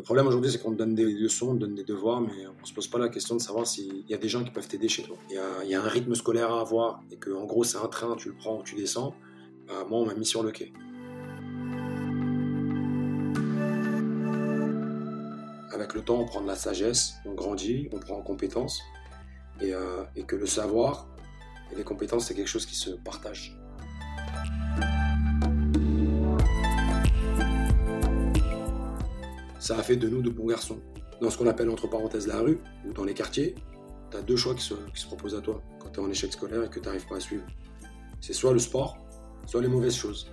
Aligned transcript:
Le 0.00 0.04
problème 0.04 0.28
aujourd'hui, 0.28 0.50
c'est 0.50 0.62
qu'on 0.62 0.72
te 0.72 0.78
donne 0.78 0.94
des 0.94 1.04
leçons, 1.04 1.50
on 1.50 1.54
te 1.56 1.58
donne 1.58 1.74
des 1.74 1.84
devoirs, 1.84 2.22
mais 2.22 2.46
on 2.46 2.64
se 2.64 2.72
pose 2.72 2.88
pas 2.88 2.98
la 2.98 3.10
question 3.10 3.36
de 3.36 3.40
savoir 3.42 3.66
s'il 3.66 4.08
y 4.08 4.14
a 4.14 4.16
des 4.16 4.30
gens 4.30 4.42
qui 4.42 4.50
peuvent 4.50 4.66
t'aider 4.66 4.88
chez 4.88 5.02
toi. 5.02 5.18
Il 5.28 5.36
y, 5.68 5.74
a, 5.74 5.82
un 5.82 5.88
rythme 5.88 6.14
scolaire 6.14 6.50
à 6.50 6.62
avoir, 6.62 7.02
et 7.10 7.18
que 7.18 7.30
en 7.30 7.44
gros, 7.44 7.64
c'est 7.64 7.76
un 7.76 7.86
train, 7.86 8.16
tu 8.16 8.30
le 8.30 8.34
prends, 8.34 8.62
tu 8.62 8.76
descends. 8.76 9.14
Bah, 9.68 9.84
moi, 9.90 9.98
on 9.98 10.06
m'a 10.06 10.14
mis 10.14 10.24
sur 10.24 10.42
le 10.42 10.52
quai. 10.52 10.72
Avec 15.70 15.92
le 15.92 16.00
temps, 16.00 16.18
on 16.18 16.24
prend 16.24 16.40
de 16.40 16.46
la 16.46 16.56
sagesse, 16.56 17.16
on 17.26 17.34
grandit, 17.34 17.90
on 17.92 17.98
prend 17.98 18.16
en 18.16 18.22
compétences, 18.22 18.80
euh, 19.60 20.04
et 20.16 20.24
que 20.24 20.34
le 20.34 20.46
savoir 20.46 21.08
et 21.70 21.76
les 21.76 21.84
compétences, 21.84 22.28
c'est 22.28 22.34
quelque 22.34 22.48
chose 22.48 22.64
qui 22.64 22.74
se 22.74 22.88
partage. 22.88 23.59
Ça 29.70 29.78
a 29.78 29.84
fait 29.84 29.94
de 29.94 30.08
nous 30.08 30.20
de 30.20 30.30
bons 30.30 30.48
garçons. 30.48 30.80
Dans 31.20 31.30
ce 31.30 31.38
qu'on 31.38 31.46
appelle 31.46 31.70
entre 31.70 31.86
parenthèses 31.86 32.26
la 32.26 32.40
rue, 32.40 32.58
ou 32.84 32.92
dans 32.92 33.04
les 33.04 33.14
quartiers, 33.14 33.54
tu 34.10 34.16
as 34.16 34.20
deux 34.20 34.34
choix 34.34 34.52
qui 34.56 34.64
se, 34.64 34.74
proposent 35.06 35.36
à 35.36 35.40
toi 35.40 35.62
quand 35.78 35.90
tu 35.90 36.00
es 36.00 36.02
en 36.02 36.10
échec 36.10 36.32
scolaire 36.32 36.64
et 36.64 36.68
que 36.68 36.80
tu 36.80 36.86
n'arrives 36.86 37.06
pas 37.06 37.18
à 37.18 37.20
suivre. 37.20 37.44
C'est 38.20 38.32
soit 38.32 38.52
le 38.52 38.58
sport, 38.58 38.98
soit 39.46 39.62
les 39.62 39.68
mauvaises 39.68 39.94
choses. 39.94 40.28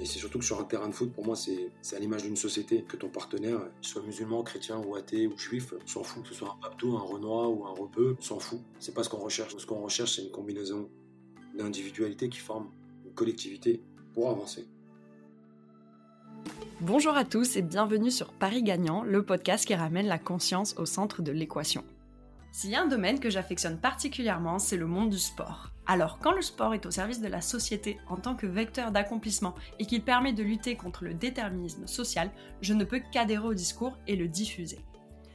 Et 0.00 0.06
c'est 0.06 0.20
surtout 0.20 0.38
que 0.38 0.44
sur 0.44 0.60
un 0.60 0.64
terrain 0.64 0.86
de 0.86 0.94
foot, 0.94 1.12
pour 1.12 1.26
moi, 1.26 1.34
c'est 1.34 1.96
à 1.96 1.98
l'image 1.98 2.22
d'une 2.22 2.36
société, 2.36 2.84
que 2.84 2.96
ton 2.96 3.08
partenaire, 3.08 3.58
soit 3.80 4.02
musulman, 4.02 4.44
chrétien 4.44 4.78
ou 4.78 4.94
athée 4.94 5.26
ou 5.26 5.36
juif, 5.36 5.74
s'en 5.86 6.04
fout, 6.04 6.22
que 6.22 6.28
ce 6.28 6.36
soit 6.36 6.56
un 6.56 6.62
babtou, 6.62 6.96
un 6.96 7.02
renoir 7.02 7.50
ou 7.50 7.66
un 7.66 7.72
rebeu, 7.72 8.16
s'en 8.20 8.38
fout. 8.38 8.60
C'est 8.78 8.94
pas 8.94 9.02
ce 9.02 9.08
qu'on 9.08 9.24
recherche. 9.24 9.56
Ce 9.56 9.66
qu'on 9.66 9.80
recherche, 9.80 10.14
c'est 10.14 10.22
une 10.22 10.30
combinaison 10.30 10.88
d'individualités 11.58 12.28
qui 12.28 12.38
forment 12.38 12.70
collectivité 13.14 13.82
pour 14.14 14.30
avancer. 14.30 14.66
Bonjour 16.80 17.16
à 17.16 17.24
tous 17.24 17.56
et 17.56 17.62
bienvenue 17.62 18.10
sur 18.10 18.32
Paris 18.32 18.62
Gagnant, 18.62 19.04
le 19.04 19.22
podcast 19.22 19.64
qui 19.64 19.74
ramène 19.74 20.06
la 20.06 20.18
conscience 20.18 20.74
au 20.78 20.86
centre 20.86 21.22
de 21.22 21.30
l'équation. 21.30 21.84
S'il 22.50 22.70
y 22.70 22.74
a 22.74 22.82
un 22.82 22.88
domaine 22.88 23.20
que 23.20 23.30
j'affectionne 23.30 23.78
particulièrement, 23.78 24.58
c'est 24.58 24.76
le 24.76 24.86
monde 24.86 25.10
du 25.10 25.18
sport. 25.18 25.70
Alors, 25.86 26.18
quand 26.18 26.32
le 26.32 26.42
sport 26.42 26.74
est 26.74 26.84
au 26.84 26.90
service 26.90 27.20
de 27.20 27.28
la 27.28 27.40
société 27.40 27.98
en 28.08 28.16
tant 28.16 28.34
que 28.34 28.46
vecteur 28.46 28.92
d'accomplissement 28.92 29.54
et 29.78 29.86
qu'il 29.86 30.02
permet 30.02 30.32
de 30.32 30.42
lutter 30.42 30.76
contre 30.76 31.04
le 31.04 31.14
déterminisme 31.14 31.86
social, 31.86 32.30
je 32.60 32.74
ne 32.74 32.84
peux 32.84 33.00
qu'adhérer 33.12 33.46
au 33.46 33.54
discours 33.54 33.96
et 34.06 34.16
le 34.16 34.28
diffuser. 34.28 34.80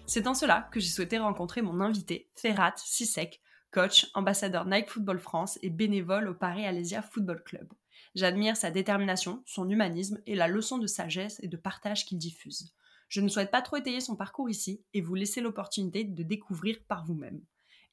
C'est 0.06 0.22
dans 0.22 0.34
cela 0.34 0.70
que 0.72 0.80
j'ai 0.80 0.88
souhaité 0.88 1.18
rencontrer 1.18 1.62
mon 1.62 1.82
invité, 1.82 2.30
Ferrat 2.36 2.76
Sisek, 2.78 3.42
coach, 3.78 4.08
ambassadeur 4.16 4.66
Nike 4.66 4.90
Football 4.90 5.20
France 5.20 5.60
et 5.62 5.70
bénévole 5.70 6.28
au 6.30 6.34
Paris 6.34 6.66
Alésia 6.66 7.04
Football 7.04 7.44
Club. 7.44 7.72
J'admire 8.16 8.58
sa 8.58 8.72
détermination, 8.72 9.44
son 9.46 9.70
humanisme 9.70 10.20
et 10.26 10.34
la 10.34 10.48
leçon 10.48 10.80
de 10.80 10.88
sagesse 10.88 11.40
et 11.44 11.48
de 11.48 11.58
partage 11.58 12.04
qu'il 12.04 12.18
diffuse. 12.18 12.74
Je 13.08 13.22
ne 13.22 13.28
souhaite 13.28 13.52
pas 13.52 13.62
trop 13.62 13.78
étayer 13.78 14.00
son 14.00 14.16
parcours 14.16 14.50
ici 14.50 14.82
et 14.96 15.02
vous 15.02 15.14
laisser 15.14 15.42
l'opportunité 15.42 16.04
de 16.04 16.24
découvrir 16.24 16.80
par 16.88 17.06
vous-même. 17.06 17.40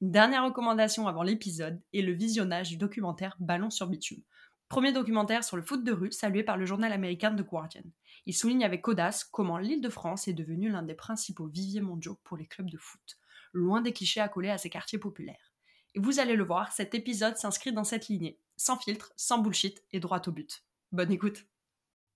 Une 0.01 0.11
dernière 0.11 0.47
recommandation 0.47 1.07
avant 1.07 1.23
l'épisode 1.23 1.79
est 1.93 2.01
le 2.01 2.13
visionnage 2.13 2.71
du 2.71 2.79
documentaire 2.79 3.37
Ballon 3.39 3.69
sur 3.69 3.87
bitume. 3.87 4.23
Premier 4.71 4.93
documentaire 4.93 5.45
sur 5.45 5.59
le 5.59 5.63
foot 5.63 5.85
de 5.85 5.93
rue 5.93 6.13
salué 6.13 6.45
par 6.45 6.57
le 6.57 6.65
journal 6.65 6.93
américain 6.93 7.37
The 7.37 7.43
Guardian. 7.43 7.85
Il 8.25 8.33
souligne 8.33 8.65
avec 8.65 8.89
audace 8.89 9.23
comment 9.23 9.59
l'île 9.59 9.83
de 9.83 9.91
France 9.91 10.29
est 10.29 10.33
devenue 10.33 10.71
l'un 10.71 10.83
des 10.83 10.95
principaux 10.95 11.47
viviers 11.47 11.83
mondiaux 11.83 12.19
pour 12.25 12.39
les 12.39 12.47
clubs 12.47 12.71
de 12.71 12.79
foot, 12.79 13.19
loin 13.53 13.83
des 13.83 13.93
clichés 13.93 14.23
accolés 14.23 14.49
à 14.49 14.57
ses 14.57 14.71
quartiers 14.71 14.99
populaires. 14.99 15.54
Et 15.97 16.01
vous 16.01 16.19
allez 16.19 16.35
le 16.35 16.43
voir, 16.43 16.73
cet 16.73 16.93
épisode 16.97 17.37
s'inscrit 17.37 17.73
dans 17.73 17.85
cette 17.85 18.09
lignée, 18.09 18.41
sans 18.57 18.77
filtre, 18.77 19.13
sans 19.15 19.39
bullshit 19.39 19.85
et 19.93 20.01
droit 20.01 20.21
au 20.27 20.33
but. 20.33 20.65
Bonne 20.91 21.13
écoute. 21.13 21.47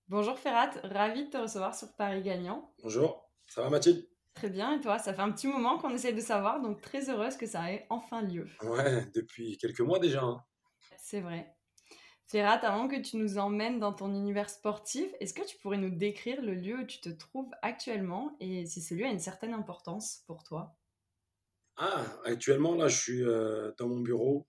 Bonjour 0.08 0.36
Ferrat, 0.36 0.70
ravi 0.82 1.26
de 1.26 1.30
te 1.30 1.36
recevoir 1.36 1.76
sur 1.76 1.94
Paris 1.94 2.22
Gagnant. 2.22 2.74
Bonjour, 2.82 3.30
ça 3.46 3.62
va 3.62 3.70
Mathilde? 3.70 4.08
Très 4.34 4.50
bien, 4.50 4.76
et 4.76 4.80
toi? 4.80 4.98
Ça 4.98 5.14
fait 5.14 5.22
un 5.22 5.30
petit 5.30 5.46
moment 5.46 5.78
qu'on 5.78 5.90
essaie 5.90 6.12
de 6.12 6.20
savoir, 6.20 6.60
donc 6.60 6.80
très 6.80 7.08
heureuse 7.08 7.36
que 7.36 7.46
ça 7.46 7.72
ait 7.72 7.86
enfin 7.88 8.22
lieu. 8.22 8.48
Ouais, 8.64 9.06
depuis 9.14 9.56
quelques 9.58 9.80
mois 9.80 10.00
déjà. 10.00 10.24
Hein. 10.24 10.42
C'est 10.96 11.20
vrai. 11.20 11.54
Ferrat, 12.26 12.58
avant 12.66 12.88
que 12.88 13.00
tu 13.00 13.16
nous 13.16 13.38
emmènes 13.38 13.78
dans 13.78 13.92
ton 13.92 14.12
univers 14.12 14.50
sportif, 14.50 15.08
est-ce 15.20 15.34
que 15.34 15.46
tu 15.46 15.56
pourrais 15.58 15.78
nous 15.78 15.90
décrire 15.90 16.42
le 16.42 16.54
lieu 16.54 16.80
où 16.80 16.84
tu 16.84 17.00
te 17.00 17.10
trouves 17.10 17.50
actuellement 17.62 18.36
et 18.40 18.66
si 18.66 18.82
ce 18.82 18.94
lieu 18.94 19.04
a 19.04 19.10
une 19.10 19.20
certaine 19.20 19.54
importance 19.54 20.24
pour 20.26 20.42
toi? 20.42 20.77
Ah, 21.80 22.04
actuellement, 22.24 22.74
là, 22.74 22.88
je 22.88 22.96
suis 23.00 23.22
euh, 23.22 23.70
dans 23.78 23.88
mon 23.88 24.00
bureau. 24.00 24.48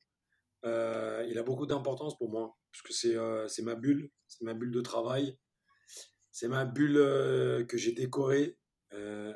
Euh, 0.66 1.24
il 1.30 1.38
a 1.38 1.44
beaucoup 1.44 1.68
d'importance 1.68 2.18
pour 2.18 2.32
moi, 2.32 2.58
parce 2.72 2.82
que 2.82 2.92
c'est 2.92 3.16
euh, 3.16 3.48
ma 3.62 3.76
bulle, 3.76 4.10
c'est 4.28 4.44
ma 4.44 4.56
bulle 4.56 4.72
de 4.72 4.82
travail. 4.82 5.38
C'est 6.32 6.48
ma 6.48 6.66
bulle 6.66 6.96
que 7.68 7.78
j'ai 7.78 7.92
décorée 7.92 8.58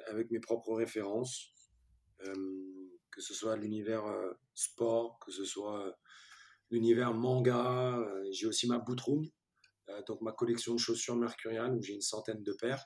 avec 0.08 0.32
mes 0.32 0.40
propres 0.40 0.74
références, 0.74 1.54
que 2.20 3.22
ce 3.22 3.34
soit 3.34 3.58
l'univers 3.58 4.06
sport, 4.54 5.20
que 5.20 5.32
ce 5.32 5.44
soit 5.44 5.98
l'univers 6.70 7.14
manga. 7.14 8.00
j'ai 8.32 8.48
aussi 8.48 8.68
ma 8.68 8.80
bootroom, 8.80 9.28
donc 10.08 10.22
ma 10.22 10.32
collection 10.32 10.76
de 10.76 10.80
chaussures 10.80 11.18
mercuriales, 11.18 11.76
où 11.76 11.82
j'ai 11.82 11.94
une 11.94 12.02
centaine 12.02 12.42
de 12.42 12.54
paires. 12.54 12.86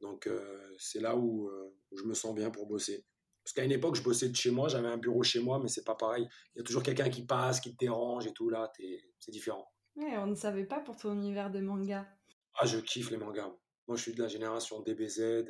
Donc 0.00 0.28
c'est 0.76 1.00
là 1.00 1.16
où 1.16 1.50
je 1.96 2.02
me 2.04 2.14
sens 2.14 2.34
bien 2.34 2.50
pour 2.50 2.66
bosser. 2.66 3.06
Parce 3.48 3.54
qu'à 3.54 3.64
une 3.64 3.72
époque, 3.72 3.94
je 3.94 4.02
bossais 4.02 4.28
de 4.28 4.36
chez 4.36 4.50
moi, 4.50 4.68
j'avais 4.68 4.88
un 4.88 4.98
bureau 4.98 5.22
chez 5.22 5.40
moi, 5.40 5.58
mais 5.58 5.68
c'est 5.68 5.82
pas 5.82 5.94
pareil. 5.94 6.28
Il 6.54 6.58
y 6.58 6.60
a 6.60 6.64
toujours 6.64 6.82
quelqu'un 6.82 7.08
qui 7.08 7.24
passe, 7.24 7.60
qui 7.60 7.72
te 7.72 7.78
dérange 7.78 8.26
et 8.26 8.32
tout, 8.34 8.50
là, 8.50 8.70
c'est 9.20 9.32
différent. 9.32 9.72
Ouais, 9.96 10.18
on 10.18 10.26
ne 10.26 10.34
savait 10.34 10.66
pas 10.66 10.80
pour 10.80 10.98
ton 10.98 11.14
univers 11.14 11.50
de 11.50 11.58
manga. 11.60 12.06
Ah, 12.58 12.66
je 12.66 12.76
kiffe 12.76 13.10
les 13.10 13.16
mangas. 13.16 13.50
Moi, 13.86 13.96
je 13.96 14.02
suis 14.02 14.12
de 14.12 14.22
la 14.22 14.28
génération 14.28 14.82
DBZ, 14.82 15.46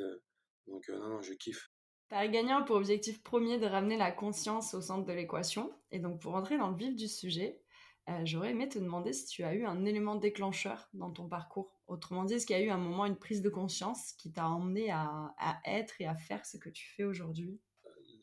donc 0.68 0.88
euh, 0.88 0.98
non, 1.00 1.08
non, 1.08 1.22
je 1.22 1.32
kiffe. 1.32 1.72
Paris 2.08 2.30
Gagnant 2.30 2.58
a 2.58 2.62
pour 2.62 2.76
objectif 2.76 3.20
premier 3.24 3.58
de 3.58 3.66
ramener 3.66 3.96
la 3.96 4.12
conscience 4.12 4.74
au 4.74 4.80
centre 4.80 5.04
de 5.04 5.12
l'équation. 5.12 5.72
Et 5.90 5.98
donc, 5.98 6.20
pour 6.20 6.36
entrer 6.36 6.56
dans 6.56 6.70
le 6.70 6.76
vif 6.76 6.94
du 6.94 7.08
sujet, 7.08 7.64
euh, 8.08 8.20
j'aurais 8.22 8.52
aimé 8.52 8.68
te 8.68 8.78
demander 8.78 9.12
si 9.12 9.26
tu 9.26 9.42
as 9.42 9.54
eu 9.54 9.64
un 9.64 9.84
élément 9.84 10.14
déclencheur 10.14 10.88
dans 10.92 11.10
ton 11.10 11.28
parcours. 11.28 11.82
Autrement 11.88 12.22
dit, 12.22 12.34
est-ce 12.34 12.46
qu'il 12.46 12.56
y 12.56 12.60
a 12.60 12.62
eu 12.62 12.70
un 12.70 12.78
moment, 12.78 13.06
une 13.06 13.18
prise 13.18 13.42
de 13.42 13.50
conscience 13.50 14.12
qui 14.12 14.32
t'a 14.32 14.46
emmené 14.46 14.92
à 14.92 15.34
être 15.64 16.00
et 16.00 16.06
à 16.06 16.14
faire 16.14 16.46
ce 16.46 16.58
que 16.58 16.68
tu 16.68 16.86
fais 16.94 17.02
aujourd'hui? 17.02 17.60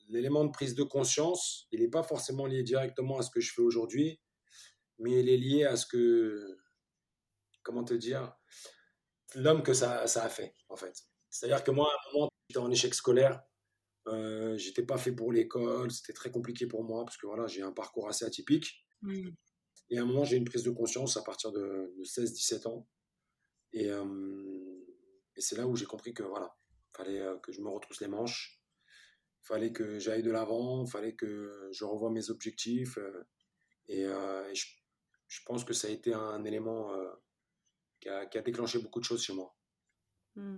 L'élément 0.10 0.46
de 0.46 0.52
prise 0.52 0.76
de 0.76 0.84
conscience, 0.84 1.68
il 1.72 1.82
n'est 1.82 1.90
pas 1.90 2.04
forcément 2.04 2.46
lié 2.46 2.64
directement 2.64 3.18
à 3.18 3.24
ce 3.24 3.30
que 3.30 3.40
je 3.40 3.54
fais 3.54 3.62
aujourd'hui, 3.62 4.20
mais 5.00 5.20
il 5.20 5.30
est 5.30 5.38
lié 5.38 5.66
à 5.66 5.76
ce 5.76 5.86
que, 5.86 6.58
comment 7.64 7.84
te 7.84 7.94
dire, 7.94 8.34
l'homme 9.36 9.64
que 9.64 9.74
ça, 9.74 10.08
ça, 10.08 10.24
a 10.24 10.30
fait, 10.30 10.56
en 10.70 10.76
fait. 10.76 10.96
C'est-à-dire 11.30 11.64
que 11.64 11.72
moi, 11.72 11.90
à 11.90 12.10
un 12.10 12.14
moment, 12.14 12.30
j'étais 12.50 12.60
en 12.60 12.72
échec 12.72 12.94
scolaire, 12.94 13.42
euh, 14.08 14.58
j'étais 14.58 14.84
pas 14.84 14.98
fait 14.98 15.12
pour 15.12 15.32
l'école, 15.32 15.92
c'était 15.92 16.14
très 16.14 16.32
compliqué 16.32 16.68
pour 16.68 16.84
moi, 16.84 17.04
parce 17.04 17.18
que 17.18 17.26
voilà, 17.26 17.48
j'ai 17.48 17.62
un 17.62 17.72
parcours 17.72 18.08
assez 18.08 18.26
atypique. 18.26 18.86
Mmh. 19.02 19.30
Et 19.90 19.98
à 19.98 20.04
un 20.04 20.06
moment, 20.06 20.24
j'ai 20.24 20.38
une 20.38 20.46
prise 20.46 20.64
de 20.64 20.72
conscience 20.72 21.18
à 21.18 21.24
partir 21.24 21.52
de, 21.52 21.94
16-17 22.04 22.68
ans. 22.68 22.88
Et, 23.74 23.90
euh, 23.90 24.06
et 25.36 25.42
c'est 25.42 25.58
là 25.58 25.68
où 25.68 25.76
j'ai 25.76 25.86
compris 25.86 26.14
que 26.14 26.24
voilà, 26.24 26.56
fallait 26.96 27.20
euh, 27.20 27.38
que 27.40 27.52
je 27.52 27.62
me 27.62 27.70
retrousse 27.70 28.00
les 28.02 28.08
manches, 28.08 28.55
fallait 29.46 29.72
que 29.72 30.00
j'aille 30.00 30.24
de 30.24 30.32
l'avant, 30.32 30.86
fallait 30.86 31.14
que 31.14 31.70
je 31.72 31.86
revoie 31.86 32.10
mes 32.10 32.30
objectifs. 32.30 32.98
Euh, 32.98 33.28
et, 33.88 34.04
euh, 34.06 34.52
je, 34.54 35.42
pense 35.46 35.64
que 35.64 35.74
ça 35.74 35.88
a 35.88 35.92
été 35.92 36.14
un 36.14 36.44
élément 36.44 36.92
euh, 36.94 37.12
qui 38.00 38.10
a, 38.10 38.42
déclenché 38.42 38.80
beaucoup 38.80 39.00
de 39.00 39.06
choses 39.06 39.24
chez 39.24 39.34
moi. 39.34 39.56
Hmm. 40.36 40.58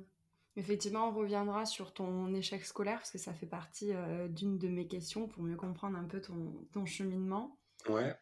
Effectivement, 0.56 1.10
on 1.10 1.14
reviendra 1.14 1.66
sur 1.66 1.94
ton 1.94 2.34
échec 2.34 2.66
scolaire 2.66 2.98
parce 2.98 3.12
que 3.12 3.20
ça 3.20 3.34
fait 3.34 3.46
partie 3.46 3.92
d'une 4.30 4.58
de 4.58 4.68
mes 4.68 4.88
questions 4.88 5.28
pour 5.28 5.44
mieux 5.44 5.56
comprendre 5.56 5.98
un 5.98 6.06
peu 6.06 6.20
ton, 6.20 6.66
ton 6.72 6.86
cheminement. 6.86 7.60
Ouais. 7.88 8.16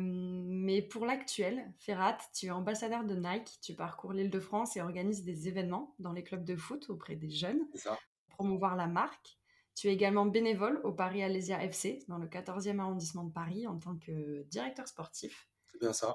mais 0.00 0.80
pour 0.80 1.04
l'actuel, 1.04 1.70
Ferrat, 1.78 2.16
tu 2.32 2.46
es 2.46 2.50
ambassadeur 2.50 3.04
de 3.04 3.14
Nike, 3.14 3.58
tu 3.60 3.74
parcours 3.74 4.14
l'île 4.14 4.30
de 4.30 4.40
France 4.40 4.78
et 4.78 4.80
organises 4.80 5.24
des 5.24 5.46
événements 5.46 5.94
dans 5.98 6.12
les 6.12 6.24
clubs 6.24 6.44
de 6.44 6.56
foot 6.56 6.88
auprès 6.88 7.16
des 7.16 7.28
jeunes, 7.28 7.66
ça. 7.74 7.98
pour 8.28 8.36
promouvoir 8.36 8.76
la 8.76 8.86
marque. 8.86 9.38
Tu 9.74 9.88
es 9.88 9.92
également 9.92 10.26
bénévole 10.26 10.80
au 10.84 10.92
Paris 10.92 11.22
Alésia 11.22 11.62
FC 11.62 12.04
dans 12.08 12.18
le 12.18 12.28
14e 12.28 12.78
arrondissement 12.78 13.24
de 13.24 13.32
Paris 13.32 13.66
en 13.66 13.78
tant 13.78 13.96
que 13.96 14.42
directeur 14.44 14.86
sportif. 14.88 15.48
C'est 15.70 15.80
bien 15.80 15.92
ça. 15.92 16.14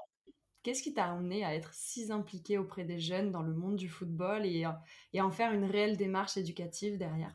Qu'est-ce 0.62 0.82
qui 0.82 0.92
t'a 0.94 1.10
amené 1.10 1.44
à 1.44 1.54
être 1.54 1.72
si 1.74 2.10
impliqué 2.12 2.58
auprès 2.58 2.84
des 2.84 2.98
jeunes 2.98 3.30
dans 3.30 3.42
le 3.42 3.54
monde 3.54 3.76
du 3.76 3.88
football 3.88 4.44
et, 4.44 4.66
et 5.12 5.20
en 5.20 5.30
faire 5.30 5.52
une 5.52 5.64
réelle 5.64 5.96
démarche 5.96 6.36
éducative 6.36 6.98
derrière? 6.98 7.34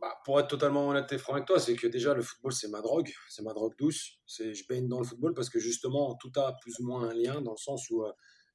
Bah, 0.00 0.20
Pour 0.24 0.40
être 0.40 0.48
totalement 0.48 0.88
honnête 0.88 1.10
et 1.12 1.18
franc 1.18 1.34
avec 1.34 1.46
toi, 1.46 1.60
c'est 1.60 1.76
que 1.76 1.86
déjà 1.86 2.12
le 2.14 2.22
football 2.22 2.52
c'est 2.52 2.68
ma 2.68 2.80
drogue, 2.80 3.12
c'est 3.28 3.42
ma 3.42 3.52
drogue 3.52 3.74
douce. 3.78 4.18
C'est, 4.26 4.54
je 4.54 4.66
baigne 4.66 4.88
dans 4.88 4.98
le 4.98 5.04
football 5.04 5.34
parce 5.34 5.48
que 5.48 5.58
justement 5.60 6.14
tout 6.16 6.32
a 6.36 6.56
plus 6.60 6.78
ou 6.80 6.84
moins 6.84 7.08
un 7.08 7.14
lien 7.14 7.40
dans 7.40 7.52
le 7.52 7.56
sens 7.56 7.88
où 7.90 8.02
euh, 8.04 8.12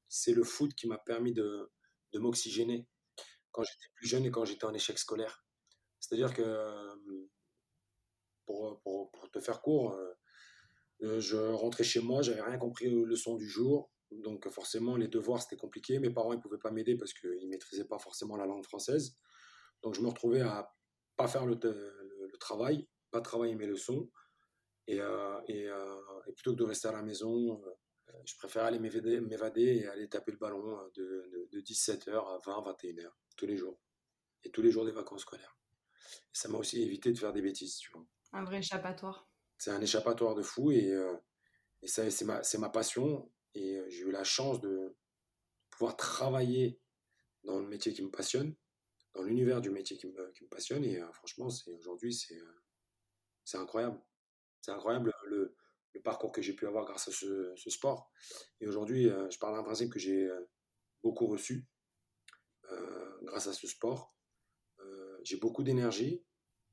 c'est 0.08 0.32
le 0.34 0.44
foot 0.44 0.74
qui 0.74 0.86
m'a 0.86 0.98
permis 0.98 1.32
de, 1.32 1.70
de 2.12 2.18
m'oxygéner 2.18 2.86
quand 3.50 3.62
j'étais 3.62 3.88
plus 3.94 4.06
jeune 4.08 4.24
et 4.26 4.30
quand 4.30 4.44
j'étais 4.44 4.64
en 4.66 4.74
échec 4.74 4.98
scolaire. 4.98 5.41
C'est-à-dire 6.02 6.34
que, 6.34 6.42
pour, 8.44 8.80
pour, 8.82 9.30
te 9.30 9.38
faire 9.38 9.62
court, 9.62 9.96
je 11.00 11.36
rentrais 11.36 11.84
chez 11.84 12.00
moi, 12.00 12.22
j'avais 12.22 12.42
rien 12.42 12.58
compris 12.58 12.92
aux 12.92 13.04
leçons 13.04 13.36
du 13.36 13.48
jour. 13.48 13.90
Donc 14.10 14.48
forcément, 14.50 14.96
les 14.96 15.08
devoirs, 15.08 15.40
c'était 15.40 15.56
compliqué. 15.56 15.98
Mes 16.00 16.10
parents, 16.10 16.32
ils 16.32 16.40
pouvaient 16.40 16.58
pas 16.58 16.72
m'aider 16.72 16.96
parce 16.96 17.14
qu'ils 17.14 17.48
maîtrisaient 17.48 17.86
pas 17.86 17.98
forcément 17.98 18.36
la 18.36 18.46
langue 18.46 18.64
française. 18.64 19.16
Donc 19.82 19.94
je 19.94 20.00
me 20.00 20.08
retrouvais 20.08 20.40
à 20.40 20.74
pas 21.16 21.28
faire 21.28 21.46
le, 21.46 21.58
travail, 22.40 22.88
pas 23.12 23.20
travailler 23.20 23.54
mes 23.54 23.66
leçons. 23.66 24.10
Et, 24.88 25.00
euh, 25.00 25.40
et, 25.46 25.68
plutôt 26.34 26.52
que 26.52 26.58
de 26.58 26.64
rester 26.64 26.88
à 26.88 26.92
la 26.92 27.02
maison, 27.02 27.62
je 28.24 28.34
préfère 28.36 28.64
aller 28.64 28.80
m'évader 28.80 29.76
et 29.76 29.86
aller 29.86 30.08
taper 30.08 30.32
le 30.32 30.38
ballon 30.38 30.78
de, 30.96 31.48
de 31.52 31.60
17h 31.60 32.10
à 32.10 32.38
20, 32.44 32.72
21h, 32.72 33.08
tous 33.36 33.46
les 33.46 33.56
jours. 33.56 33.78
Et 34.44 34.50
tous 34.50 34.62
les 34.62 34.72
jours 34.72 34.84
des 34.84 34.90
vacances 34.90 35.22
scolaires. 35.22 35.56
Ça 36.32 36.48
m'a 36.48 36.58
aussi 36.58 36.82
évité 36.82 37.12
de 37.12 37.18
faire 37.18 37.32
des 37.32 37.42
bêtises, 37.42 37.76
tu 37.76 37.90
vois. 37.92 38.04
Un 38.32 38.44
vrai 38.44 38.58
échappatoire. 38.58 39.28
C'est 39.58 39.70
un 39.70 39.80
échappatoire 39.80 40.34
de 40.34 40.42
fou 40.42 40.72
et, 40.72 40.90
euh, 40.90 41.16
et 41.82 41.86
ça, 41.86 42.10
c'est 42.10 42.24
ma, 42.24 42.42
ma, 42.58 42.68
passion. 42.70 43.30
Et 43.54 43.76
euh, 43.76 43.88
j'ai 43.90 44.00
eu 44.00 44.10
la 44.10 44.24
chance 44.24 44.60
de 44.60 44.96
pouvoir 45.70 45.96
travailler 45.96 46.80
dans 47.44 47.58
le 47.58 47.68
métier 47.68 47.92
qui 47.92 48.02
me 48.02 48.10
passionne, 48.10 48.54
dans 49.14 49.22
l'univers 49.22 49.60
du 49.60 49.70
métier 49.70 49.96
qui 49.96 50.06
me, 50.06 50.32
qui 50.32 50.44
me 50.44 50.48
passionne. 50.48 50.84
Et 50.84 51.00
euh, 51.00 51.12
franchement, 51.12 51.50
c'est, 51.50 51.70
aujourd'hui, 51.70 52.14
c'est, 52.14 52.40
c'est 53.44 53.58
incroyable. 53.58 54.00
C'est 54.62 54.72
incroyable 54.72 55.12
le, 55.26 55.54
le, 55.92 56.02
parcours 56.02 56.32
que 56.32 56.42
j'ai 56.42 56.54
pu 56.54 56.66
avoir 56.66 56.84
grâce 56.84 57.06
à 57.08 57.12
ce, 57.12 57.52
ce 57.54 57.70
sport. 57.70 58.10
Et 58.60 58.66
aujourd'hui, 58.66 59.04
je 59.04 59.38
parle 59.38 59.54
d'un 59.54 59.62
principe 59.62 59.92
que 59.92 60.00
j'ai 60.00 60.28
beaucoup 61.02 61.26
reçu 61.28 61.68
grâce 63.22 63.46
à 63.46 63.52
ce 63.52 63.68
sport. 63.68 64.12
J'ai 65.24 65.36
beaucoup 65.36 65.62
d'énergie, 65.62 66.22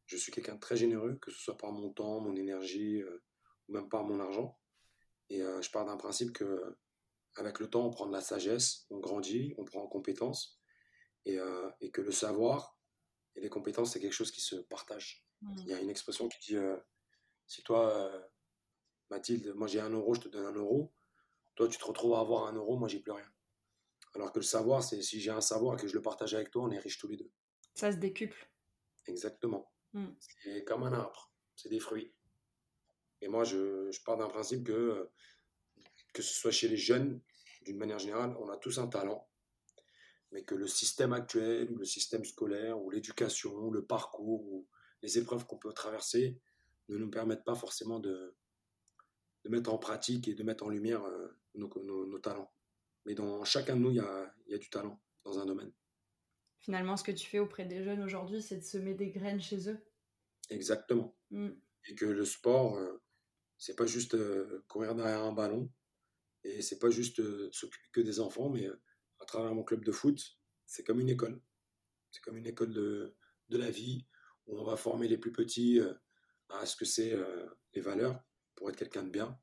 je 0.06 0.18
suis 0.18 0.32
quelqu'un 0.32 0.56
de 0.56 0.60
très 0.60 0.76
généreux, 0.76 1.18
que 1.22 1.32
ce 1.32 1.40
soit 1.40 1.58
par 1.58 1.72
mon 1.72 1.92
temps, 1.92 2.20
mon 2.20 2.36
énergie, 2.36 3.02
euh, 3.02 3.24
ou 3.68 3.74
même 3.74 3.90
par 3.90 4.04
mon 4.04 4.20
argent. 4.20 4.58
Et 5.30 5.42
euh, 5.42 5.62
je 5.62 5.70
pars 5.70 5.86
d'un 5.86 5.98
principe 5.98 6.34
que 6.34 6.78
avec 7.36 7.60
le 7.60 7.70
temps, 7.70 7.86
on 7.86 7.92
prend 7.92 8.08
de 8.08 8.12
la 8.12 8.22
sagesse, 8.22 8.88
on 8.90 9.00
grandit, 9.00 9.54
on 9.58 9.66
prend 9.66 9.84
en 9.84 9.88
compétences, 9.88 10.60
et, 11.26 11.38
euh, 11.38 11.70
et 11.80 11.92
que 11.92 12.02
le 12.02 12.12
savoir 12.12 12.78
et 13.36 13.42
les 13.42 13.50
compétences, 13.50 13.94
c'est 13.94 14.00
quelque 14.00 14.14
chose 14.14 14.32
qui 14.32 14.42
se 14.42 14.56
partage. 14.56 15.26
Mmh. 15.42 15.56
Il 15.60 15.68
y 15.68 15.74
a 15.74 15.80
une 15.80 15.90
expression 15.90 16.28
qui 16.28 16.40
dit 16.40 16.58
si 17.46 17.62
toi, 17.62 18.12
Mathilde, 19.12 19.54
moi 19.56 19.68
j'ai 19.68 19.80
un 19.80 19.92
euro, 19.92 20.16
je 20.16 20.22
te 20.22 20.28
donne 20.28 20.46
un 20.46 20.54
euro, 20.54 20.92
toi 21.56 21.68
tu 21.68 21.78
te 21.78 21.86
retrouves 21.86 22.16
à 22.16 22.20
avoir 22.20 22.48
un 22.48 22.54
euro, 22.54 22.78
moi 22.78 22.88
j'ai 22.88 23.00
plus 23.00 23.12
rien. 23.12 23.32
Alors 24.16 24.32
que 24.32 24.40
le 24.40 24.44
savoir, 24.44 24.84
c'est 24.84 25.02
si 25.02 25.22
j'ai 25.22 25.30
un 25.30 25.42
savoir 25.42 25.76
et 25.76 25.82
que 25.82 25.88
je 25.88 25.94
le 25.94 26.02
partage 26.02 26.34
avec 26.34 26.50
toi, 26.50 26.64
on 26.64 26.72
est 26.72 26.80
riches 26.80 26.98
tous 26.98 27.08
les 27.08 27.18
deux. 27.18 27.32
Ça 27.74 27.92
se 27.92 27.98
décuple. 27.98 28.50
Exactement. 29.08 29.72
Mmh. 29.94 30.08
C'est 30.44 30.64
comme 30.64 30.84
un 30.84 30.94
arbre, 30.94 31.32
c'est 31.56 31.70
des 31.70 31.80
fruits. 31.80 32.14
Et 33.22 33.28
moi, 33.28 33.44
je, 33.44 33.92
je 33.92 34.02
pars 34.04 34.18
d'un 34.18 34.30
principe 34.30 34.66
que, 34.66 35.10
que 36.14 36.22
ce 36.22 36.34
soit 36.34 36.52
chez 36.52 36.68
les 36.68 36.78
jeunes, 36.78 37.22
d'une 37.64 37.78
manière 37.78 38.00
générale, 38.00 38.36
on 38.40 38.50
a 38.50 38.58
tous 38.58 38.80
un 38.80 38.88
talent, 38.88 39.28
mais 40.32 40.44
que 40.44 40.56
le 40.56 40.68
système 40.68 41.14
actuel, 41.14 41.74
le 41.76 41.86
système 41.86 42.24
scolaire, 42.24 42.82
ou 42.82 42.90
l'éducation, 42.90 43.54
ou 43.54 43.72
le 43.72 43.86
parcours, 43.86 44.46
ou 44.48 44.68
les 45.02 45.18
épreuves 45.18 45.46
qu'on 45.46 45.58
peut 45.58 45.74
traverser, 45.74 46.40
ne 46.88 46.98
nous 46.98 47.10
permettent 47.10 47.44
pas 47.44 47.56
forcément 47.56 48.00
de, 48.00 48.36
de 49.44 49.50
mettre 49.50 49.74
en 49.74 49.78
pratique 49.78 50.28
et 50.28 50.36
de 50.36 50.44
mettre 50.44 50.66
en 50.66 50.70
lumière 50.70 51.04
euh, 51.04 51.28
nos, 51.56 51.70
nos, 51.84 52.20
talents. 52.20 52.52
Mais 53.06 53.16
dans 53.16 53.44
chacun 53.44 53.76
de 53.76 53.82
nous, 53.82 53.92
il 53.92 53.98
y 53.98 54.00
a, 54.00 54.34
y 54.48 54.54
a 54.54 54.58
du 54.58 54.70
talent 54.70 55.02
dans 55.24 55.40
un 55.40 55.46
domaine 55.46 55.72
finalement, 56.60 56.98
ce 56.98 57.04
que 57.04 57.12
tu 57.12 57.28
fais 57.28 57.40
auprès 57.40 57.66
des 57.66 57.84
jeunes 57.84 58.04
aujourd'hui, 58.04 58.42
c'est 58.42 58.58
de 58.58 58.64
semer 58.64 58.94
des 58.94 59.10
graines 59.10 59.42
chez 59.42 59.70
eux. 59.70 59.80
Exactement. 60.50 61.16
Mm. 61.32 61.50
Et 61.88 61.96
que 61.96 62.06
le 62.06 62.26
sport, 62.26 62.78
euh, 62.78 63.02
c'est 63.58 63.76
pas 63.76 63.86
juste 63.86 64.16
euh, 64.16 64.64
courir 64.68 64.96
derrière 64.96 65.24
un 65.24 65.34
ballon, 65.34 65.72
et 66.44 66.62
c'est 66.62 66.80
pas 66.80 66.90
juste 66.90 67.20
euh, 67.20 67.50
s'occuper 67.52 67.88
que 67.92 68.02
des 68.02 68.20
enfants, 68.20 68.50
mais 68.50 68.68
à 69.20 69.26
travers 69.26 69.54
mon 69.54 69.64
club 69.64 69.84
de 69.84 69.92
foot, 69.92 70.38
c'est 70.66 70.84
comme 70.84 71.00
une 71.00 71.10
école. 71.10 71.42
C'est 72.12 72.22
comme 72.22 72.38
une 72.38 72.48
école 72.48 72.74
de, 72.74 73.16
de, 73.50 73.58
la 73.58 73.70
vie, 73.70 74.06
où 74.48 74.60
on 74.60 74.64
va 74.64 74.76
former 74.76 75.08
les 75.08 75.18
plus 75.18 75.32
petits 75.32 75.80
à 76.50 76.66
ce 76.66 76.76
que 76.76 76.86
c'est 76.86 77.16
les 77.74 77.82
valeurs 77.82 78.24
pour 78.56 78.70
être 78.70 78.78
quelqu'un 78.78 79.04
de 79.04 79.12
bien. 79.12 79.40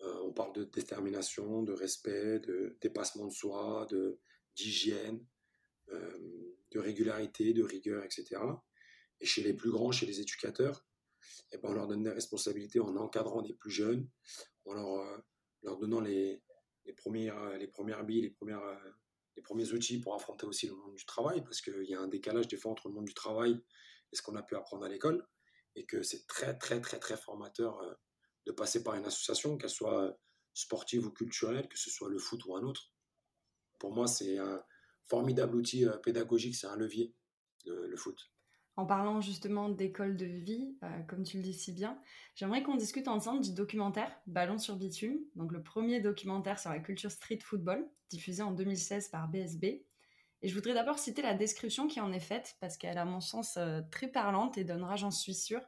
on 0.00 0.32
parle 0.32 0.54
de 0.54 0.64
détermination, 0.64 1.62
de 1.62 1.72
respect, 1.72 2.38
de 2.40 2.78
dépassement 2.80 3.26
de 3.26 3.32
soi, 3.32 3.86
d'hygiène, 4.56 5.22
de 6.70 6.78
régularité, 6.78 7.52
de 7.52 7.62
rigueur, 7.62 8.04
etc. 8.04 8.40
Et 9.20 9.26
chez 9.26 9.42
les 9.42 9.54
plus 9.54 9.70
grands, 9.70 9.92
chez 9.92 10.06
les 10.06 10.20
éducateurs, 10.20 10.86
eh 11.52 11.58
ben, 11.58 11.70
on 11.70 11.72
leur 11.72 11.86
donne 11.86 12.02
des 12.02 12.10
responsabilités 12.10 12.80
en 12.80 12.96
encadrant 12.96 13.42
des 13.42 13.54
plus 13.54 13.70
jeunes, 13.70 14.08
en 14.64 14.74
leur, 14.74 15.00
euh, 15.00 15.18
leur 15.62 15.78
donnant 15.78 16.00
les, 16.00 16.42
les, 16.84 16.92
premières, 16.92 17.58
les 17.58 17.66
premières 17.66 18.04
billes, 18.04 18.22
les, 18.22 18.30
premières, 18.30 18.62
euh, 18.62 18.90
les 19.36 19.42
premiers 19.42 19.72
outils 19.72 20.00
pour 20.00 20.14
affronter 20.14 20.46
aussi 20.46 20.66
le 20.66 20.74
monde 20.74 20.94
du 20.94 21.04
travail, 21.04 21.42
parce 21.42 21.60
qu'il 21.60 21.84
y 21.84 21.94
a 21.94 22.00
un 22.00 22.08
décalage 22.08 22.48
des 22.48 22.56
fois 22.56 22.72
entre 22.72 22.88
le 22.88 22.94
monde 22.94 23.06
du 23.06 23.14
travail 23.14 23.60
et 24.12 24.16
ce 24.16 24.22
qu'on 24.22 24.36
a 24.36 24.42
pu 24.42 24.56
apprendre 24.56 24.84
à 24.84 24.88
l'école, 24.88 25.26
et 25.76 25.86
que 25.86 26.02
c'est 26.02 26.26
très, 26.26 26.56
très, 26.56 26.80
très, 26.80 26.98
très 26.98 27.16
formateur 27.16 27.80
euh, 27.80 27.94
de 28.46 28.52
passer 28.52 28.82
par 28.82 28.94
une 28.94 29.04
association, 29.04 29.58
qu'elle 29.58 29.70
soit 29.70 30.18
sportive 30.54 31.06
ou 31.06 31.10
culturelle, 31.10 31.68
que 31.68 31.78
ce 31.78 31.90
soit 31.90 32.08
le 32.08 32.18
foot 32.18 32.44
ou 32.46 32.56
un 32.56 32.62
autre. 32.62 32.92
Pour 33.78 33.92
moi, 33.92 34.06
c'est 34.06 34.38
un, 34.38 34.62
formidable 35.10 35.56
outil 35.56 35.84
euh, 35.84 35.96
pédagogique, 35.98 36.54
c'est 36.54 36.68
un 36.68 36.76
levier, 36.76 37.12
le, 37.66 37.96
foot. 37.96 38.30
En 38.76 38.86
parlant 38.86 39.20
justement 39.20 39.68
d'école 39.68 40.16
de 40.16 40.24
vie, 40.24 40.78
euh, 40.84 41.02
comme 41.08 41.24
tu 41.24 41.36
le 41.36 41.42
dis 41.42 41.52
si 41.52 41.72
bien, 41.72 42.00
j'aimerais 42.36 42.62
qu'on 42.62 42.76
discute 42.76 43.08
ensemble 43.08 43.42
du 43.42 43.52
documentaire 43.52 44.10
Ballon 44.26 44.56
sur 44.56 44.76
bitume, 44.76 45.18
donc 45.34 45.52
le 45.52 45.62
premier 45.62 46.00
documentaire 46.00 46.58
sur 46.58 46.70
la 46.70 46.78
culture 46.78 47.10
street 47.10 47.40
football, 47.42 47.86
diffusé 48.08 48.42
en 48.42 48.52
2016 48.52 49.08
par 49.08 49.28
BSB. 49.28 49.64
Et 50.42 50.48
je 50.48 50.54
voudrais 50.54 50.72
d'abord 50.72 50.98
citer 50.98 51.20
la 51.20 51.34
description 51.34 51.86
qui 51.88 52.00
en 52.00 52.12
est 52.12 52.20
faite, 52.20 52.56
parce 52.60 52.78
qu'elle 52.78 52.96
a, 52.96 53.02
à 53.02 53.04
mon 53.04 53.20
sens, 53.20 53.56
euh, 53.58 53.82
très 53.90 54.08
parlante 54.08 54.56
et 54.56 54.64
donnera, 54.64 54.96
j'en 54.96 55.10
suis 55.10 55.34
sûre, 55.34 55.60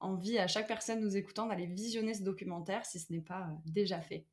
envie 0.00 0.38
à 0.38 0.46
chaque 0.46 0.68
personne 0.68 1.00
nous 1.00 1.16
écoutant 1.16 1.46
d'aller 1.46 1.66
visionner 1.66 2.14
ce 2.14 2.22
documentaire 2.22 2.86
si 2.86 3.00
ce 3.00 3.12
n'est 3.12 3.20
pas 3.20 3.48
déjà 3.66 4.00
fait. 4.00 4.26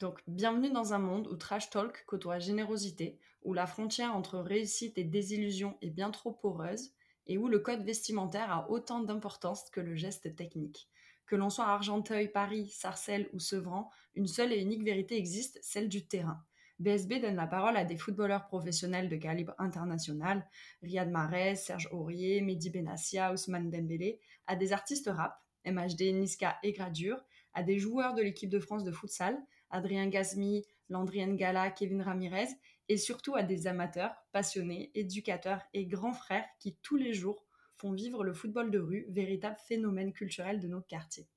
Donc, 0.00 0.20
bienvenue 0.26 0.72
dans 0.72 0.92
un 0.92 0.98
monde 0.98 1.28
où 1.28 1.36
trash 1.36 1.70
talk 1.70 2.04
côtoie 2.06 2.40
générosité, 2.40 3.20
où 3.42 3.54
la 3.54 3.66
frontière 3.66 4.16
entre 4.16 4.40
réussite 4.40 4.98
et 4.98 5.04
désillusion 5.04 5.78
est 5.82 5.90
bien 5.90 6.10
trop 6.10 6.32
poreuse, 6.32 6.90
et 7.28 7.38
où 7.38 7.46
le 7.46 7.60
code 7.60 7.84
vestimentaire 7.84 8.50
a 8.50 8.68
autant 8.70 9.00
d'importance 9.00 9.70
que 9.70 9.80
le 9.80 9.94
geste 9.94 10.34
technique. 10.34 10.88
Que 11.26 11.36
l'on 11.36 11.48
soit 11.48 11.66
Argenteuil, 11.66 12.26
Paris, 12.28 12.68
Sarcelles 12.70 13.28
ou 13.32 13.38
Sevran, 13.38 13.88
une 14.16 14.26
seule 14.26 14.52
et 14.52 14.60
unique 14.60 14.82
vérité 14.82 15.16
existe, 15.16 15.60
celle 15.62 15.88
du 15.88 16.04
terrain. 16.06 16.44
BSB 16.80 17.20
donne 17.20 17.36
la 17.36 17.46
parole 17.46 17.76
à 17.76 17.84
des 17.84 17.96
footballeurs 17.96 18.46
professionnels 18.46 19.08
de 19.08 19.16
calibre 19.16 19.54
international, 19.58 20.44
Riyad 20.82 21.08
Mahrez, 21.08 21.54
Serge 21.54 21.88
Aurier, 21.92 22.40
Mehdi 22.40 22.68
Benassia, 22.68 23.32
Ousmane 23.32 23.70
Dembélé, 23.70 24.18
à 24.48 24.56
des 24.56 24.72
artistes 24.72 25.08
rap, 25.08 25.40
MHD, 25.64 26.12
Niska 26.14 26.58
et 26.64 26.72
Gradure, 26.72 27.24
à 27.54 27.62
des 27.62 27.78
joueurs 27.78 28.14
de 28.14 28.22
l'équipe 28.22 28.50
de 28.50 28.58
France 28.58 28.82
de 28.82 28.90
futsal, 28.90 29.40
Adrien 29.74 30.06
Gazmi, 30.06 30.64
Landrienne 30.88 31.36
Gala, 31.36 31.70
Kevin 31.70 32.00
Ramirez, 32.00 32.48
et 32.88 32.96
surtout 32.96 33.34
à 33.34 33.42
des 33.42 33.66
amateurs, 33.66 34.14
passionnés, 34.32 34.90
éducateurs 34.94 35.62
et 35.72 35.86
grands 35.86 36.12
frères 36.12 36.46
qui 36.60 36.76
tous 36.82 36.96
les 36.96 37.12
jours 37.12 37.44
font 37.76 37.92
vivre 37.92 38.22
le 38.22 38.32
football 38.32 38.70
de 38.70 38.78
rue, 38.78 39.06
véritable 39.08 39.56
phénomène 39.66 40.12
culturel 40.12 40.60
de 40.60 40.68
nos 40.68 40.80
quartiers. 40.80 41.28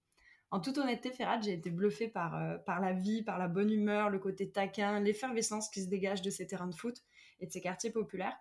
En 0.52 0.60
toute 0.60 0.78
honnêteté, 0.78 1.12
Ferrat, 1.12 1.42
j'ai 1.42 1.54
été 1.54 1.72
bluffé 1.72 2.08
par, 2.08 2.36
euh, 2.36 2.58
par 2.58 2.80
la 2.80 2.94
vie, 2.94 3.24
par 3.24 3.38
la 3.38 3.48
bonne 3.48 3.72
humeur, 3.72 4.10
le 4.10 4.20
côté 4.20 4.50
taquin, 4.50 5.00
l'effervescence 5.02 5.70
qui 5.70 5.82
se 5.82 5.90
dégage 5.90 6.22
de 6.22 6.30
ces 6.30 6.48
terrains 6.48 6.68
de 6.68 6.76
foot 6.76 7.04
et 7.40 7.48
de 7.48 7.52
ces 7.52 7.60
quartiers 7.60 7.92
populaires. 7.92 8.38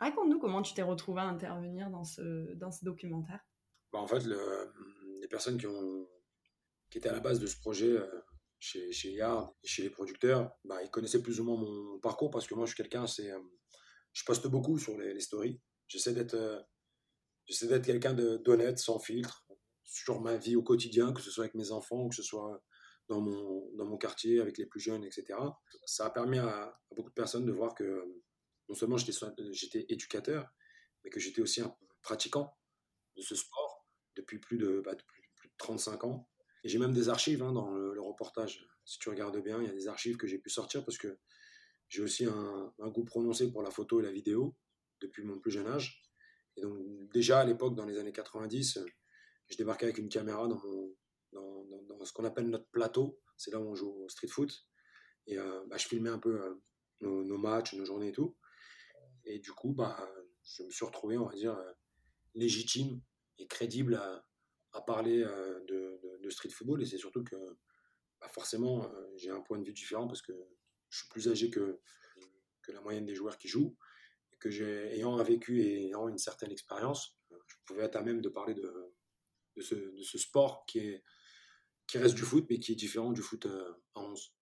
Raconte-nous 0.00 0.38
comment 0.38 0.62
tu 0.62 0.74
t'es 0.74 0.82
retrouvé 0.82 1.20
à 1.20 1.24
intervenir 1.24 1.90
dans 1.90 2.04
ce, 2.04 2.54
dans 2.54 2.72
ce 2.72 2.84
documentaire. 2.84 3.40
Bah, 3.92 4.00
en 4.00 4.06
fait, 4.06 4.24
les 5.20 5.28
personnes 5.28 5.58
qui, 5.58 5.66
ont, 5.66 6.08
qui 6.90 6.98
étaient 6.98 7.08
à 7.08 7.12
la 7.12 7.20
base 7.20 7.38
de 7.38 7.46
ce 7.46 7.56
projet 7.56 7.90
euh, 7.90 8.06
chez, 8.58 9.10
Yard 9.10 9.52
et 9.62 9.66
chez 9.66 9.82
les 9.82 9.90
producteurs, 9.90 10.50
bah, 10.64 10.82
ils 10.82 10.90
connaissaient 10.90 11.22
plus 11.22 11.40
ou 11.40 11.44
moins 11.44 11.56
mon 11.56 11.98
parcours 11.98 12.30
parce 12.30 12.46
que 12.46 12.54
moi, 12.54 12.66
je 12.66 12.74
suis 12.74 12.82
quelqu'un, 12.82 13.06
c'est, 13.06 13.30
euh, 13.30 13.40
je 14.12 14.24
poste 14.24 14.46
beaucoup 14.46 14.78
sur 14.78 14.96
les, 14.98 15.20
stories. 15.20 15.60
J'essaie 15.88 16.12
d'être, 16.12 16.34
euh, 16.34 16.60
j'essaie 17.46 17.68
d'être 17.68 17.86
quelqu'un 17.86 18.14
d'honnête, 18.14 18.78
sans 18.78 18.98
filtre, 18.98 19.46
sur 19.84 20.20
ma 20.20 20.36
vie 20.36 20.56
au 20.56 20.62
quotidien, 20.62 21.12
que 21.12 21.20
ce 21.20 21.30
soit 21.30 21.44
avec 21.44 21.54
mes 21.54 21.70
enfants, 21.70 22.08
que 22.08 22.16
ce 22.16 22.22
soit 22.22 22.62
dans 23.08 23.20
mon, 23.20 23.70
dans 23.76 23.84
mon 23.84 23.96
quartier, 23.96 24.40
avec 24.40 24.58
les 24.58 24.66
plus 24.66 24.80
jeunes, 24.80 25.04
etc. 25.04 25.38
Ça 25.84 26.06
a 26.06 26.10
permis 26.10 26.38
à, 26.38 26.76
beaucoup 26.90 27.10
de 27.10 27.14
personnes 27.14 27.46
de 27.46 27.52
voir 27.52 27.74
que 27.74 28.04
non 28.68 28.74
seulement 28.74 28.96
j'étais, 28.96 29.14
j'étais 29.52 29.86
éducateur, 29.88 30.48
mais 31.04 31.10
que 31.10 31.20
j'étais 31.20 31.40
aussi 31.40 31.60
un 31.60 31.72
pratiquant 32.02 32.56
de 33.16 33.22
ce 33.22 33.36
sport 33.36 33.86
depuis 34.16 34.38
plus 34.40 34.56
de, 34.56 34.80
bah, 34.84 34.94
depuis 34.94 35.22
plus 35.36 35.48
de 35.48 35.54
35 35.58 36.04
ans 36.04 36.28
et 36.64 36.68
j'ai 36.68 36.78
même 36.78 36.92
des 36.92 37.08
archives 37.08 37.42
hein, 37.42 37.52
dans 37.52 37.70
le, 37.70 38.00
reportage. 38.00 38.66
Si 38.84 38.98
tu 38.98 39.08
regardes 39.08 39.42
bien, 39.42 39.60
il 39.60 39.66
y 39.66 39.70
a 39.70 39.74
des 39.74 39.88
archives 39.88 40.16
que 40.16 40.26
j'ai 40.26 40.38
pu 40.38 40.50
sortir 40.50 40.84
parce 40.84 40.98
que 40.98 41.18
j'ai 41.88 42.02
aussi 42.02 42.24
un, 42.24 42.88
goût 42.88 43.04
prononcé 43.04 43.50
pour 43.50 43.62
la 43.62 43.70
photo 43.70 44.00
et 44.00 44.02
la 44.02 44.12
vidéo 44.12 44.56
depuis 45.00 45.22
mon 45.22 45.38
plus 45.38 45.50
jeune 45.50 45.66
âge. 45.66 46.02
Et 46.56 46.62
donc 46.62 46.78
déjà 47.12 47.40
à 47.40 47.44
l'époque, 47.44 47.74
dans 47.74 47.84
les 47.84 47.98
années 47.98 48.12
90, 48.12 48.80
je 49.48 49.56
débarquais 49.56 49.84
avec 49.84 49.98
une 49.98 50.08
caméra 50.08 50.48
dans, 50.48 50.60
ce 52.04 52.12
qu'on 52.12 52.24
appelle 52.24 52.48
notre 52.48 52.68
plateau. 52.70 53.20
C'est 53.36 53.52
là 53.52 53.60
où 53.60 53.68
on 53.68 53.74
joue 53.74 53.90
au 54.04 54.08
street 54.08 54.28
foot. 54.28 54.66
Et 55.26 55.36
bah, 55.36 55.76
je 55.76 55.86
filmais 55.86 56.10
un 56.10 56.18
peu 56.18 56.60
nos, 57.00 57.38
matchs, 57.38 57.74
nos 57.74 57.84
journées 57.84 58.08
et 58.08 58.12
tout. 58.12 58.36
Et 59.24 59.38
du 59.40 59.52
coup, 59.52 59.72
bah, 59.72 60.08
je 60.44 60.62
me 60.62 60.70
suis 60.70 60.84
retrouvé, 60.84 61.18
on 61.18 61.26
va 61.26 61.34
dire, 61.34 61.58
légitime 62.34 63.00
et 63.38 63.46
crédible 63.46 64.00
à 64.72 64.80
parler 64.80 65.18
de, 65.68 65.95
street 66.30 66.50
football. 66.50 66.82
Et 66.82 66.86
c'est 66.86 66.98
surtout 66.98 67.24
que 67.24 67.36
bah, 68.20 68.28
forcément, 68.28 68.90
j'ai 69.16 69.30
un 69.30 69.40
point 69.40 69.58
de 69.58 69.64
vue 69.64 69.72
différent 69.72 70.06
parce 70.06 70.22
que 70.22 70.32
je 70.88 70.98
suis 70.98 71.08
plus 71.08 71.28
âgé 71.28 71.50
que, 71.50 71.80
que 72.62 72.72
la 72.72 72.80
moyenne 72.80 73.04
des 73.04 73.14
joueurs 73.14 73.38
qui 73.38 73.48
jouent. 73.48 73.76
Et 74.32 74.36
que 74.38 74.50
j'ai, 74.50 74.94
ayant 74.94 75.16
vécu 75.22 75.62
et 75.62 75.86
ayant 75.86 76.08
une 76.08 76.18
certaine 76.18 76.50
expérience, 76.50 77.18
je 77.30 77.56
pouvais 77.64 77.84
être 77.84 77.96
à 77.96 78.02
même 78.02 78.20
de 78.20 78.28
parler 78.28 78.54
de, 78.54 78.94
de, 79.56 79.62
ce, 79.62 80.18
sport 80.18 80.64
qui, 80.66 80.80
est, 80.80 81.02
qui 81.86 81.98
reste 81.98 82.14
du 82.14 82.22
foot, 82.22 82.46
mais 82.50 82.58
qui 82.58 82.72
est 82.72 82.76
différent 82.76 83.12
du 83.12 83.22
foot 83.22 83.46
à 83.46 84.00
11. 84.00 84.32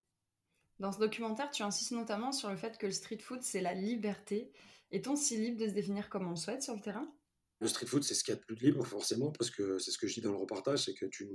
Dans 0.81 0.93
ce 0.93 0.99
documentaire, 0.99 1.51
tu 1.51 1.63
insistes 1.63 1.93
notamment 1.93 2.33
sur 2.33 2.51
le 2.51 2.57
fait 2.57 2.79
que 2.79 2.87
le 2.87 2.93
street 2.93 3.19
foot, 3.19 3.43
c'est 3.43 3.61
la 3.61 3.75
liberté. 3.75 4.53
Est-on 4.91 5.17
si 5.17 5.37
libre 5.37 5.61
de 5.61 5.69
se 5.69 5.75
définir 5.75 6.09
comme 6.09 6.27
on 6.27 6.31
le 6.31 6.37
souhaite 6.37 6.63
sur 6.63 6.75
le 6.75 6.81
terrain? 6.81 7.13
Le 7.61 7.69
street 7.69 7.87
foot, 7.87 8.03
c'est 8.03 8.15
ce 8.15 8.25
qu'il 8.25 8.35
y 8.35 8.37
a 8.37 8.41
de 8.41 8.45
plus 8.45 8.57
libre, 8.57 8.85
forcément, 8.85 9.31
parce 9.33 9.51
que 9.51 9.79
c'est 9.79 9.91
ce 9.91 9.99
que 9.99 10.07
je 10.07 10.15
dis 10.15 10.21
dans 10.21 10.33
le 10.33 10.39
reportage, 10.39 10.85
c'est 10.85 10.95
que 10.95 11.07
tu, 11.07 11.29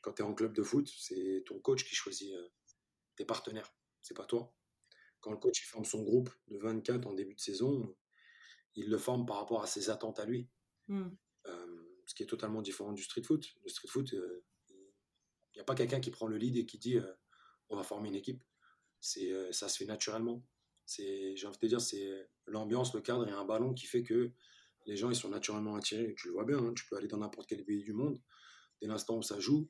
quand 0.00 0.14
tu 0.14 0.22
es 0.22 0.24
en 0.24 0.34
club 0.34 0.52
de 0.52 0.62
foot, 0.62 0.90
c'est 0.98 1.44
ton 1.46 1.58
coach 1.60 1.84
qui 1.84 1.94
choisit 1.94 2.32
euh, 2.34 2.48
tes 3.16 3.24
partenaires, 3.24 3.72
c'est 4.00 4.16
pas 4.16 4.24
toi. 4.24 4.54
Quand 5.20 5.30
le 5.30 5.36
coach 5.36 5.62
il 5.62 5.66
forme 5.66 5.84
son 5.84 6.02
groupe 6.02 6.30
de 6.48 6.58
24 6.58 7.06
en 7.06 7.12
début 7.12 7.34
de 7.34 7.40
saison, 7.40 7.94
il 8.74 8.88
le 8.88 8.98
forme 8.98 9.26
par 9.26 9.36
rapport 9.36 9.62
à 9.62 9.66
ses 9.66 9.90
attentes 9.90 10.18
à 10.18 10.24
lui. 10.24 10.48
Hmm. 10.88 11.10
Euh, 11.46 11.76
ce 12.06 12.14
qui 12.14 12.22
est 12.22 12.26
totalement 12.26 12.62
différent 12.62 12.92
du 12.92 13.02
street 13.02 13.22
foot. 13.22 13.46
Le 13.62 13.68
street 13.68 13.88
foot, 13.88 14.14
euh, 14.14 14.44
il 14.70 15.56
n'y 15.56 15.60
a 15.60 15.64
pas 15.64 15.74
quelqu'un 15.74 16.00
qui 16.00 16.10
prend 16.10 16.26
le 16.26 16.38
lead 16.38 16.56
et 16.56 16.64
qui 16.64 16.78
dit 16.78 16.98
on 17.68 17.76
va 17.76 17.82
former 17.82 18.08
une 18.08 18.14
équipe 18.14 18.42
c'est 19.00 19.52
ça 19.52 19.68
se 19.68 19.78
fait 19.78 19.86
naturellement. 19.86 20.44
C'est, 20.84 21.36
j'ai 21.36 21.46
envie 21.46 21.56
de 21.56 21.60
te 21.60 21.66
dire, 21.66 21.80
c'est 21.80 22.28
l'ambiance, 22.46 22.94
le 22.94 23.00
cadre 23.00 23.28
et 23.28 23.32
un 23.32 23.44
ballon 23.44 23.74
qui 23.74 23.86
fait 23.86 24.02
que 24.02 24.32
les 24.90 24.96
gens 24.96 25.08
ils 25.08 25.16
sont 25.16 25.28
naturellement 25.28 25.76
attirés. 25.76 26.14
Tu 26.16 26.26
le 26.26 26.32
vois 26.32 26.44
bien, 26.44 26.58
hein, 26.58 26.72
tu 26.74 26.84
peux 26.86 26.96
aller 26.96 27.06
dans 27.06 27.18
n'importe 27.18 27.48
quel 27.48 27.64
pays 27.64 27.82
du 27.82 27.92
monde. 27.92 28.20
Dès 28.82 28.88
l'instant 28.88 29.16
où 29.16 29.22
ça 29.22 29.38
joue, 29.38 29.68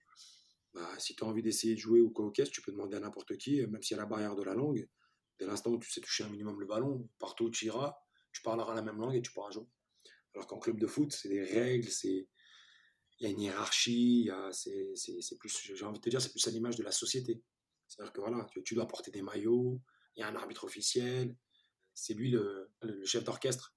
bah, 0.73 0.89
si 0.99 1.15
tu 1.15 1.25
as 1.25 1.27
envie 1.27 1.43
d'essayer 1.43 1.75
de 1.75 1.79
jouer 1.79 2.01
ou 2.01 2.13
au 2.15 2.31
caisse, 2.31 2.51
tu 2.51 2.63
peux 2.63 2.73
demander 2.73 2.97
à 2.97 3.01
n'importe 3.01 3.37
qui, 3.37 3.61
même 3.67 3.83
s'il 3.83 3.97
y 3.97 4.01
a 4.01 4.03
la 4.03 4.09
barrière 4.09 4.35
de 4.35 4.43
la 4.43 4.55
langue. 4.55 4.89
Dès 5.39 5.47
l'instant 5.47 5.71
où 5.73 5.79
tu 5.79 5.91
sais 5.91 6.01
toucher 6.01 6.25
un 6.25 6.29
minimum 6.31 6.59
le 6.59 6.67
ballon, 6.67 7.09
partout 7.19 7.45
où 7.45 7.51
tu 7.51 7.67
iras, 7.67 7.97
tu 8.33 8.43
parleras 8.43 8.75
la 8.75 8.83
même 8.83 8.99
langue 8.99 9.15
et 9.15 9.23
tu 9.23 9.33
pourras 9.33 9.51
jouer. 9.51 9.67
Alors 10.35 10.47
qu'en 10.47 10.59
club 10.59 10.79
de 10.79 10.87
foot, 10.87 11.13
c'est 11.13 11.29
des 11.29 11.43
règles, 11.43 11.89
c'est 11.89 12.29
il 13.19 13.25
y 13.25 13.27
a 13.27 13.31
une 13.31 13.41
hiérarchie, 13.41 14.31
c'est, 14.53 15.39
plus, 15.39 15.73
j'ai 15.75 15.85
envie 15.85 15.99
de 15.99 16.03
te 16.03 16.09
dire, 16.09 16.23
c'est 16.23 16.31
plus 16.31 16.47
à 16.47 16.51
l'image 16.51 16.77
de 16.77 16.83
la 16.83 16.93
société. 16.93 17.43
C'est-à-dire 17.87 18.15
que 18.15 18.21
voilà, 18.21 18.47
tu, 18.65 18.75
dois 18.75 18.87
porter 18.87 19.11
des 19.11 19.21
maillots, 19.21 19.83
il 20.17 20.21
y 20.21 20.23
a 20.23 20.29
un 20.29 20.37
arbitre 20.37 20.65
officiel, 20.65 21.37
c'est 21.93 22.15
lui 22.15 22.31
le, 22.31 22.71
chef 23.05 23.25
d'orchestre 23.25 23.75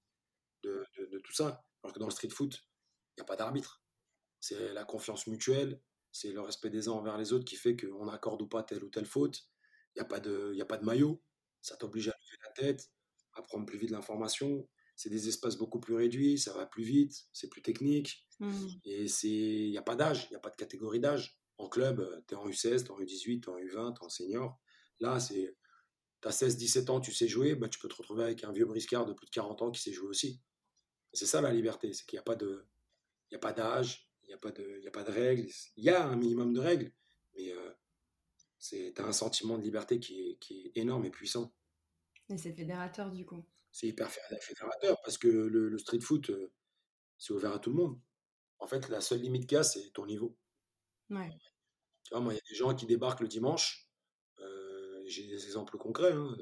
de, 0.62 0.86
tout 1.24 1.32
ça. 1.32 1.64
Alors 1.82 1.92
que 1.92 1.98
dans 1.98 2.06
le 2.06 2.12
street 2.12 2.30
foot, 2.30 2.64
il 3.16 3.20
n'y 3.20 3.22
a 3.22 3.26
pas 3.26 3.36
d'arbitre. 3.36 3.82
C'est 4.40 4.72
la 4.72 4.84
confiance 4.84 5.26
mutuelle, 5.26 5.80
c'est 6.12 6.32
le 6.32 6.40
respect 6.40 6.70
des 6.70 6.88
uns 6.88 6.92
envers 6.92 7.18
les 7.18 7.32
autres 7.32 7.44
qui 7.44 7.56
fait 7.56 7.76
qu'on 7.76 8.08
accorde 8.08 8.42
ou 8.42 8.46
pas 8.46 8.62
telle 8.62 8.84
ou 8.84 8.88
telle 8.88 9.06
faute. 9.06 9.48
Il 9.94 10.00
n'y 10.00 10.02
a, 10.02 10.04
pas 10.04 10.20
de, 10.20 10.56
a 10.60 10.64
pas 10.64 10.76
de 10.76 10.84
maillot, 10.84 11.22
ça 11.60 11.76
t'oblige 11.76 12.08
à 12.08 12.12
lever 12.12 12.38
la 12.44 12.50
tête, 12.52 12.90
à 13.34 13.42
prendre 13.42 13.64
plus 13.66 13.78
vite 13.78 13.90
l'information. 13.90 14.68
C'est 14.96 15.10
des 15.10 15.28
espaces 15.28 15.56
beaucoup 15.56 15.80
plus 15.80 15.94
réduits, 15.94 16.38
ça 16.38 16.52
va 16.52 16.66
plus 16.66 16.84
vite, 16.84 17.26
c'est 17.32 17.48
plus 17.48 17.62
technique. 17.62 18.26
Mmh. 18.38 18.66
Et 18.84 19.06
il 19.22 19.70
n'y 19.70 19.78
a 19.78 19.82
pas 19.82 19.96
d'âge, 19.96 20.26
il 20.26 20.30
n'y 20.30 20.36
a 20.36 20.40
pas 20.40 20.50
de 20.50 20.56
catégorie 20.56 21.00
d'âge. 21.00 21.40
En 21.58 21.68
club, 21.68 22.00
euh, 22.00 22.20
tu 22.28 22.34
es 22.34 22.36
en 22.36 22.48
U16, 22.48 22.84
tu 22.84 22.86
es 22.86 22.90
en 22.90 22.98
U18, 22.98 23.40
tu 23.40 23.48
es 23.48 23.48
en 23.48 23.58
U20, 23.58 23.94
tu 23.94 24.00
es 24.00 24.04
en 24.04 24.08
senior. 24.08 24.60
Là, 25.00 25.20
c'est 25.20 25.56
tu 26.22 26.28
as 26.28 26.32
16, 26.32 26.56
17 26.56 26.90
ans, 26.90 27.00
tu 27.00 27.12
sais 27.12 27.28
jouer, 27.28 27.54
bah, 27.54 27.68
tu 27.68 27.78
peux 27.78 27.88
te 27.88 27.94
retrouver 27.94 28.24
avec 28.24 28.44
un 28.44 28.52
vieux 28.52 28.64
briscard 28.64 29.04
de 29.04 29.12
plus 29.12 29.26
de 29.26 29.30
40 29.30 29.62
ans 29.62 29.70
qui 29.70 29.82
sait 29.82 29.92
jouer 29.92 30.08
aussi. 30.08 30.40
C'est 31.14 31.26
ça 31.26 31.40
la 31.40 31.52
liberté, 31.52 31.92
c'est 31.92 32.04
qu'il 32.06 32.16
n'y 32.16 32.20
a 32.20 32.24
pas 32.24 32.36
de, 32.36 32.66
il 33.30 33.36
a 33.36 33.38
pas 33.38 33.52
d'âge, 33.52 34.10
il 34.24 34.28
n'y 34.28 34.34
a 34.34 34.38
pas 34.38 34.50
de, 34.50 34.78
il 34.80 34.86
a 34.86 34.90
pas 34.90 35.04
de 35.04 35.12
règles. 35.12 35.48
Il 35.76 35.84
y 35.84 35.90
a 35.90 36.06
un 36.06 36.16
minimum 36.16 36.52
de 36.52 36.60
règles, 36.60 36.92
mais 37.36 37.52
euh, 37.52 37.70
c'est, 38.58 38.92
tu 38.94 39.02
as 39.02 39.06
un 39.06 39.12
sentiment 39.12 39.58
de 39.58 39.62
liberté 39.62 39.98
qui 40.00 40.30
est, 40.30 40.38
qui 40.38 40.66
est 40.66 40.80
énorme 40.80 41.04
et 41.04 41.10
puissant. 41.10 41.54
Et 42.28 42.38
c'est 42.38 42.52
fédérateur 42.52 43.10
du 43.10 43.24
coup. 43.24 43.44
C'est 43.70 43.88
hyper 43.88 44.10
fédérateur 44.10 45.00
parce 45.02 45.18
que 45.18 45.28
le, 45.28 45.78
street 45.78 46.00
foot, 46.00 46.30
euh, 46.30 46.52
c'est 47.18 47.32
ouvert 47.32 47.52
à 47.52 47.58
tout 47.58 47.70
le 47.70 47.76
monde. 47.76 48.00
En 48.60 48.66
fait, 48.66 48.88
la 48.88 49.00
seule 49.00 49.20
limite 49.20 49.46
qu'il 49.46 49.56
y 49.56 49.58
a, 49.58 49.64
c'est 49.64 49.90
ton 49.90 50.06
niveau. 50.06 50.36
Ouais. 51.10 51.28
Tu 52.04 52.10
vois, 52.10 52.20
moi, 52.20 52.32
il 52.32 52.36
y 52.36 52.38
a 52.38 52.48
des 52.48 52.54
gens 52.54 52.74
qui 52.74 52.86
débarquent 52.86 53.20
le 53.20 53.28
dimanche. 53.28 53.90
Euh, 54.38 55.02
j'ai 55.06 55.26
des 55.26 55.44
exemples 55.44 55.76
concrets. 55.76 56.12
Hein, 56.12 56.36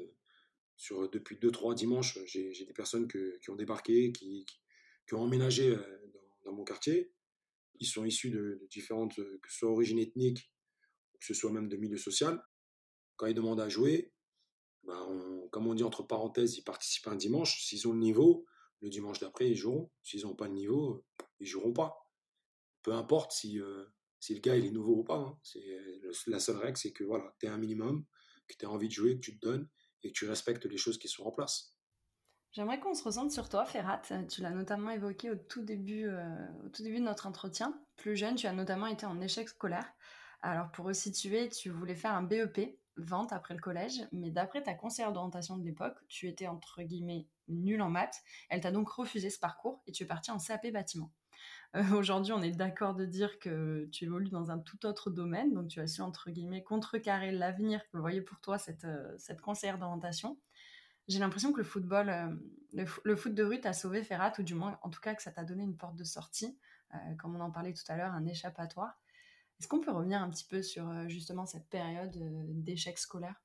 sur, 0.77 1.09
depuis 1.09 1.37
2-3 1.37 1.75
dimanches, 1.75 2.19
j'ai 2.25 2.65
des 2.65 2.73
personnes 2.73 3.07
qui 3.07 3.49
ont 3.49 3.55
débarqué, 3.55 4.11
qui, 4.11 4.45
qui, 4.45 4.59
ont 5.11 5.21
emménagé 5.21 5.69
euh, 5.69 6.11
dans, 6.45 6.53
mon 6.53 6.63
quartier. 6.63 7.11
Ils 7.79 7.87
sont 7.87 8.05
issus 8.05 8.29
de, 8.29 8.65
différentes, 8.69 9.17
euh, 9.19 9.39
que 9.41 9.51
ce 9.51 9.59
soit 9.59 9.71
origine 9.71 9.99
ethnique, 9.99 10.51
que 11.19 11.25
ce 11.25 11.33
soit 11.33 11.51
même 11.51 11.69
de 11.69 11.77
milieu 11.77 11.97
social. 11.97 12.41
Quand 13.15 13.27
ils 13.27 13.33
demandent 13.33 13.61
à 13.61 13.69
jouer, 13.69 14.13
ben 14.83 15.47
comme 15.51 15.67
on 15.67 15.75
dit 15.75 15.83
entre 15.83 16.03
parenthèses, 16.03 16.57
ils 16.57 16.63
participent 16.63 17.07
un 17.07 17.15
dimanche. 17.15 17.63
S'ils 17.63 17.87
ont 17.87 17.93
le 17.93 17.99
niveau, 17.99 18.45
le 18.81 18.89
dimanche 18.89 19.19
d'après, 19.19 19.49
ils 19.49 19.55
joueront. 19.55 19.91
S'ils 20.01 20.23
n'ont 20.23 20.35
pas 20.35 20.47
le 20.47 20.53
niveau, 20.53 21.05
ils 21.39 21.45
joueront 21.45 21.73
pas. 21.73 22.09
Peu 22.81 22.91
importe 22.91 23.31
si, 23.31 23.61
si 24.19 24.33
le 24.33 24.41
gars 24.41 24.57
est 24.57 24.71
nouveau 24.71 24.97
ou 24.97 25.03
pas. 25.03 25.17
Hein. 25.17 25.39
La 26.27 26.39
seule 26.39 26.57
règle, 26.57 26.77
c'est 26.77 26.91
que 26.91 27.03
voilà, 27.03 27.33
tu 27.39 27.45
es 27.45 27.49
un 27.49 27.57
minimum, 27.57 28.03
que 28.47 28.55
tu 28.57 28.65
as 28.65 28.69
envie 28.69 28.87
de 28.87 28.93
jouer, 28.93 29.15
que 29.15 29.21
tu 29.21 29.39
te 29.39 29.45
donnes 29.45 29.69
et 30.01 30.11
que 30.11 30.13
tu 30.13 30.27
respectes 30.27 30.65
les 30.65 30.77
choses 30.77 30.97
qui 30.97 31.07
sont 31.07 31.23
en 31.23 31.31
place. 31.31 31.75
J'aimerais 32.53 32.79
qu'on 32.79 32.93
se 32.93 33.03
ressente 33.03 33.31
sur 33.31 33.49
toi, 33.49 33.65
Ferrat. 33.65 34.03
Tu 34.29 34.41
l'as 34.41 34.51
notamment 34.51 34.91
évoqué 34.91 35.31
au 35.31 35.35
tout, 35.35 35.63
début, 35.63 36.05
euh, 36.05 36.47
au 36.63 36.69
tout 36.69 36.83
début 36.83 36.99
de 36.99 37.03
notre 37.03 37.25
entretien. 37.25 37.73
Plus 37.95 38.15
jeune, 38.15 38.35
tu 38.35 38.45
as 38.45 38.53
notamment 38.53 38.85
été 38.85 39.07
en 39.07 39.19
échec 39.21 39.49
scolaire. 39.49 39.91
Alors, 40.43 40.69
pour 40.71 40.85
resituer, 40.85 41.49
tu 41.49 41.71
voulais 41.71 41.95
faire 41.95 42.13
un 42.13 42.21
BEP, 42.21 42.77
vente 42.95 43.33
après 43.33 43.55
le 43.55 43.59
collège, 43.59 44.01
mais 44.11 44.29
d'après 44.29 44.61
ta 44.61 44.75
conseillère 44.75 45.11
d'orientation 45.11 45.57
de 45.57 45.63
l'époque, 45.63 45.97
tu 46.09 46.27
étais 46.27 46.45
entre 46.45 46.83
guillemets 46.83 47.27
nul 47.47 47.81
en 47.81 47.89
maths. 47.89 48.21
Elle 48.49 48.61
t'a 48.61 48.71
donc 48.71 48.87
refusé 48.87 49.31
ce 49.31 49.39
parcours 49.39 49.81
et 49.87 49.91
tu 49.91 50.03
es 50.03 50.05
parti 50.05 50.29
en 50.29 50.37
CAP 50.37 50.67
bâtiment. 50.71 51.11
Euh, 51.75 51.83
aujourd'hui, 51.97 52.33
on 52.33 52.41
est 52.43 52.51
d'accord 52.51 52.93
de 52.93 53.05
dire 53.05 53.39
que 53.39 53.89
tu 53.91 54.05
évolues 54.05 54.29
dans 54.29 54.51
un 54.51 54.59
tout 54.59 54.85
autre 54.85 55.09
domaine, 55.09 55.53
donc 55.53 55.69
tu 55.69 55.79
as 55.79 55.87
su, 55.87 56.01
entre 56.01 56.29
guillemets, 56.29 56.63
contrecarrer 56.63 57.31
l'avenir 57.31 57.81
que 57.89 57.97
voyait 57.97 58.21
pour 58.21 58.39
toi 58.41 58.59
cette, 58.59 58.85
euh, 58.85 59.15
cette 59.17 59.41
conseillère 59.41 59.79
d'orientation. 59.79 60.37
J'ai 61.07 61.19
l'impression 61.19 61.51
que 61.51 61.57
le 61.57 61.63
football, 61.63 62.09
euh, 62.09 62.85
le, 63.03 63.15
foot 63.15 63.33
de 63.33 63.43
rue 63.43 63.59
t'a 63.59 63.73
sauvé 63.73 64.03
Ferrat, 64.03 64.33
ou 64.39 64.43
du 64.43 64.55
moins, 64.55 64.79
en 64.81 64.89
tout 64.89 65.01
cas, 65.01 65.15
que 65.15 65.21
ça 65.21 65.31
t'a 65.31 65.43
donné 65.43 65.63
une 65.63 65.77
porte 65.77 65.95
de 65.95 66.03
sortie, 66.03 66.57
comme 67.19 67.35
on 67.35 67.39
en 67.39 67.51
parlait 67.51 67.73
tout 67.73 67.83
à 67.87 67.97
l'heure, 67.97 68.11
un 68.11 68.25
échappatoire. 68.25 69.01
Est-ce 69.59 69.67
qu'on 69.67 69.81
peut 69.81 69.91
revenir 69.91 70.21
un 70.21 70.29
petit 70.29 70.45
peu 70.45 70.61
sur 70.61 71.09
justement 71.09 71.45
cette 71.45 71.67
période 71.69 72.15
d'échec 72.63 72.97
scolaire? 72.97 73.41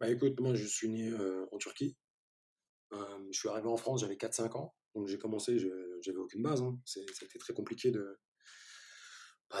Bah 0.00 0.08
écoute, 0.08 0.40
moi 0.40 0.54
je 0.54 0.64
suis 0.64 0.88
né 0.88 1.12
en 1.50 1.58
Turquie. 1.58 1.96
je 2.90 3.38
suis 3.38 3.48
arrivé 3.48 3.68
en 3.68 3.76
France, 3.76 4.00
j'avais 4.00 4.16
4-5 4.16 4.56
ans. 4.56 4.74
Donc 4.94 5.06
j'ai 5.06 5.18
commencé, 5.18 5.58
je 5.58 5.68
n'avais 6.06 6.18
aucune 6.18 6.42
base. 6.42 6.62
Hein. 6.62 6.78
C'était 6.84 7.38
très 7.38 7.54
compliqué 7.54 7.90
de 7.90 8.18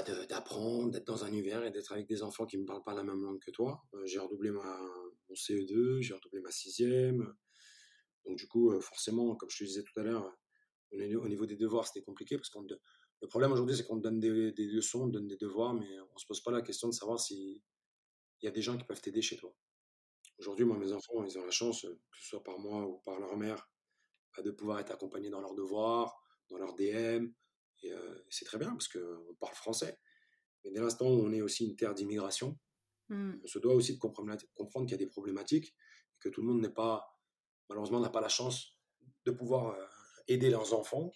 d'apprendre, 0.00 0.90
d'être 0.90 1.06
dans 1.06 1.24
un 1.24 1.28
univers 1.28 1.64
et 1.64 1.70
d'être 1.70 1.92
avec 1.92 2.06
des 2.06 2.22
enfants 2.22 2.46
qui 2.46 2.56
ne 2.56 2.62
me 2.62 2.66
parlent 2.66 2.84
pas 2.84 2.94
la 2.94 3.02
même 3.02 3.22
langue 3.22 3.40
que 3.40 3.50
toi. 3.50 3.82
Euh, 3.94 4.06
j'ai 4.06 4.18
redoublé 4.18 4.50
ma, 4.50 4.80
mon 5.28 5.34
CE2, 5.34 6.00
j'ai 6.00 6.14
redoublé 6.14 6.40
ma 6.40 6.50
sixième. 6.50 7.34
Donc 8.24 8.38
du 8.38 8.46
coup, 8.46 8.72
euh, 8.72 8.80
forcément, 8.80 9.36
comme 9.36 9.50
je 9.50 9.58
te 9.58 9.64
disais 9.64 9.82
tout 9.82 10.00
à 10.00 10.02
l'heure, 10.02 10.34
au 10.92 11.28
niveau 11.28 11.46
des 11.46 11.56
devoirs, 11.56 11.86
c'était 11.86 12.02
compliqué 12.02 12.36
parce 12.36 12.50
que 12.50 12.58
le 12.58 13.28
problème 13.28 13.52
aujourd'hui, 13.52 13.76
c'est 13.76 13.84
qu'on 13.84 13.98
te 13.98 14.02
donne 14.02 14.18
des, 14.18 14.52
leçons, 14.66 15.02
on 15.02 15.06
te 15.08 15.12
donne 15.12 15.28
des 15.28 15.36
devoirs, 15.36 15.74
mais 15.74 16.00
on 16.00 16.14
ne 16.14 16.18
se 16.18 16.26
pose 16.26 16.42
pas 16.42 16.50
la 16.50 16.62
question 16.62 16.88
de 16.88 16.92
savoir 16.92 17.20
s'il 17.20 17.60
y 18.42 18.48
a 18.48 18.50
des 18.50 18.62
gens 18.62 18.76
qui 18.76 18.84
peuvent 18.84 19.00
t'aider 19.00 19.22
chez 19.22 19.36
toi. 19.36 19.54
Aujourd'hui, 20.38 20.64
moi, 20.64 20.76
mes 20.76 20.92
enfants, 20.92 21.24
ils 21.24 21.38
ont 21.38 21.44
la 21.44 21.50
chance, 21.50 21.82
que 21.82 22.18
ce 22.18 22.28
soit 22.30 22.42
par 22.42 22.58
moi 22.58 22.86
ou 22.86 22.98
par 23.04 23.20
leur 23.20 23.36
mère, 23.36 23.70
de 24.38 24.50
pouvoir 24.50 24.80
être 24.80 24.90
accompagnés 24.90 25.30
dans 25.30 25.40
leurs 25.40 25.54
devoirs, 25.54 26.20
dans 26.50 26.58
leurs 26.58 26.74
DM. 26.74 27.28
Et 27.82 27.92
euh, 27.92 28.24
c'est 28.30 28.44
très 28.44 28.58
bien 28.58 28.70
parce 28.70 28.88
qu'on 28.88 29.34
parle 29.40 29.54
français. 29.54 29.98
Mais 30.64 30.70
dès 30.70 30.80
l'instant 30.80 31.06
où 31.06 31.26
on 31.26 31.32
est 31.32 31.40
aussi 31.40 31.66
une 31.66 31.76
terre 31.76 31.94
d'immigration, 31.94 32.58
mmh. 33.08 33.32
on 33.42 33.46
se 33.46 33.58
doit 33.58 33.74
aussi 33.74 33.94
de 33.94 33.98
comprendre, 33.98 34.36
comprendre 34.54 34.86
qu'il 34.86 34.92
y 34.92 35.00
a 35.02 35.04
des 35.04 35.10
problématiques 35.10 35.74
et 36.14 36.18
que 36.20 36.28
tout 36.28 36.40
le 36.40 36.46
monde 36.48 36.60
n'est 36.60 36.72
pas, 36.72 37.18
malheureusement, 37.68 38.00
n'a 38.00 38.10
pas 38.10 38.20
la 38.20 38.28
chance 38.28 38.78
de 39.24 39.32
pouvoir 39.32 39.74
euh, 39.74 39.86
aider 40.28 40.50
leurs 40.50 40.74
enfants. 40.74 41.12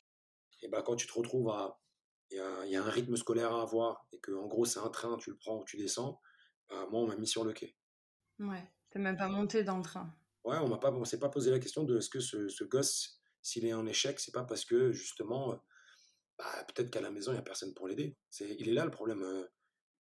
Et 0.63 0.69
ben, 0.69 0.83
quand 0.83 0.97
tu 0.97 1.07
te 1.07 1.13
retrouves 1.13 1.51
à. 1.51 1.81
Il 2.33 2.39
y, 2.39 2.75
a 2.75 2.83
un 2.83 2.91
rythme 2.91 3.15
scolaire 3.15 3.55
à 3.55 3.63
avoir 3.63 4.05
et 4.11 4.19
que, 4.19 4.33
en 4.33 4.49
gros, 4.49 4.65
c'est 4.65 4.81
un 4.81 4.89
train, 4.89 5.17
tu 5.17 5.31
le 5.31 5.37
prends 5.37 5.61
ou 5.61 5.65
tu 5.65 5.77
descends. 5.77 6.21
Ben, 6.69 6.89
moi, 6.91 7.03
on 7.03 7.07
m'a 7.07 7.15
mis 7.15 7.29
sur 7.29 7.45
le 7.45 7.53
quai. 7.53 7.77
Ouais, 8.41 8.69
t'es 8.91 8.99
même 8.99 9.17
pas 9.17 9.29
monté 9.29 9.63
dans 9.63 9.77
le 9.77 9.85
train. 9.85 10.13
Ouais, 10.43 10.59
on 10.59 10.69
ne 10.69 11.05
s'est 11.05 11.21
pas 11.21 11.29
posé 11.29 11.53
la 11.53 11.61
question 11.61 11.85
de 11.85 11.99
est-ce 11.99 12.11
que 12.11 12.19
ce, 12.19 12.65
gosse, 12.65 13.21
s'il 13.43 13.65
est 13.65 13.75
en 13.75 13.87
échec, 13.87 14.19
c'est 14.19 14.33
pas 14.33 14.43
parce 14.43 14.65
que 14.65 14.91
justement, 14.91 15.57
bah, 16.39 16.65
peut-être 16.69 16.91
qu'à 16.91 17.01
la 17.01 17.11
maison, 17.11 17.33
il 17.33 17.35
n'y 17.35 17.41
a 17.41 17.43
personne 17.43 17.73
pour 17.75 17.89
l'aider. 17.89 18.17
il 18.41 18.69
est 18.69 18.73
là 18.73 18.85
le 18.85 18.91
problème 18.91 19.23
euh, 19.23 19.47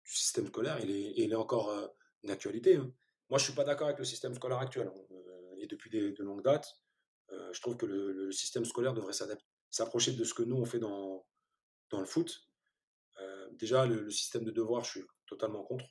du 0.05 0.11
système 0.11 0.47
scolaire, 0.47 0.79
il 0.83 0.91
est, 0.91 1.35
encore 1.35 1.69
euh. 1.69 1.87
Hein. 2.27 2.91
Moi, 3.29 3.39
je 3.39 3.43
suis 3.43 3.53
pas 3.53 3.63
d'accord 3.63 3.87
avec 3.87 3.99
le 3.99 4.05
système 4.05 4.33
scolaire 4.35 4.59
actuel. 4.59 4.87
hein, 4.87 5.01
euh, 5.11 5.55
et 5.59 5.67
depuis 5.67 5.89
de 5.89 6.23
longues 6.23 6.43
dates, 6.43 6.79
euh, 7.31 7.53
je 7.53 7.61
trouve 7.61 7.77
que 7.77 7.85
le, 7.85 8.31
système 8.31 8.65
scolaire 8.65 8.93
devrait 8.93 9.13
s'adapter, 9.13 9.45
s'approcher 9.69 10.13
de 10.13 10.23
ce 10.23 10.33
que 10.33 10.43
nous, 10.43 10.57
on 10.57 10.65
fait 10.65 10.79
dans, 10.79 11.25
le 11.91 12.05
foot. 12.05 12.41
Déjà, 13.53 13.85
le, 13.85 14.09
système 14.09 14.43
de 14.43 14.51
devoirs, 14.51 14.83
je 14.83 14.91
suis 14.91 15.03
totalement 15.27 15.63
contre. 15.63 15.85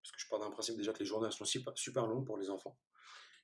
Parce 0.00 0.12
que 0.12 0.20
je 0.20 0.28
pars 0.28 0.38
d'un 0.38 0.50
principe 0.50 0.76
déjà 0.76 0.92
que 0.92 1.00
les 1.00 1.06
journées 1.06 1.30
sont 1.30 1.44
super, 1.44 2.06
longues 2.06 2.26
pour 2.26 2.38
les 2.38 2.50
enfants. 2.50 2.78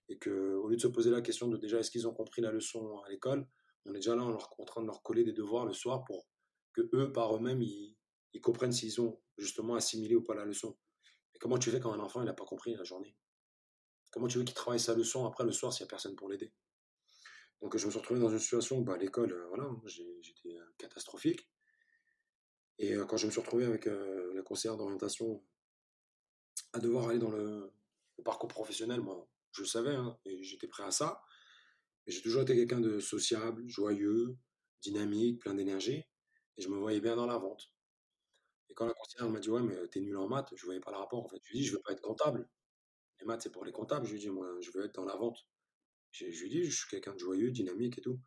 Et 0.09 0.19
que 0.19 0.31
au 0.31 0.69
lieu 0.69 0.77
de 0.77 0.81
se 0.81 0.89
poser 0.89 1.11
la 1.11 1.21
question 1.21 1.49
de 1.49 1.57
déjà 1.57 1.79
est-ce 1.79 1.91
qu'ils 1.91 2.07
ont 2.07 2.15
compris 2.15 2.43
la 2.43 2.53
leçon 2.53 3.01
à 3.01 3.09
l'école, 3.09 3.47
on 3.87 3.93
est 3.93 3.97
déjà 3.97 4.15
là 4.17 4.23
en, 4.23 4.31
leur- 4.31 4.51
train 4.67 4.83
de 4.83 4.87
leur 4.87 5.03
coller 5.03 5.25
des 5.25 5.33
devoirs 5.33 5.65
le 5.67 5.73
soir 5.73 6.05
pour 6.05 6.27
que 6.73 6.83
eux, 6.93 7.13
par 7.13 7.35
eux-mêmes, 7.37 7.63
ils, 7.63 7.97
comprennent 8.43 8.73
s'ils 8.73 9.01
ont 9.01 9.21
justement 9.39 9.75
assimilé 9.75 10.15
ou 10.15 10.23
pas 10.23 10.35
la 10.35 10.45
leçon. 10.45 10.77
Et 11.35 11.39
comment 11.39 11.59
tu 11.59 11.71
fais 11.71 11.81
quand 11.81 11.93
un 11.93 12.01
enfant 12.01 12.23
n'a 12.23 12.33
pas 12.35 12.45
compris 12.45 12.75
la 12.75 12.85
journée? 12.85 13.17
Comment 14.13 14.27
tu 14.29 14.39
veux 14.39 14.45
qu'il 14.45 14.55
travaille 14.55 14.81
sa 14.81 14.95
leçon 14.95 15.27
après 15.27 15.45
le 15.45 15.53
soir 15.53 15.73
s'il 15.73 15.85
n'y 15.85 15.89
a 15.89 15.91
personne 15.91 16.17
pour 16.17 16.29
l'aider? 16.29 16.53
Donc 17.61 17.77
je 17.77 17.85
me 17.87 17.91
suis 17.91 18.01
retrouvé 18.01 18.21
dans 18.21 18.31
une 18.31 18.39
situation 18.39 18.81
bah, 18.81 18.95
à 18.95 18.97
l'école, 18.97 19.33
euh, 19.33 19.47
voilà, 19.49 19.71
j'ai- 19.87 20.23
j'étais 20.23 20.57
euh, 20.57 20.65
catastrophique. 20.79 21.49
Et 22.79 22.95
euh, 22.95 23.05
quand 23.05 23.17
je 23.17 23.27
me 23.27 23.31
suis 23.31 23.41
retrouvé 23.41 23.67
avec 23.67 23.85
la 23.87 24.43
conseillère 24.43 24.77
d'orientation 24.77 25.45
à 26.73 26.79
devoir 26.79 27.09
aller 27.09 27.19
dans 27.19 27.31
le, 27.31 27.73
le 28.17 28.25
parcours 28.25 28.49
professionnel, 28.49 29.01
moi, 29.01 29.29
je 29.53 29.63
le 29.63 29.67
savais, 29.67 29.95
hein, 29.95 30.19
et 30.25 30.43
j'étais 30.43 30.69
prêt 30.69 30.85
à 30.85 30.91
ça. 30.91 31.23
J'ai 32.11 32.23
toujours 32.23 32.43
été 32.43 32.55
quelqu'un 32.57 32.81
de 32.81 32.99
sociable, 33.01 33.67
joyeux, 33.69 34.37
dynamique, 34.83 35.41
plein 35.41 35.55
d'énergie, 35.55 36.05
et 36.57 36.63
je 36.63 36.69
me 36.69 36.77
voyais 36.77 37.01
bien 37.01 37.17
dans 37.17 37.27
la 37.27 37.39
vente. 37.39 37.73
Et 38.69 38.75
quand 38.75 38.87
la 38.87 38.95
conseillère 38.95 39.29
m'a 39.31 39.41
dit, 39.41 39.51
ouais, 39.51 39.63
mais 39.63 39.77
t'es 39.89 40.01
nul 40.01 40.17
en 40.17 40.29
maths, 40.29 40.53
je 40.55 40.65
voyais 40.65 40.81
pas 40.81 40.91
le 40.91 40.97
rapport. 40.97 41.25
En 41.25 41.29
fait, 41.29 41.41
je 41.43 41.51
lui 41.51 41.59
ai 41.59 41.63
dit, 41.63 41.67
je 41.67 41.73
veux 41.73 41.81
pas 41.81 41.93
être 41.93 42.01
comptable. 42.01 42.49
Les 43.21 43.27
maths, 43.27 43.43
c'est 43.43 43.51
pour 43.53 43.65
les 43.65 43.73
comptables. 43.73 44.07
Je 44.07 44.13
lui 44.13 44.19
ai 44.19 44.23
dit, 44.23 44.31
moi, 44.31 44.49
je 44.61 44.71
veux 44.73 44.85
être 44.85 44.95
dans 44.95 45.05
la 45.05 45.17
vente. 45.17 45.39
Je 46.13 46.25
lui 46.27 46.47
ai 46.47 46.49
dit, 46.49 46.65
je 46.65 46.77
suis 46.77 46.89
quelqu'un 46.89 47.13
de 47.13 47.19
joyeux, 47.19 47.51
dynamique 47.51 47.99
et 47.99 48.01
tout. 48.01 48.21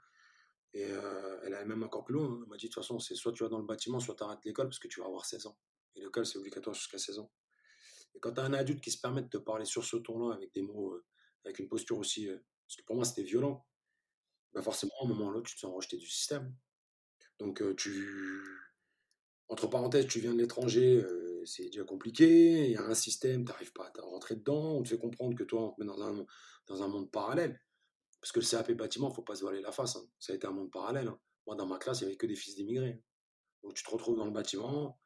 Et 0.74 0.86
euh, 0.86 1.40
elle 1.44 1.54
allait 1.54 1.66
même 1.66 1.84
encore 1.84 2.04
plus 2.04 2.16
loin. 2.16 2.26
hein. 2.26 2.40
Elle 2.44 2.50
m'a 2.50 2.58
dit, 2.58 2.66
de 2.68 2.74
toute 2.74 2.84
façon, 2.84 3.00
c'est 3.00 3.16
soit 3.16 3.32
tu 3.32 3.44
vas 3.44 3.50
dans 3.50 3.60
le 3.60 3.66
bâtiment, 3.66 4.00
soit 4.00 4.16
tu 4.16 4.24
arrêtes 4.24 4.44
l'école 4.44 4.68
parce 4.68 4.80
que 4.80 4.88
tu 4.88 5.00
vas 5.00 5.06
avoir 5.06 5.26
16 5.26 5.46
ans. 5.48 5.58
Et 5.96 6.02
l'école, 6.02 6.26
c'est 6.26 6.38
obligatoire 6.38 6.74
jusqu'à 6.76 6.98
16 6.98 7.20
ans. 7.20 7.32
Et 8.16 8.20
quand 8.20 8.34
tu 8.34 8.42
as 8.42 8.44
un 8.44 8.54
adulte 8.54 8.82
qui 8.82 8.92
se 8.92 9.00
permet 9.00 9.22
de 9.22 9.28
te 9.30 9.38
parler 9.38 9.66
sur 9.66 9.84
ce 9.84 9.98
ton-là, 9.98 10.36
avec 10.36 10.54
des 10.54 10.62
mots, 10.62 10.94
euh, 10.94 11.06
avec 11.46 11.60
une 11.60 11.68
posture 11.68 11.98
aussi, 11.98 12.30
euh, 12.30 12.38
parce 12.68 12.78
que 12.78 12.84
pour 12.84 12.96
moi 12.96 13.06
c'était 13.06 13.24
violent, 13.24 13.66
bah 14.54 14.62
forcément, 14.62 14.94
à 15.02 15.06
un 15.06 15.08
moment 15.08 15.26
ou 15.26 15.30
à 15.30 15.34
l'autre, 15.34 15.50
tu 15.50 15.56
te 15.56 15.62
sens 15.62 15.74
rejeté 15.74 15.98
du 15.98 16.08
système. 16.08 16.54
Donc, 17.40 17.64
tu. 17.76 18.08
Entre 19.50 19.68
parenthèses, 19.68 20.08
tu 20.08 20.20
viens 20.20 20.34
de 20.34 20.40
l'étranger, 20.40 21.04
c'est 21.46 21.66
déjà 21.66 21.84
compliqué, 21.84 22.66
il 22.66 22.72
y 22.72 22.78
a 22.78 22.84
un 22.84 22.94
système, 22.94 23.44
tu 23.46 23.52
n'arrives 23.52 23.74
pas 23.74 23.92
à 23.96 24.02
rentrer 24.02 24.36
dedans, 24.36 24.78
on 24.78 24.84
te 24.84 24.90
fait 24.90 24.98
comprendre 24.98 25.36
que 25.36 25.44
toi, 25.44 25.64
on 25.64 25.72
te 25.72 25.82
met 25.82 25.88
dans 26.68 26.82
un, 26.82 26.88
monde 26.88 27.12
parallèle. 27.12 27.60
Parce 28.22 28.32
que 28.32 28.40
le 28.40 28.46
CAP 28.46 28.72
bâtiment, 28.72 29.08
il 29.08 29.12
ne 29.12 29.16
faut 29.16 29.22
pas 29.22 29.36
se 29.36 29.42
voiler 29.42 29.62
la 29.62 29.72
face. 29.72 29.98
hein. 29.98 30.06
Ça 30.20 30.34
a 30.34 30.36
été 30.36 30.48
un 30.48 30.52
monde 30.52 30.72
parallèle. 30.72 31.08
hein. 31.08 31.20
Moi, 31.46 31.56
dans 31.56 31.66
ma 31.66 31.78
classe, 31.78 32.00
il 32.00 32.06
n'y 32.06 32.12
avait 32.12 32.18
que 32.18 32.26
des 32.26 32.36
fils 32.36 32.56
d'immigrés. 32.56 33.02
Donc, 33.64 33.74
tu 33.74 33.84
te 33.84 33.90
retrouves 33.90 34.16
dans 34.16 34.26
le 34.26 34.32
bâtiment, 34.32 35.00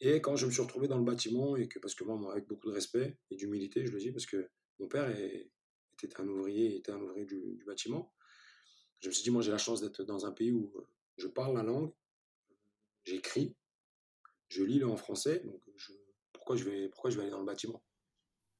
Et 0.00 0.20
quand 0.20 0.34
je 0.36 0.46
me 0.46 0.50
suis 0.50 0.62
retrouvé 0.62 0.88
dans 0.88 0.98
le 0.98 1.04
bâtiment, 1.04 1.56
et 1.56 1.68
que, 1.68 1.78
parce 1.78 1.94
que 1.94 2.04
moi, 2.04 2.32
avec 2.32 2.48
beaucoup 2.48 2.68
de 2.68 2.74
respect 2.74 3.18
et 3.30 3.36
d'humilité, 3.36 3.86
je 3.86 3.92
le 3.92 3.98
dis, 3.98 4.10
parce 4.10 4.26
que 4.26 4.50
mon 4.78 4.88
père 4.88 5.08
était 5.10 6.20
un 6.20 6.26
ouvrier, 6.26 6.76
était 6.76 6.92
un 6.92 7.00
ouvrier 7.00 7.26
du 7.26 7.62
bâtiment, 7.66 8.12
je 9.00 9.08
me 9.08 9.12
suis 9.12 9.22
dit, 9.22 9.30
moi, 9.30 9.42
j'ai 9.42 9.50
la 9.50 9.58
chance 9.58 9.80
d'être 9.80 10.02
dans 10.02 10.26
un 10.26 10.32
pays 10.32 10.52
où 10.52 10.72
je 11.16 11.26
parle 11.26 11.56
la 11.56 11.62
langue, 11.62 11.92
j'écris, 13.04 13.54
je 14.48 14.62
lis 14.62 14.78
là 14.78 14.88
en 14.88 14.96
français, 14.96 15.40
donc 15.40 15.62
je- 15.76 15.92
pourquoi, 16.32 16.56
je 16.56 16.64
vais, 16.64 16.88
pourquoi 16.88 17.10
je 17.10 17.16
vais 17.16 17.22
aller 17.22 17.30
dans 17.30 17.38
le 17.40 17.46
bâtiment? 17.46 17.82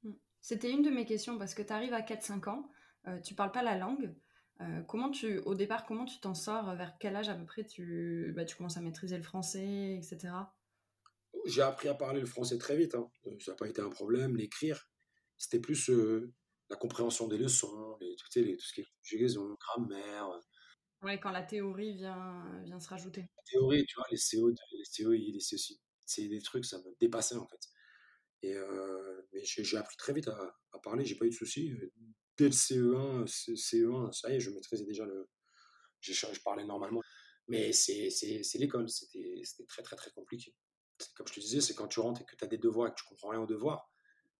Mm. 0.02 0.12
C'était 0.40 0.70
une 0.70 0.82
de 0.82 0.90
mes 0.90 1.04
questions 1.04 1.38
parce 1.38 1.54
que 1.54 1.62
tu 1.62 1.72
arrives 1.72 1.92
à 1.92 2.02
4-5 2.02 2.48
ans, 2.48 2.70
euh, 3.06 3.18
tu 3.20 3.34
parles 3.34 3.52
pas 3.52 3.62
la 3.62 3.76
langue. 3.76 4.14
Euh, 4.60 4.82
comment 4.82 5.10
tu, 5.10 5.38
au 5.40 5.54
départ, 5.54 5.86
comment 5.86 6.04
tu 6.04 6.20
t'en 6.20 6.34
sors 6.34 6.74
Vers 6.76 6.98
quel 6.98 7.16
âge 7.16 7.30
à 7.30 7.34
peu 7.34 7.46
près 7.46 7.64
tu, 7.64 8.32
bah, 8.36 8.44
tu 8.44 8.56
commences 8.56 8.76
à 8.76 8.82
maîtriser 8.82 9.16
le 9.16 9.22
français, 9.22 9.94
etc. 9.96 10.34
J'ai 11.46 11.62
appris 11.62 11.88
à 11.88 11.94
parler 11.94 12.20
le 12.20 12.26
français 12.26 12.58
très 12.58 12.76
vite, 12.76 12.94
hein. 12.94 13.10
Ça 13.38 13.52
n'a 13.52 13.56
pas 13.56 13.68
été 13.68 13.80
un 13.80 13.88
problème, 13.88 14.36
l'écrire, 14.36 14.90
c'était 15.38 15.60
plus 15.60 15.88
euh, 15.88 16.30
la 16.70 16.76
compréhension 16.76 17.28
des 17.28 17.38
leçons, 17.38 17.96
les, 18.00 18.16
les- 18.36 18.56
tout 18.56 18.66
ce 18.66 18.72
qui 18.74 18.80
est 18.82 18.88
conjugaison, 19.02 19.54
grammaire, 19.60 20.28
Ouais, 21.02 21.18
quand 21.20 21.30
la 21.30 21.42
théorie 21.42 21.92
vient, 21.94 22.62
vient 22.64 22.80
se 22.80 22.88
rajouter. 22.88 23.26
théorie, 23.46 23.84
tu 23.86 23.96
vois, 23.96 24.06
les 24.10 24.16
CO2, 24.16 24.62
les 24.72 24.84
COI, 24.84 25.16
les 25.32 25.40
COC, 25.40 25.78
c'est 26.06 26.28
des 26.28 26.40
trucs, 26.42 26.64
ça 26.64 26.78
me 26.78 26.94
dépassait 27.00 27.36
en 27.36 27.46
fait. 27.46 27.60
Et 28.42 28.54
euh, 28.56 29.22
mais 29.32 29.42
j'ai 29.44 29.76
appris 29.76 29.96
très 29.96 30.12
vite 30.14 30.28
à, 30.28 30.56
à 30.72 30.78
parler, 30.80 31.04
j'ai 31.04 31.16
pas 31.16 31.26
eu 31.26 31.30
de 31.30 31.34
soucis. 31.34 31.72
Euh, 31.72 31.92
Dès 32.38 32.46
le 32.46 32.52
CE1, 32.52 33.26
C- 33.26 33.56
CE1, 33.56 34.12
ça 34.12 34.30
y 34.32 34.36
est, 34.36 34.40
je 34.40 34.50
maîtrisais 34.50 34.84
déjà 34.86 35.04
le. 35.06 35.28
j'ai- 36.00 36.14
Je 36.14 36.40
parlais 36.42 36.64
normalement. 36.64 37.02
Mais 37.48 37.72
c'est 37.72 38.10
l'école, 38.56 38.88
c'était 38.90 39.66
très 39.68 39.82
très 39.82 39.96
très 39.96 40.10
compliqué. 40.12 40.54
Comme 41.16 41.26
je 41.28 41.34
te 41.34 41.40
disais, 41.40 41.60
c'est 41.60 41.74
quand 41.74 41.88
tu 41.88 42.00
rentres 42.00 42.22
et 42.22 42.24
que 42.26 42.36
tu 42.36 42.44
as 42.44 42.48
des 42.48 42.58
devoirs 42.58 42.88
et 42.88 42.92
que 42.92 42.96
tu 42.96 43.04
comprends 43.06 43.30
rien 43.30 43.40
aux 43.40 43.46
devoirs, 43.46 43.90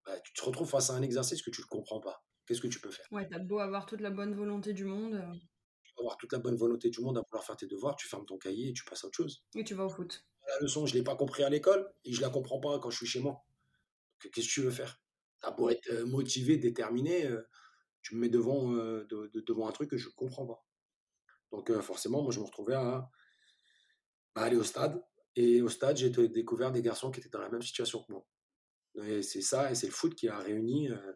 bah, 0.07 0.19
tu 0.21 0.33
te 0.33 0.45
retrouves 0.45 0.69
face 0.69 0.91
à 0.91 0.95
un 0.95 1.03
exercice 1.03 1.43
que 1.43 1.51
tu 1.51 1.61
ne 1.63 1.67
comprends 1.67 2.01
pas. 2.01 2.25
Qu'est-ce 2.47 2.61
que 2.61 2.67
tu 2.69 2.81
peux 2.81 2.91
faire? 2.91 3.07
Ouais, 3.11 3.29
t'as 3.31 3.39
beau 3.39 3.59
avoir 3.61 3.87
toute 3.87 4.01
la 4.01 4.11
bonne 4.11 4.35
volonté 4.35 4.73
du 4.73 4.85
monde 4.85 5.15
euh, 5.15 5.35
Tu 5.85 5.93
peux 5.95 6.03
avoir 6.03 6.17
toute 6.17 6.33
la 6.33 6.39
bonne 6.39 6.57
volonté 6.57 6.91
du 6.91 7.01
monde 7.01 7.19
à 7.19 7.23
vouloir 7.29 7.45
faire 7.45 7.57
tes 7.57 7.67
devoirs, 7.67 7.97
tu 7.97 8.09
fermes 8.09 8.27
ton 8.27 8.39
cahier 8.39 8.71
et 8.71 8.73
tu 8.73 8.85
passes 8.85 9.05
à 9.05 9.07
autre 9.07 9.17
chose. 9.17 9.45
et 9.55 9.65
tu 9.65 9.75
vas 9.75 9.85
au 9.85 9.89
foot. 9.89 10.25
La 10.49 10.59
leçon, 10.61 10.87
je 10.87 10.95
ne 10.95 10.99
l'ai 10.99 11.05
pas 11.05 11.17
compris 11.17 11.45
à 11.45 11.49
l'école 11.51 11.93
et 12.05 12.13
je 12.13 12.21
la 12.21 12.31
comprends 12.31 12.59
pas 12.61 12.79
quand 12.81 12.91
je 12.91 12.97
suis 12.97 13.07
chez 13.07 13.21
moi. 13.21 13.45
Qu'est-ce 14.33 14.49
que 14.49 14.53
tu 14.53 14.61
veux 14.63 14.71
faire? 14.71 15.01
T'as 15.41 15.51
beau 15.53 15.71
être 15.71 15.89
euh, 15.91 16.05
motivé, 16.07 16.57
déterminé, 16.59 17.27
euh, 17.27 17.43
tu 18.03 18.15
me 18.17 18.21
mets 18.21 18.29
devant, 18.29 18.73
euh, 18.75 19.07
de- 19.09 19.29
de- 19.33 19.41
devant 19.41 19.69
un 19.69 19.73
truc 19.73 19.91
que 19.91 19.97
je 19.97 20.09
ne 20.09 20.15
comprends 20.15 20.47
pas. 20.47 20.67
Donc 21.53 21.71
euh, 21.71 21.81
forcément, 21.83 22.23
moi, 22.23 22.33
je 22.33 22.41
me 22.41 22.45
retrouvais 22.45 22.75
à, 22.75 23.09
à 24.35 24.43
aller 24.43 24.57
au 24.57 24.65
stade. 24.65 25.03
Et 25.37 25.63
au 25.63 25.69
stade, 25.69 25.97
j'ai 25.97 26.11
découvert 26.11 26.73
des 26.73 26.83
garçons 26.83 27.11
qui 27.11 27.21
étaient 27.21 27.29
dans 27.29 27.41
la 27.41 27.49
même 27.51 27.63
situation 27.63 28.03
que 28.03 28.13
moi. 28.13 28.27
Et 28.97 29.23
c'est 29.23 29.43
ça, 29.43 29.71
et 29.71 29.75
c'est 29.75 29.87
le 29.87 29.93
foot 29.93 30.15
qui 30.15 30.29
a 30.29 30.39
réuni 30.39 30.91
euh, 30.91 31.13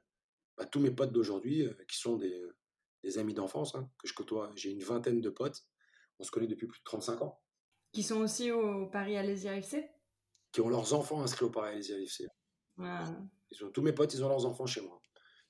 bah, 0.57 0.67
tous 0.67 0.81
mes 0.81 0.91
potes 0.91 1.13
d'aujourd'hui, 1.13 1.67
euh, 1.67 1.75
qui 1.89 1.99
sont 1.99 2.17
des, 2.17 2.43
des 3.03 3.19
amis 3.19 3.35
d'enfance, 3.35 3.75
hein, 3.75 3.91
que 3.99 4.09
je 4.09 4.15
côtoie. 4.15 4.51
J'ai 4.57 4.71
une 4.71 4.83
vingtaine 4.83 5.21
de 5.21 5.31
potes, 5.31 5.63
on 6.19 6.25
se 6.25 6.31
connaît 6.31 6.47
depuis 6.47 6.67
plus 6.67 6.79
de 6.79 6.85
35 6.85 7.23
ans, 7.23 7.41
Qui 7.93 8.03
sont 8.03 8.21
aussi 8.21 8.51
au 8.53 8.87
Paris 8.87 9.17
Alésia 9.17 9.57
FC. 9.57 9.91
qui 10.53 10.61
ont 10.61 10.69
leurs 10.69 10.95
enfants 10.95 11.21
inscrits 11.23 11.45
au 11.47 11.51
Paralysie 11.51 11.93
AFC. 11.95 12.29
Ouais. 12.79 12.89
Ils 13.51 13.65
ont, 13.65 13.71
tous 13.71 13.83
mes 13.83 13.93
potes, 13.93 14.15
ils 14.15 14.25
ont 14.25 14.29
leurs 14.29 14.47
enfants 14.47 14.67
chez 14.67 14.81
moi. 14.81 15.01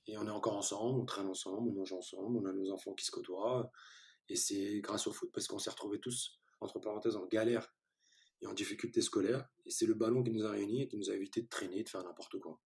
Et 0.07 0.17
on 0.19 0.27
est 0.27 0.31
encore 0.31 0.57
ensemble, 0.57 1.01
on 1.01 1.05
traîne 1.05 1.29
ensemble, 1.29 1.69
on 1.71 1.73
mange 1.73 1.93
ensemble, 1.93 2.39
on 2.39 2.45
a 2.47 2.53
nos 2.53 2.71
enfants 2.73 2.95
qui 2.95 3.05
se 3.05 3.11
côtoient. 3.11 3.71
Et 4.29 4.37
c'est 4.37 4.81
grâce 4.81 5.07
au 5.07 5.13
foot, 5.13 5.31
parce 5.33 5.47
qu'on 5.47 5.59
s'est 5.59 5.71
retrouvés 5.71 6.01
tous, 6.01 6.41
entre 6.61 6.79
parenthèses, 6.79 7.17
en 7.17 7.27
galère 7.27 7.75
et 8.43 8.47
en 8.47 8.53
difficulté 8.55 9.01
scolaire. 9.01 9.49
Et 9.67 9.71
c'est 9.71 9.87
le 9.87 9.95
ballon 9.95 10.23
qui 10.23 10.31
nous 10.31 10.45
a 10.45 10.51
réunis 10.51 10.83
et 10.83 10.89
qui 10.89 10.97
nous 10.97 11.11
a 11.11 11.15
évité 11.15 11.43
de 11.43 11.49
traîner, 11.49 11.83
de 11.83 11.89
faire 11.89 12.05
n'importe 12.05 12.39
quoi. 12.39 12.61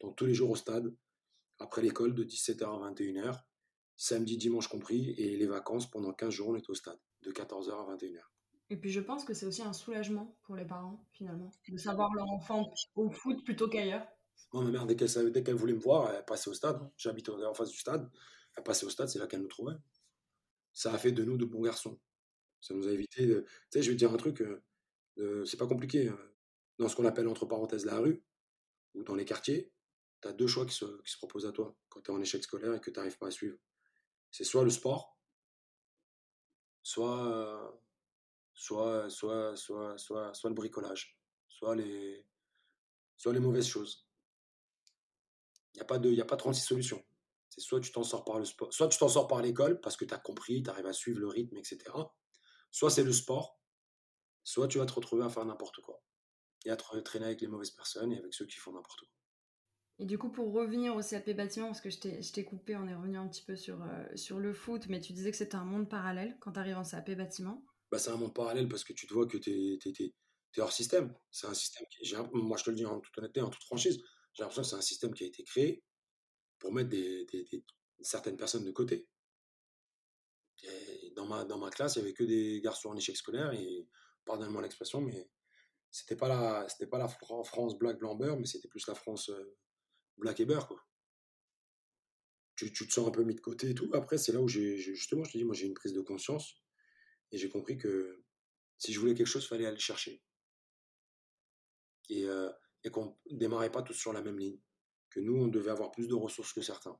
Donc 0.00 0.16
tous 0.16 0.26
les 0.26 0.34
jours 0.34 0.50
au 0.50 0.56
stade, 0.56 0.94
après 1.58 1.82
l'école, 1.82 2.14
de 2.14 2.24
17h 2.24 2.64
à 2.64 2.90
21h, 2.90 3.40
samedi, 3.96 4.36
dimanche 4.36 4.68
compris, 4.68 5.10
et 5.18 5.36
les 5.36 5.46
vacances, 5.46 5.90
pendant 5.90 6.12
15 6.12 6.30
jours, 6.32 6.48
on 6.48 6.56
est 6.56 6.70
au 6.70 6.74
stade, 6.74 6.98
de 7.22 7.32
14h 7.32 7.70
à 7.72 7.96
21h. 7.96 8.20
Et 8.70 8.76
puis 8.76 8.90
je 8.90 9.00
pense 9.00 9.24
que 9.24 9.34
c'est 9.34 9.46
aussi 9.46 9.62
un 9.62 9.72
soulagement 9.72 10.36
pour 10.44 10.54
les 10.54 10.64
parents, 10.66 11.04
finalement, 11.12 11.50
de 11.68 11.76
savoir 11.78 12.12
leur 12.14 12.30
enfant 12.30 12.70
au 12.94 13.10
foot 13.10 13.42
plutôt 13.44 13.68
qu'ailleurs. 13.68 14.06
Moi, 14.52 14.62
ma 14.62 14.70
mère, 14.70 14.86
dès 14.86 14.94
qu'elle 14.94 15.08
savait- 15.08 15.30
dès 15.30 15.42
qu'elle 15.42 15.56
voulait 15.56 15.72
me 15.74 15.80
voir, 15.80 16.12
elle 16.14 16.24
passait 16.24 16.48
au 16.48 16.54
stade. 16.54 16.78
J'habite 16.96 17.28
en 17.28 17.54
face 17.54 17.70
du 17.70 17.76
stade. 17.78 18.08
Elle 18.56 18.62
passait 18.62 18.86
au 18.86 18.90
stade, 18.90 19.08
c'est 19.08 19.18
là 19.18 19.26
qu'elle 19.26 19.40
nous 19.42 19.48
trouvait. 19.48 19.74
Ça 20.72 20.92
a 20.92 20.98
fait 20.98 21.12
de 21.12 21.24
nous 21.24 21.36
de 21.36 21.44
bons 21.44 21.62
garçons. 21.62 21.98
Ça 22.60 22.74
nous 22.74 22.86
a 22.86 22.92
évité. 22.92 23.26
de- 23.26 23.40
Tu 23.40 23.48
sais, 23.70 23.82
je 23.82 23.88
vais 23.90 23.94
te 23.96 23.98
dire 23.98 24.12
un 24.12 24.16
truc, 24.16 24.40
euh, 24.42 24.62
c'est 25.44 25.56
pas 25.56 25.66
compliqué. 25.66 26.08
hein. 26.08 26.18
Dans 26.78 26.88
ce 26.88 26.94
qu'on 26.94 27.04
appelle 27.06 27.26
entre 27.28 27.44
parenthèses 27.46 27.84
la 27.84 27.98
rue, 27.98 28.24
ou 28.94 29.02
dans 29.02 29.14
les 29.16 29.24
quartiers, 29.24 29.72
tu 30.22 30.28
as 30.28 30.32
deux 30.32 30.46
choix 30.46 30.64
qui 30.64 30.74
se, 30.74 30.84
qui 31.02 31.10
se 31.12 31.16
proposent 31.16 31.46
à 31.46 31.52
toi 31.52 31.76
quand 31.88 32.00
tu 32.00 32.10
es 32.10 32.14
en 32.14 32.20
échec 32.20 32.42
scolaire 32.42 32.74
et 32.74 32.80
que 32.80 32.90
tu 32.90 32.98
n'arrives 32.98 33.18
pas 33.18 33.28
à 33.28 33.30
suivre. 33.30 33.58
C'est 34.30 34.44
soit 34.44 34.62
le 34.64 34.70
sport, 34.70 35.18
soit, 36.82 37.80
soit, 38.54 39.10
soit, 39.10 39.56
soit, 39.56 39.98
soit, 39.98 40.34
soit 40.34 40.50
le 40.50 40.54
bricolage, 40.54 41.18
soit 41.48 41.74
les, 41.74 42.26
soit 43.16 43.32
les 43.32 43.40
mauvaises 43.40 43.66
choses. 43.68 44.08
Il 45.74 45.78
n'y 45.78 45.82
a, 45.82 45.84
pas 45.84 45.98
de- 45.98 46.10
y 46.10 46.20
a 46.20 46.24
pas 46.24 46.36
36 46.36 46.62
solutions. 46.62 47.04
C'est 47.50 47.60
soit 47.60 47.80
tu 47.80 47.90
t'en 47.92 48.02
sors 48.04 48.24
par 48.24 48.38
le 48.38 48.44
sport, 48.44 48.72
soit 48.72 48.88
tu 48.88 48.98
t'en 48.98 49.08
sors 49.08 49.26
par 49.26 49.42
l'école 49.42 49.80
parce 49.80 49.96
que 49.96 50.04
tu 50.04 50.14
as 50.14 50.18
compris, 50.18 50.62
tu 50.62 50.70
arrives 50.70 50.86
à 50.86 50.92
suivre 50.92 51.20
le 51.20 51.28
rythme, 51.28 51.56
etc. 51.56 51.78
Soit 52.70 52.90
c'est 52.90 53.04
le 53.04 53.12
sport, 53.12 53.57
soit 54.44 54.68
tu 54.68 54.78
vas 54.78 54.86
te 54.86 54.92
retrouver 54.92 55.24
à 55.24 55.28
faire 55.28 55.44
n'importe 55.44 55.80
quoi. 55.80 56.02
Et 56.64 56.70
à 56.70 56.76
te 56.76 56.98
traîner 56.98 57.26
avec 57.26 57.40
les 57.40 57.46
mauvaises 57.46 57.70
personnes 57.70 58.12
et 58.12 58.18
avec 58.18 58.34
ceux 58.34 58.46
qui 58.46 58.56
font 58.56 58.72
n'importe 58.72 59.00
quoi. 59.00 59.18
Et 60.00 60.06
du 60.06 60.16
coup, 60.16 60.30
pour 60.30 60.52
revenir 60.52 60.94
au 60.94 61.02
CAP 61.02 61.30
bâtiment, 61.30 61.66
parce 61.66 61.80
que 61.80 61.90
je 61.90 61.98
t'ai 61.98 62.44
coupé, 62.44 62.76
on 62.76 62.86
est 62.86 62.94
revenu 62.94 63.18
un 63.18 63.26
petit 63.26 63.42
peu 63.42 63.56
sur, 63.56 63.82
euh, 63.82 64.04
sur 64.14 64.38
le 64.38 64.52
foot, 64.52 64.86
mais 64.88 65.00
tu 65.00 65.12
disais 65.12 65.32
que 65.32 65.36
c'était 65.36 65.56
un 65.56 65.64
monde 65.64 65.88
parallèle 65.88 66.36
quand 66.40 66.52
tu 66.52 66.60
arrives 66.60 66.76
en 66.76 66.84
CAP 66.84 67.10
bâtiment. 67.12 67.64
Bah, 67.90 67.98
c'est 67.98 68.10
un 68.10 68.16
monde 68.16 68.34
parallèle 68.34 68.68
parce 68.68 68.84
que 68.84 68.92
tu 68.92 69.06
te 69.06 69.14
vois 69.14 69.26
que 69.26 69.38
tu 69.38 69.50
es, 69.50 70.60
hors 70.60 70.72
système. 70.72 71.12
C'est 71.32 71.48
un 71.48 71.54
système 71.54 71.86
qui, 71.90 72.14
moi 72.32 72.56
je 72.56 72.64
te 72.64 72.70
le 72.70 72.76
dis 72.76 72.86
en 72.86 73.00
toute 73.00 73.16
honnêteté, 73.18 73.40
en 73.40 73.50
toute 73.50 73.64
franchise, 73.64 74.00
j'ai 74.34 74.42
l'impression 74.42 74.62
que 74.62 74.68
c'est 74.68 74.76
un 74.76 74.80
système 74.80 75.12
qui 75.14 75.24
a 75.24 75.26
été 75.26 75.42
créé 75.42 75.82
pour 76.60 76.72
mettre 76.72 76.90
des, 76.90 77.26
certaines 78.00 78.36
personnes 78.36 78.64
de 78.64 78.70
côté. 78.70 79.08
dans, 81.16 81.26
ma, 81.26 81.44
dans 81.44 81.58
ma 81.58 81.70
classe, 81.70 81.96
il 81.96 82.00
n'y 82.00 82.04
avait 82.04 82.14
que 82.14 82.24
des 82.24 82.60
garçons 82.60 82.90
en 82.90 82.96
échec 82.96 83.16
scolaire, 83.16 83.52
et 83.52 83.88
pardonnez-moi 84.28 84.62
l'expression, 84.62 85.00
mais 85.00 85.28
c'était 85.90 86.16
pas 86.16 86.28
la 86.28 86.68
c'était 86.68 86.86
pas 86.86 86.98
la 86.98 87.08
France 87.08 87.78
black 87.78 87.98
blanc 87.98 88.14
beurre 88.14 88.38
mais 88.38 88.46
c'était 88.46 88.68
plus 88.68 88.86
la 88.86 88.94
France 88.94 89.30
euh, 89.30 89.56
black 90.18 90.38
et 90.40 90.44
beurre 90.44 90.68
quoi. 90.68 90.84
Tu, 92.56 92.72
tu, 92.72 92.88
te 92.88 92.92
sens 92.92 93.06
un 93.06 93.12
peu 93.12 93.22
mis 93.22 93.36
de 93.36 93.40
côté 93.40 93.70
et 93.70 93.74
tout. 93.74 93.88
Après 93.94 94.18
c'est 94.18 94.32
là 94.32 94.40
où 94.40 94.48
j'ai 94.48 94.76
justement 94.76 95.24
je 95.24 95.32
te 95.32 95.38
dis 95.38 95.44
moi 95.44 95.54
j'ai 95.54 95.66
une 95.66 95.74
prise 95.74 95.92
de 95.92 96.00
conscience 96.02 96.56
et 97.32 97.38
j'ai 97.38 97.48
compris 97.48 97.78
que 97.78 98.22
si 98.78 98.92
je 98.92 99.00
voulais 99.00 99.14
quelque 99.14 99.26
chose 99.26 99.48
fallait 99.48 99.66
aller 99.66 99.78
chercher. 99.78 100.22
Et, 102.10 102.24
euh, 102.24 102.50
et 102.84 102.90
qu'on 102.90 103.18
démarrait 103.30 103.70
pas 103.70 103.82
tous 103.82 103.94
sur 103.94 104.12
la 104.12 104.22
même 104.22 104.38
ligne 104.38 104.60
que 105.10 105.20
nous 105.20 105.36
on 105.36 105.48
devait 105.48 105.70
avoir 105.70 105.90
plus 105.90 106.08
de 106.08 106.14
ressources 106.14 106.52
que 106.52 106.60
certains. 106.60 106.98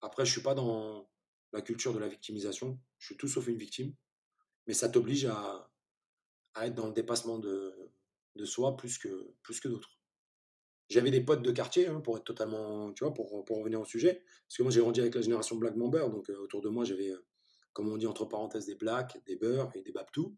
Après 0.00 0.24
je 0.24 0.32
suis 0.32 0.42
pas 0.42 0.54
dans 0.54 1.10
la 1.52 1.62
culture 1.62 1.92
de 1.92 1.98
la 1.98 2.08
victimisation. 2.08 2.80
Je 2.98 3.06
suis 3.06 3.16
tout 3.16 3.28
sauf 3.28 3.48
une 3.48 3.58
victime 3.58 3.94
mais 4.66 4.74
ça 4.74 4.88
t'oblige 4.88 5.26
à, 5.26 5.65
à 6.56 6.66
être 6.66 6.74
dans 6.74 6.86
le 6.86 6.92
dépassement 6.92 7.38
de, 7.38 7.74
de 8.34 8.44
soi 8.44 8.76
plus 8.76 8.98
que, 8.98 9.34
plus 9.42 9.60
que 9.60 9.68
d'autres. 9.68 9.90
J'avais 10.88 11.10
des 11.10 11.20
potes 11.20 11.42
de 11.42 11.50
quartier, 11.50 11.86
hein, 11.88 12.00
pour 12.00 12.16
être 12.16 12.24
totalement, 12.24 12.92
tu 12.92 13.04
vois, 13.04 13.12
pour, 13.12 13.44
pour 13.44 13.58
revenir 13.58 13.80
au 13.80 13.84
sujet. 13.84 14.24
Parce 14.46 14.56
que 14.56 14.62
moi, 14.62 14.72
j'ai 14.72 14.80
grandi 14.80 15.00
avec 15.00 15.14
la 15.14 15.20
génération 15.20 15.56
Black 15.56 15.76
Member, 15.76 16.10
donc 16.10 16.30
euh, 16.30 16.38
autour 16.38 16.62
de 16.62 16.68
moi, 16.68 16.84
j'avais, 16.84 17.10
euh, 17.10 17.26
comme 17.72 17.88
on 17.88 17.96
dit 17.96 18.06
entre 18.06 18.24
parenthèses, 18.24 18.66
des 18.66 18.74
Blacks, 18.74 19.20
des 19.26 19.36
Beurs 19.36 19.70
et 19.74 19.82
des 19.82 19.92
Babtou, 19.92 20.36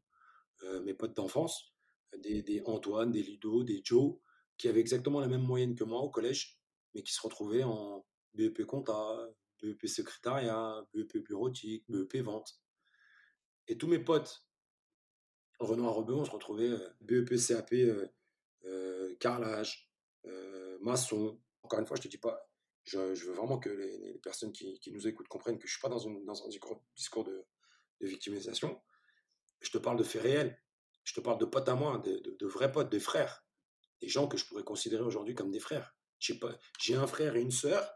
euh, 0.65 0.83
mes 0.83 0.95
potes 0.95 1.15
d'enfance, 1.17 1.75
des, 2.19 2.43
des, 2.43 2.63
Antoine, 2.65 3.13
des 3.13 3.23
Ludo, 3.23 3.63
des 3.63 3.81
Joe, 3.85 4.17
qui 4.57 4.69
avaient 4.69 4.81
exactement 4.81 5.21
la 5.21 5.29
même 5.29 5.43
moyenne 5.43 5.77
que 5.77 5.85
moi 5.85 6.01
au 6.01 6.11
collège, 6.11 6.59
mais 6.95 7.03
qui 7.03 7.13
se 7.13 7.21
retrouvaient 7.21 7.63
en 7.63 8.05
BEP 8.35 8.65
compta, 8.65 9.17
BEP 9.63 9.87
secrétariat, 9.87 10.85
BEP 10.95 11.19
bureautique, 11.19 11.85
BEP 11.89 12.17
vente. 12.25 12.59
Et 13.69 13.77
tous 13.77 13.87
mes 13.87 13.99
potes 13.99 14.48
Renoir 15.59 15.95
Rebeu, 15.95 16.15
on 16.15 16.25
se 16.25 16.31
retrouvait 16.31 16.71
BEP, 17.01 17.37
CAP, 17.37 17.75
carrelage, 19.19 19.91
maçon. 20.81 21.41
Encore 21.63 21.81
une 21.81 21.87
fois, 21.87 21.97
je 21.97 22.03
te 22.03 22.09
dis 22.09 22.19
pas, 22.19 22.49
je, 22.85 23.27
veux 23.27 23.35
vraiment 23.35 23.59
que 23.59 23.69
les, 23.69 24.19
personnes 24.23 24.53
qui, 24.53 24.91
nous 24.93 25.07
écoutent 25.07 25.29
comprennent 25.29 25.59
que 25.59 25.67
je 25.67 25.73
suis 25.73 25.81
pas 25.81 25.89
dans, 25.89 26.07
un 26.07 26.49
discours 26.49 27.25
de, 27.25 27.45
victimisation. 28.01 28.81
Je 29.61 29.71
te 29.71 29.79
parle 29.79 29.99
de 29.99 30.05
faits 30.05 30.23
réels. 30.23 30.63
Je 31.05 31.15
te 31.15 31.21
parle 31.21 31.39
de 31.39 31.45
potes 31.45 31.69
à 31.69 31.75
moi, 31.75 31.99
de, 31.99 32.47
vrais 32.47 32.71
potes, 32.71 32.91
de 32.91 32.99
frères. 32.99 33.45
Des 34.01 34.09
gens 34.09 34.29
que 34.29 34.37
je 34.37 34.47
pourrais 34.47 34.63
considérer 34.63 35.03
aujourd'hui 35.03 35.35
comme 35.35 35.51
des 35.51 35.61
frères. 35.61 35.97
J'ai 36.19 36.95
un 36.95 37.07
frère 37.07 37.37
et 37.37 37.41
une 37.41 37.51
sœur, 37.51 37.91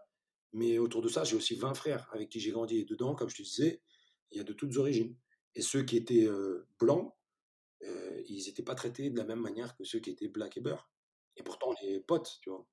mais 0.53 0.79
autour 0.79 1.03
de 1.03 1.09
ça, 1.09 1.25
j'ai 1.25 1.37
aussi 1.37 1.55
20 1.55 1.75
frères 1.75 2.09
avec 2.13 2.29
qui 2.29 2.41
j'ai 2.41 2.51
grandi. 2.51 2.79
Et 2.79 2.85
dedans, 2.85 3.15
comme 3.15 3.29
je 3.29 3.37
te 3.37 3.43
disais, 3.43 3.83
il 4.31 4.39
y 4.39 4.41
a 4.41 4.45
de 4.45 4.53
toutes 4.53 4.77
origines. 4.77 5.17
Et 5.55 5.63
ceux 5.63 5.85
qui 5.85 5.97
étaient 5.97 6.29
blancs, 6.79 7.15
euh, 7.85 8.23
ils 8.27 8.47
n'étaient 8.47 8.63
pas 8.63 8.75
traités 8.75 9.11
de 9.11 9.17
la 9.17 9.25
même 9.25 9.41
manière 9.41 9.77
que 9.77 9.85
ceux 9.85 9.99
qui 9.99 10.11
étaient 10.11 10.29
black 10.29 10.57
et 10.57 10.61
beurre. 10.61 10.91
Et 11.37 11.43
pourtant, 11.43 11.71
on 11.71 11.87
est 11.87 12.01
potes, 12.01 12.39
tu 12.43 12.51
vois. 12.51 12.67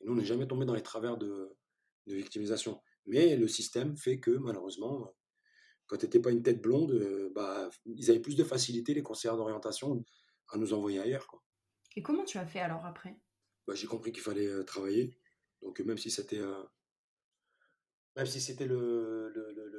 Et 0.00 0.06
nous, 0.06 0.12
on 0.12 0.16
n'est 0.16 0.24
jamais 0.24 0.46
tombé 0.46 0.64
dans 0.64 0.74
les 0.74 0.82
travers 0.82 1.16
de, 1.16 1.56
victimisation. 2.06 2.82
Mais 3.06 3.36
le 3.36 3.46
système 3.46 3.96
fait 3.96 4.18
que, 4.18 4.32
malheureusement, 4.32 5.14
quand 5.86 5.96
tu 5.96 6.06
n'étais 6.06 6.18
pas 6.18 6.32
une 6.32 6.42
tête 6.42 6.60
blonde, 6.60 6.90
euh, 6.90 7.30
bah, 7.34 7.70
ils 7.84 8.10
avaient 8.10 8.20
plus 8.20 8.34
de 8.34 8.42
facilité, 8.42 8.94
les 8.94 9.02
conseillers 9.02 9.36
d'orientation, 9.36 10.04
à 10.48 10.56
nous 10.56 10.72
envoyer 10.72 10.98
ailleurs. 10.98 11.28
Quoi. 11.28 11.40
Et 11.94 12.02
comment 12.02 12.24
tu 12.24 12.38
as 12.38 12.46
fait 12.46 12.58
alors 12.58 12.84
après? 12.84 13.16
Bah, 13.66 13.74
J'ai 13.76 13.86
compris 13.86 14.10
qu'il 14.10 14.22
fallait 14.22 14.48
euh, 14.48 14.64
travailler. 14.64 15.16
Donc 15.62 15.78
même 15.80 15.98
si 15.98 16.10
c'était 16.10 16.40
même 18.16 18.26
si 18.26 18.40
c'était 18.40 18.66
le, 18.66 19.30
le, 19.30 19.69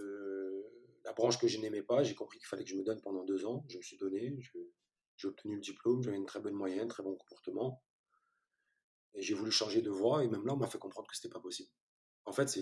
la 1.11 1.15
branche 1.15 1.37
que 1.37 1.47
je 1.49 1.59
n'aimais 1.59 1.83
pas, 1.83 2.03
j'ai 2.03 2.15
compris 2.15 2.39
qu'il 2.39 2.47
fallait 2.47 2.63
que 2.63 2.69
je 2.69 2.75
me 2.77 2.83
donne 2.83 3.01
pendant 3.01 3.25
deux 3.25 3.45
ans. 3.45 3.65
Je 3.67 3.77
me 3.77 3.83
suis 3.83 3.97
donné, 3.97 4.33
j'ai 5.17 5.27
obtenu 5.27 5.55
le 5.55 5.61
diplôme, 5.61 6.01
j'avais 6.01 6.15
une 6.15 6.25
très 6.25 6.39
bonne 6.39 6.53
moyenne, 6.53 6.87
très 6.87 7.03
bon 7.03 7.17
comportement. 7.17 7.83
Et 9.13 9.21
j'ai 9.21 9.33
voulu 9.33 9.51
changer 9.51 9.81
de 9.81 9.89
voie, 9.89 10.23
et 10.23 10.29
même 10.29 10.45
là, 10.45 10.53
on 10.53 10.57
m'a 10.57 10.67
fait 10.67 10.77
comprendre 10.77 11.09
que 11.09 11.15
c'était 11.17 11.33
pas 11.33 11.41
possible. 11.41 11.69
En 12.23 12.31
fait, 12.31 12.57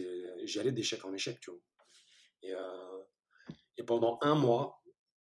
j'allais 0.45 0.71
d'échec 0.71 1.05
en 1.05 1.13
échec, 1.13 1.39
tu 1.41 1.51
vois. 1.51 1.59
Et, 2.41 2.51
euh, 2.55 3.03
et, 3.77 3.83
pendant 3.83 4.17
un 4.21 4.33
mois, 4.33 4.81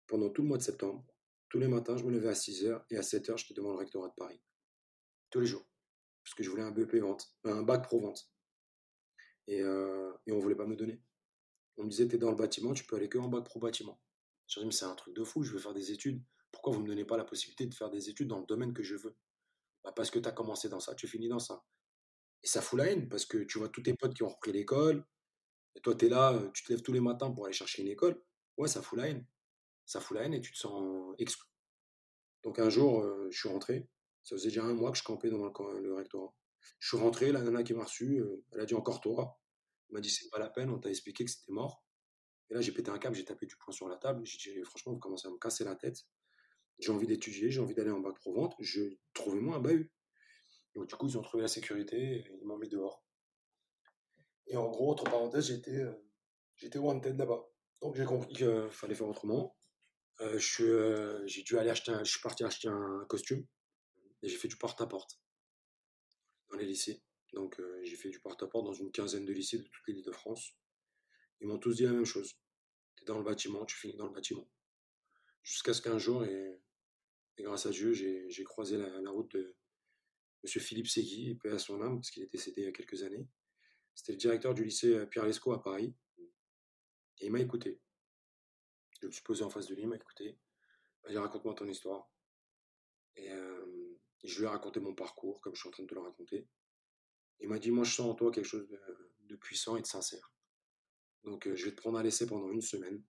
pendant 0.07 0.31
tout 0.31 0.41
le 0.41 0.47
mois 0.47 0.57
de 0.57 0.63
septembre, 0.63 1.05
tous 1.49 1.59
les 1.59 1.67
matins, 1.67 1.97
je 1.97 2.03
me 2.05 2.11
levais 2.11 2.29
à 2.29 2.33
6h, 2.33 2.85
et 2.89 2.97
à 2.97 3.01
7h, 3.01 3.37
j'étais 3.37 3.53
devant 3.53 3.71
le 3.71 3.77
rectorat 3.77 4.07
de 4.07 4.15
Paris. 4.17 4.41
Tous 5.29 5.41
les 5.41 5.45
jours. 5.45 5.67
Parce 6.23 6.33
que 6.33 6.41
je 6.41 6.49
voulais 6.49 6.63
un 6.63 6.71
BEP 6.71 6.95
vente, 6.95 7.35
un 7.43 7.61
bac 7.61 7.83
pro 7.83 7.99
vente. 7.99 8.31
Et, 9.47 9.61
euh, 9.61 10.11
et 10.25 10.31
on 10.31 10.39
voulait 10.39 10.55
pas 10.55 10.65
me 10.65 10.75
donner. 10.75 11.03
On 11.77 11.83
me 11.83 11.89
disait, 11.89 12.07
tu 12.07 12.15
es 12.15 12.17
dans 12.17 12.29
le 12.29 12.35
bâtiment, 12.35 12.73
tu 12.73 12.85
peux 12.85 12.95
aller 12.95 13.09
que 13.09 13.17
en 13.17 13.27
bac 13.27 13.43
pro 13.43 13.59
bâtiment. 13.59 13.99
Je 14.47 14.59
dit, 14.59 14.65
mais 14.65 14.71
c'est 14.71 14.85
un 14.85 14.95
truc 14.95 15.15
de 15.15 15.23
fou, 15.23 15.43
je 15.43 15.51
veux 15.53 15.59
faire 15.59 15.73
des 15.73 15.91
études. 15.91 16.21
Pourquoi 16.51 16.73
vous 16.73 16.79
ne 16.79 16.83
me 16.83 16.89
donnez 16.89 17.05
pas 17.05 17.17
la 17.17 17.23
possibilité 17.23 17.65
de 17.65 17.73
faire 17.73 17.89
des 17.89 18.09
études 18.09 18.27
dans 18.27 18.39
le 18.39 18.45
domaine 18.45 18.73
que 18.73 18.83
je 18.83 18.95
veux? 18.95 19.15
Bah 19.83 19.93
Parce 19.95 20.11
que 20.11 20.19
tu 20.19 20.27
as 20.27 20.33
commencé 20.33 20.69
dans 20.69 20.79
ça, 20.79 20.93
tu 20.95 21.07
finis 21.07 21.29
dans 21.29 21.39
ça. 21.39 21.63
Et 22.43 22.47
ça 22.47 22.61
fout 22.61 22.77
la 22.77 22.87
haine, 22.87 23.07
parce 23.07 23.25
que 23.25 23.37
tu 23.37 23.59
vois 23.59 23.69
tous 23.69 23.83
tes 23.83 23.93
potes 23.93 24.13
qui 24.13 24.23
ont 24.23 24.29
repris 24.29 24.51
l'école, 24.51 25.05
et 25.75 25.81
toi, 25.81 25.95
tu 25.95 26.05
es 26.05 26.09
là, 26.09 26.33
euh, 26.33 26.49
tu 26.53 26.63
te 26.63 26.71
lèves 26.71 26.81
tous 26.81 26.93
les 26.93 26.99
matins 26.99 27.31
pour 27.31 27.45
aller 27.45 27.53
chercher 27.53 27.81
une 27.81 27.87
école. 27.87 28.21
Ouais, 28.57 28.67
ça 28.67 28.81
fout 28.81 28.97
la 28.97 29.07
haine. 29.07 29.25
Ça 29.85 29.99
fout 29.99 30.17
la 30.17 30.23
haine 30.23 30.33
et 30.33 30.41
tu 30.41 30.51
te 30.51 30.57
sens 30.57 31.15
exclu. 31.17 31.47
Donc 32.43 32.59
un 32.59 32.69
jour, 32.69 33.01
euh, 33.01 33.27
je 33.31 33.39
suis 33.39 33.49
rentré. 33.49 33.87
Ça 34.23 34.35
faisait 34.35 34.49
déjà 34.49 34.63
un 34.63 34.73
mois 34.73 34.91
que 34.91 34.97
je 34.97 35.03
campais 35.03 35.29
dans 35.29 35.37
le, 35.37 35.93
rectorat. 35.93 36.33
Je 36.79 36.89
suis 36.89 36.97
rentré, 36.97 37.31
la 37.31 37.41
nana 37.41 37.63
qui 37.63 37.73
m'a 37.73 37.83
reçu, 37.83 38.19
euh, 38.19 38.43
elle 38.51 38.61
a 38.61 38.65
dit 38.65 38.75
encore 38.75 39.01
toi. 39.01 39.40
Il 39.91 39.95
m'a 39.95 40.01
dit 40.01 40.09
c'est 40.09 40.29
pas 40.29 40.39
la 40.39 40.49
peine, 40.49 40.69
on 40.69 40.79
t'a 40.79 40.89
expliqué 40.89 41.25
que 41.25 41.31
c'était 41.31 41.51
mort. 41.51 41.83
Et 42.49 42.53
là, 42.53 42.61
j'ai 42.61 42.71
pété 42.71 42.89
un 42.91 42.97
câble, 42.97 43.15
j'ai 43.15 43.25
tapé 43.25 43.45
du 43.45 43.55
poing 43.57 43.73
sur 43.73 43.87
la 43.87 43.97
table. 43.97 44.25
J'ai 44.25 44.53
dit 44.53 44.63
franchement, 44.63 44.93
vous 44.93 44.99
commencez 44.99 45.27
à 45.27 45.31
me 45.31 45.37
casser 45.37 45.63
la 45.63 45.75
tête. 45.75 46.05
J'ai 46.79 46.91
envie 46.91 47.07
d'étudier, 47.07 47.51
j'ai 47.51 47.59
envie 47.59 47.75
d'aller 47.75 47.91
en 47.91 47.99
bac 47.99 48.15
pro. 48.15 48.49
Je 48.59 48.81
trouvez-moi 49.13 49.57
un 49.57 49.59
bahut. 49.59 49.91
Donc 50.75 50.87
du 50.87 50.95
coup, 50.95 51.07
ils 51.07 51.17
ont 51.17 51.21
trouvé 51.21 51.43
la 51.43 51.47
sécurité, 51.47 51.97
et 51.97 52.25
ils 52.41 52.45
m'ont 52.45 52.57
mis 52.57 52.69
dehors. 52.69 53.05
Et 54.47 54.57
en 54.57 54.69
gros, 54.69 54.91
entre 54.91 55.03
parenthèses, 55.03 55.47
j'étais 55.47 55.77
euh, 55.77 55.93
j'étais 56.55 56.79
wanted 56.79 57.17
là-bas. 57.17 57.45
Donc 57.81 57.95
j'ai 57.95 58.05
compris 58.05 58.33
qu'il 58.33 58.69
fallait 58.71 58.95
faire 58.95 59.07
autrement. 59.07 59.55
Euh, 60.21 60.39
euh, 60.59 61.23
j'ai 61.25 61.43
dû 61.43 61.57
aller 61.57 61.69
acheter, 61.69 61.93
je 61.99 62.11
suis 62.11 62.21
parti 62.21 62.43
acheter 62.43 62.67
un 62.67 63.05
costume 63.09 63.45
et 64.21 64.27
j'ai 64.29 64.37
fait 64.37 64.47
du 64.47 64.57
porte-à-porte 64.57 65.19
dans 66.49 66.57
les 66.57 66.65
lycées. 66.65 67.01
Donc 67.33 67.61
j'ai 67.83 67.95
fait 67.95 68.09
du 68.09 68.19
porte-à-porte 68.19 68.65
dans 68.65 68.73
une 68.73 68.91
quinzaine 68.91 69.25
de 69.25 69.31
lycées 69.33 69.57
de 69.57 69.63
toute 69.63 69.87
l'île 69.87 70.03
de 70.03 70.11
France. 70.11 70.55
Ils 71.39 71.47
m'ont 71.47 71.57
tous 71.57 71.75
dit 71.75 71.83
la 71.83 71.93
même 71.93 72.05
chose. 72.05 72.33
Tu 72.95 73.03
es 73.03 73.05
dans 73.05 73.17
le 73.17 73.23
bâtiment, 73.23 73.65
tu 73.65 73.75
finis 73.75 73.95
dans 73.95 74.07
le 74.07 74.13
bâtiment. 74.13 74.47
Jusqu'à 75.43 75.73
ce 75.73 75.81
qu'un 75.81 75.97
jour, 75.97 76.23
et, 76.23 76.61
grâce 77.39 77.65
à 77.65 77.71
Dieu, 77.71 77.93
j'ai 77.93 78.43
croisé 78.43 78.77
la, 78.77 79.09
route 79.09 79.31
de 79.35 79.55
M. 80.43 80.61
Philippe 80.61 80.87
Segui, 80.87 81.35
paix 81.35 81.49
à 81.51 81.57
son 81.57 81.81
âme, 81.81 81.95
parce 81.95 82.11
qu'il 82.11 82.21
est 82.21 82.31
décédé 82.31 82.61
il 82.61 82.65
y 82.65 82.67
a 82.67 82.71
quelques 82.71 83.01
années. 83.03 83.27
C'était 83.95 84.13
le 84.13 84.19
directeur 84.19 84.53
du 84.53 84.63
lycée 84.63 85.05
Pierre 85.07 85.25
Lescaut 85.25 85.53
à 85.53 85.63
Paris. 85.63 85.95
Et 87.19 87.25
il 87.25 87.31
m'a 87.31 87.39
écouté. 87.39 87.81
Je 89.01 89.07
me 89.07 89.11
suis 89.11 89.23
posé 89.23 89.43
en 89.43 89.49
face 89.49 89.67
de 89.67 89.73
lui, 89.73 89.81
il 89.81 89.87
m'a 89.87 89.95
écouté. 89.95 90.37
Il 91.09 91.17
raconte-moi 91.17 91.55
ton 91.55 91.67
histoire. 91.67 92.11
Et 93.15 93.29
je 94.23 94.39
lui 94.39 94.45
ai 94.45 94.47
raconté 94.47 94.79
mon 94.79 94.93
parcours, 94.93 95.41
comme 95.41 95.55
je 95.55 95.61
suis 95.61 95.69
en 95.69 95.71
train 95.71 95.83
de 95.83 95.87
te 95.87 95.95
le 95.95 96.01
raconter. 96.01 96.47
Il 97.41 97.49
m'a 97.49 97.59
dit, 97.59 97.71
moi 97.71 97.83
je 97.83 97.93
sens 97.93 98.11
en 98.11 98.15
toi 98.15 98.31
quelque 98.31 98.45
chose 98.45 98.67
de, 98.67 99.35
puissant 99.35 99.75
et 99.75 99.81
de 99.81 99.87
sincère. 99.87 100.31
Donc 101.23 101.49
je 101.53 101.65
vais 101.65 101.71
te 101.71 101.77
prendre 101.77 101.97
à 101.97 102.03
l'essai 102.03 102.25
pendant 102.27 102.51
une 102.51 102.61
semaine. 102.61 103.03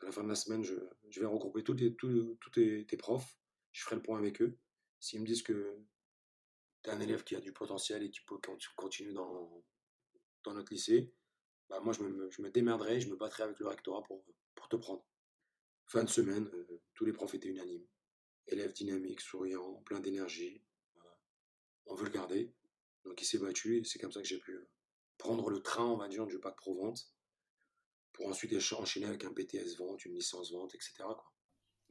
À 0.00 0.06
la 0.06 0.12
fin 0.12 0.22
de 0.22 0.28
la 0.28 0.34
semaine, 0.34 0.62
je, 0.62 0.74
vais 1.20 1.26
regrouper 1.26 1.62
tous, 1.62 1.74
tes, 1.74 2.96
profs. 2.98 3.38
Je 3.72 3.82
ferai 3.82 3.96
le 3.96 4.02
point 4.02 4.18
avec 4.18 4.42
eux. 4.42 4.58
S'ils 5.00 5.20
me 5.20 5.26
disent 5.26 5.42
que 5.42 5.78
tu 6.82 6.90
es 6.90 6.92
un 6.92 7.00
élève 7.00 7.24
qui 7.24 7.36
a 7.36 7.40
du 7.40 7.52
potentiel 7.52 8.02
et 8.02 8.10
qui 8.10 8.20
peut 8.22 8.36
continuer 8.76 9.14
dans, 9.14 9.64
notre 10.46 10.72
lycée, 10.72 11.14
bah 11.70 11.80
moi 11.80 11.94
je 11.94 12.02
me, 12.02 12.30
je 12.30 12.42
me 12.42 12.50
démerderai, 12.50 13.00
je 13.00 13.08
me 13.08 13.16
battrai 13.16 13.44
avec 13.44 13.58
le 13.58 13.66
rectorat 13.66 14.02
pour, 14.02 14.24
te 14.68 14.76
prendre. 14.76 15.06
Fin 15.86 16.04
de 16.04 16.08
semaine, 16.08 16.50
tous 16.94 17.04
les 17.04 17.12
profs 17.12 17.34
étaient 17.34 17.48
unanimes. 17.48 17.86
Élève 18.46 18.72
dynamique, 18.72 19.20
souriant, 19.20 19.74
plein 19.84 20.00
d'énergie. 20.00 20.62
on 21.86 21.94
veut 21.94 22.04
le 22.04 22.10
garder. 22.10 22.52
Donc 23.04 23.20
il 23.20 23.24
s'est 23.24 23.38
battu 23.38 23.78
et 23.78 23.84
c'est 23.84 23.98
comme 23.98 24.12
ça 24.12 24.20
que 24.20 24.26
j'ai 24.26 24.38
pu 24.38 24.52
euh, 24.52 24.68
prendre 25.18 25.50
le 25.50 25.60
train, 25.60 25.84
on 25.84 25.96
va 25.96 26.08
dire, 26.08 26.26
du 26.26 26.38
bac 26.38 26.56
pro 26.56 26.74
vente 26.74 27.10
pour 28.12 28.28
ensuite 28.28 28.54
enchaîner 28.72 29.06
avec 29.06 29.24
un 29.24 29.30
BTS 29.30 29.76
vente, 29.78 30.04
une 30.04 30.14
licence 30.14 30.52
vente, 30.52 30.74
etc. 30.74 31.04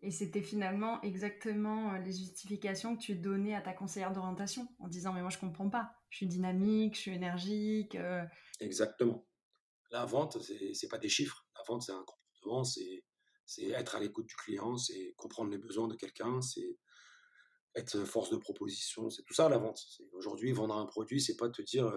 Et 0.02 0.12
c'était 0.12 0.42
finalement 0.42 1.02
exactement 1.02 1.94
euh, 1.94 1.98
les 2.00 2.12
justifications 2.12 2.96
que 2.96 3.02
tu 3.02 3.16
donnais 3.16 3.56
à 3.56 3.62
ta 3.62 3.74
conseillère 3.74 4.12
d'orientation 4.12 4.68
en 4.80 4.88
disant 4.88 5.14
mais 5.14 5.22
moi 5.22 5.30
je 5.30 5.38
comprends 5.38 5.70
pas, 5.70 5.96
je 6.10 6.18
suis 6.18 6.28
dynamique, 6.28 6.96
je 6.96 7.02
suis 7.02 7.12
énergique. 7.12 7.96
Euh. 7.96 8.24
Exactement. 8.60 9.28
La 9.92 10.06
vente, 10.06 10.40
c'est 10.42 10.88
pas 10.88 10.98
des 10.98 11.10
chiffres. 11.10 11.46
La 11.56 11.64
vente, 11.68 11.84
c'est 11.84 11.92
un 11.92 12.04
comportement, 12.04 12.64
c'est 12.64 13.04
être 13.70 13.96
à 13.96 14.00
l'écoute 14.00 14.26
du 14.26 14.36
client, 14.36 14.76
c'est 14.76 15.14
comprendre 15.18 15.52
les 15.52 15.60
besoins 15.60 15.88
de 15.88 15.96
quelqu'un, 15.96 16.42
c'est 16.42 16.80
être 17.76 18.04
force 18.06 18.30
de 18.30 18.38
proposition, 18.38 19.10
c'est 19.10 19.24
tout 19.24 19.34
ça 19.34 19.50
la 19.50 19.58
vente. 19.58 19.82
Aujourd'hui, 20.14 20.52
vendre 20.52 20.78
un 20.78 20.86
produit, 20.86 21.22
c'est 21.22 21.36
pas 21.36 21.50
te 21.50 21.62
dire 21.62 21.92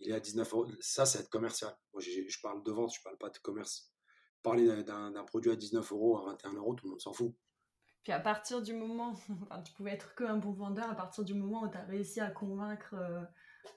il 0.00 0.10
est 0.10 0.14
à 0.14 0.20
19 0.20 0.52
euros. 0.52 0.66
Ça, 0.80 1.06
c'est 1.06 1.20
être 1.20 1.28
commercial. 1.28 1.76
Moi, 1.92 2.02
je 2.02 2.40
parle 2.42 2.62
de 2.62 2.70
vente, 2.70 2.92
je 2.94 3.02
parle 3.02 3.18
pas 3.18 3.30
de 3.30 3.38
commerce. 3.38 3.92
Parler 4.42 4.82
d'un 4.84 5.24
produit 5.24 5.50
à 5.50 5.56
19 5.56 5.92
euros, 5.92 6.18
à 6.18 6.24
21 6.30 6.52
euros, 6.54 6.74
tout 6.74 6.86
le 6.86 6.90
monde 6.90 7.00
s'en 7.00 7.12
fout. 7.12 7.34
Puis 8.04 8.12
à 8.12 8.20
partir 8.20 8.62
du 8.62 8.72
moment, 8.72 9.14
enfin, 9.42 9.62
tu 9.62 9.72
pouvais 9.74 9.92
être 9.92 10.14
qu'un 10.14 10.36
bon 10.36 10.52
vendeur, 10.52 10.88
à 10.88 10.94
partir 10.94 11.24
du 11.24 11.34
moment 11.34 11.64
où 11.64 11.68
tu 11.68 11.76
as 11.76 11.84
réussi 11.84 12.20
à 12.20 12.30
convaincre 12.30 12.94
euh, 12.94 13.22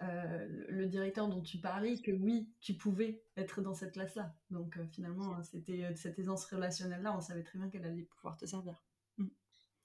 euh, 0.04 0.48
le 0.70 0.86
directeur 0.86 1.28
dont 1.28 1.42
tu 1.42 1.58
parlais 1.58 2.00
que 2.02 2.12
oui, 2.12 2.50
tu 2.62 2.76
pouvais 2.76 3.24
être 3.36 3.62
dans 3.62 3.74
cette 3.74 3.94
classe-là. 3.94 4.34
Donc 4.50 4.78
euh, 4.78 4.86
finalement, 4.88 5.42
c'était 5.44 5.94
cette 5.96 6.18
aisance 6.20 6.46
relationnelle-là, 6.46 7.16
on 7.18 7.20
savait 7.20 7.44
très 7.44 7.58
bien 7.58 7.70
qu'elle 7.70 7.86
allait 7.86 8.04
pouvoir 8.04 8.38
te 8.38 8.46
servir. 8.46 8.82
Mm. 9.18 9.28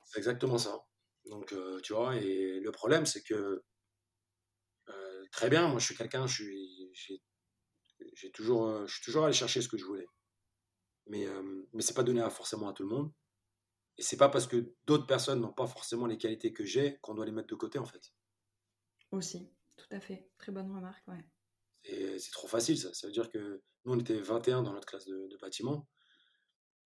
C'est 0.05 0.19
exactement 0.19 0.59
ça. 0.59 0.86
Donc 1.27 1.55
tu 1.83 1.93
vois, 1.93 2.17
et 2.17 2.61
le 2.61 2.71
problème, 2.73 3.07
c'est 3.07 3.23
que 3.23 3.63
très 5.33 5.51
bien, 5.51 5.69
moi 5.69 5.79
je 5.79 5.87
suis 5.87 5.97
quelqu'un, 5.97 6.27
je 6.27 6.35
suis, 6.35 7.21
j'ai 8.15 8.31
toujours, 8.31 8.87
je 8.87 8.95
suis 8.95 9.05
toujours 9.05 9.25
allé 9.25 9.35
chercher 9.35 9.61
ce 9.61 9.69
que 9.69 9.77
je 9.77 9.85
voulais. 9.85 10.07
Mais, 11.07 11.27
mais 11.73 11.83
c'est 11.83 11.95
pas 11.95 12.03
donné 12.03 12.21
à, 12.21 12.31
forcément 12.31 12.69
à 12.69 12.73
tout 12.73 12.83
le 12.83 12.89
monde. 12.89 13.13
Et 13.99 14.03
c'est 14.03 14.17
pas 14.17 14.29
parce 14.29 14.47
que 14.47 14.75
d'autres 14.87 15.07
personnes 15.07 15.41
n'ont 15.41 15.53
pas 15.53 15.67
forcément 15.67 16.07
les 16.07 16.19
qualités 16.19 16.53
que 16.53 16.65
j'ai 16.65 16.99
qu'on 17.01 17.15
doit 17.15 17.25
les 17.25 17.33
mettre 17.33 17.49
de 17.49 17.55
côté 17.55 17.79
en 17.79 17.87
fait. 17.87 18.13
Aussi, 19.13 19.51
tout 19.77 19.87
à 19.91 20.01
fait. 20.01 20.29
Très 20.39 20.53
bonne 20.53 20.71
remarque, 20.75 21.07
ouais. 21.09 21.25
C'est 22.19 22.33
trop 22.33 22.49
facile 22.49 22.77
ça. 22.77 22.93
Ça 22.93 23.07
veut 23.07 23.13
dire 23.13 23.31
que 23.31 23.63
nous 23.85 23.93
on 23.93 23.99
était 23.99 24.19
21 24.19 24.63
dans 24.63 24.73
notre 24.73 24.87
classe 24.87 25.07
de, 25.07 25.37
bâtiment. 25.41 25.89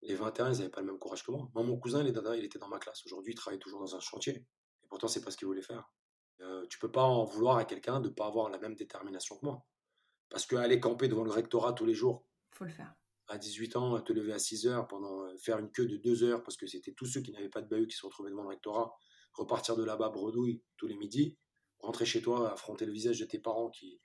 Les 0.03 0.15
21, 0.15 0.53
ils 0.53 0.59
n'avaient 0.59 0.71
pas 0.71 0.81
le 0.81 0.87
même 0.87 0.99
courage 0.99 1.25
que 1.25 1.31
moi. 1.31 1.49
Moi, 1.55 1.63
mon 1.63 1.79
cousin, 1.79 2.03
il, 2.03 2.09
il 2.09 2.45
était 2.45 2.59
dans 2.59 2.69
ma 2.69 2.79
classe. 2.79 3.05
Aujourd'hui, 3.05 3.33
il 3.33 3.37
travaille 3.37 3.59
toujours 3.59 3.81
dans 3.81 3.95
un 3.95 4.01
chantier. 4.01 4.47
Et 4.83 4.87
pourtant, 4.89 5.09
c'est 5.09 5.23
pas 5.23 5.31
ce 5.31 5.37
qu'il 5.37 5.47
voulait 5.47 5.63
faire. 5.63 5.91
Euh, 6.41 6.67
tu 6.69 6.79
peux 6.79 6.91
pas 6.91 7.03
en 7.03 7.25
vouloir 7.25 7.59
à 7.59 7.65
quelqu'un 7.65 8.01
de 8.01 8.09
ne 8.09 8.15
pas 8.15 8.27
avoir 8.27 8.49
la 8.49 8.59
même 8.59 8.75
détermination 8.75 9.37
que 9.39 9.45
moi. 9.45 9.67
Parce 10.31 10.47
qu'aller 10.47 10.81
camper 10.81 11.09
devant 11.09 11.25
le 11.25 11.31
rectorat 11.31 11.75
tous 11.75 11.85
les 11.85 11.95
jours, 11.95 12.25
faut 12.51 12.65
le 12.65 12.71
faire 12.71 12.95
à 13.31 13.39
18 13.39 13.77
ans, 13.77 14.01
te 14.01 14.13
lever 14.13 14.33
à 14.33 14.39
6 14.39 14.67
heures, 14.67 14.89
pendant 14.89 15.23
euh, 15.23 15.37
faire 15.39 15.59
une 15.59 15.71
queue 15.71 15.87
de 15.87 15.97
2 15.97 16.25
heures, 16.25 16.43
parce 16.43 16.57
que 16.57 16.67
c'était 16.67 16.93
tous 16.93 17.07
ceux 17.07 17.21
qui 17.21 17.31
n'avaient 17.31 17.49
pas 17.49 17.63
de 17.63 17.69
bahut 17.69 17.87
qui 17.87 17.97
se 17.97 18.05
retrouvaient 18.05 18.31
devant 18.31 18.43
le 18.43 18.49
rectorat, 18.49 18.93
repartir 19.35 19.77
de 19.77 19.85
là-bas 19.85 20.09
bredouille 20.09 20.63
tous 20.77 20.89
les 20.89 20.97
midis, 20.97 21.39
rentrer 21.79 22.05
chez 22.05 22.21
toi, 22.21 22.53
affronter 22.53 22.87
le 22.87 22.93
visage 22.93 23.21
de 23.21 23.25
tes 23.25 23.39
parents 23.39 23.71
qui 23.71 24.01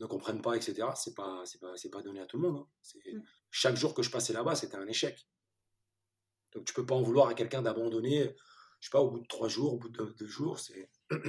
ne 0.00 0.06
comprennent 0.06 0.42
pas, 0.42 0.56
etc. 0.56 0.88
C'est 0.94 1.14
pas, 1.14 1.42
c'est 1.44 1.60
pas, 1.60 1.76
c'est 1.76 1.90
pas 1.90 2.02
donné 2.02 2.20
à 2.20 2.26
tout 2.26 2.38
le 2.38 2.48
monde. 2.48 2.66
Hein. 2.66 3.12
Mm. 3.12 3.20
Chaque 3.50 3.76
jour 3.76 3.94
que 3.94 4.02
je 4.02 4.10
passais 4.10 4.32
là-bas, 4.32 4.54
c'était 4.54 4.76
un 4.76 4.86
échec. 4.86 5.28
Donc 6.52 6.64
tu 6.64 6.74
peux 6.74 6.86
pas 6.86 6.94
en 6.94 7.02
vouloir 7.02 7.28
à 7.28 7.34
quelqu'un 7.34 7.62
d'abandonner, 7.62 8.34
je 8.80 8.86
sais 8.86 8.90
pas, 8.90 9.00
au 9.00 9.10
bout 9.10 9.20
de 9.20 9.26
3 9.26 9.48
jours, 9.48 9.74
au 9.74 9.78
bout 9.78 9.88
de 9.88 10.14
2 10.18 10.26
jours. 10.26 10.58
C'est... 10.58 10.90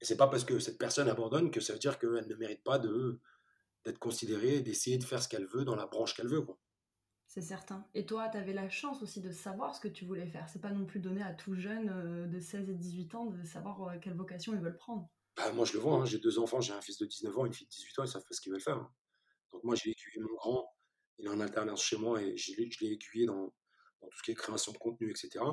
Et 0.00 0.04
c'est 0.04 0.16
pas 0.16 0.26
parce 0.26 0.44
que 0.44 0.58
cette 0.58 0.76
personne 0.76 1.08
abandonne 1.08 1.50
que 1.50 1.60
ça 1.60 1.72
veut 1.72 1.78
dire 1.78 1.98
qu'elle 1.98 2.26
ne 2.26 2.34
mérite 2.34 2.62
pas 2.64 2.78
de, 2.78 3.20
d'être 3.84 3.98
considérée, 3.98 4.60
d'essayer 4.60 4.98
de 4.98 5.04
faire 5.04 5.22
ce 5.22 5.28
qu'elle 5.28 5.46
veut 5.46 5.64
dans 5.64 5.76
la 5.76 5.86
branche 5.86 6.14
qu'elle 6.14 6.28
veut. 6.28 6.42
Quoi. 6.42 6.58
C'est 7.26 7.40
certain. 7.40 7.86
Et 7.94 8.04
toi, 8.04 8.28
tu 8.28 8.36
avais 8.36 8.52
la 8.52 8.68
chance 8.68 9.02
aussi 9.02 9.20
de 9.20 9.32
savoir 9.32 9.74
ce 9.74 9.80
que 9.80 9.88
tu 9.88 10.04
voulais 10.04 10.26
faire. 10.26 10.48
C'est 10.48 10.60
pas 10.60 10.72
non 10.72 10.84
plus 10.84 11.00
donné 11.00 11.22
à 11.22 11.32
tout 11.32 11.54
jeune 11.54 11.88
euh, 11.88 12.26
de 12.26 12.38
16 12.38 12.68
et 12.70 12.74
18 12.74 13.14
ans 13.14 13.26
de 13.26 13.42
savoir 13.44 13.82
euh, 13.82 13.98
quelle 14.00 14.14
vocation 14.14 14.52
ils 14.52 14.60
veulent 14.60 14.76
prendre. 14.76 15.08
Bah, 15.36 15.52
moi, 15.52 15.64
je 15.64 15.72
le 15.74 15.78
vois. 15.80 15.96
Hein. 15.96 16.04
J'ai 16.04 16.18
deux 16.18 16.38
enfants. 16.38 16.60
J'ai 16.60 16.72
un 16.72 16.80
fils 16.80 16.98
de 16.98 17.06
19 17.06 17.38
ans, 17.38 17.46
une 17.46 17.52
fille 17.52 17.66
de 17.66 17.72
18 17.72 17.98
ans. 17.98 18.04
Ils 18.04 18.08
savent 18.08 18.24
pas 18.24 18.34
ce 18.34 18.40
qu'ils 18.40 18.52
veulent 18.52 18.60
faire. 18.60 18.76
Hein. 18.76 18.92
Donc, 19.52 19.64
moi, 19.64 19.74
j'ai 19.74 19.90
aiguillé 19.90 20.20
mon 20.20 20.34
grand. 20.34 20.68
Il 21.18 21.26
est 21.26 21.30
en 21.30 21.40
alternance 21.40 21.82
chez 21.82 21.96
moi 21.96 22.20
et 22.20 22.36
je 22.36 22.56
l'ai 22.56 22.92
aiguillé 22.92 23.26
dans, 23.26 23.48
tout 24.00 24.18
ce 24.18 24.22
qui 24.22 24.32
est 24.32 24.34
création 24.34 24.72
de 24.72 24.78
contenu, 24.78 25.10
etc. 25.10 25.44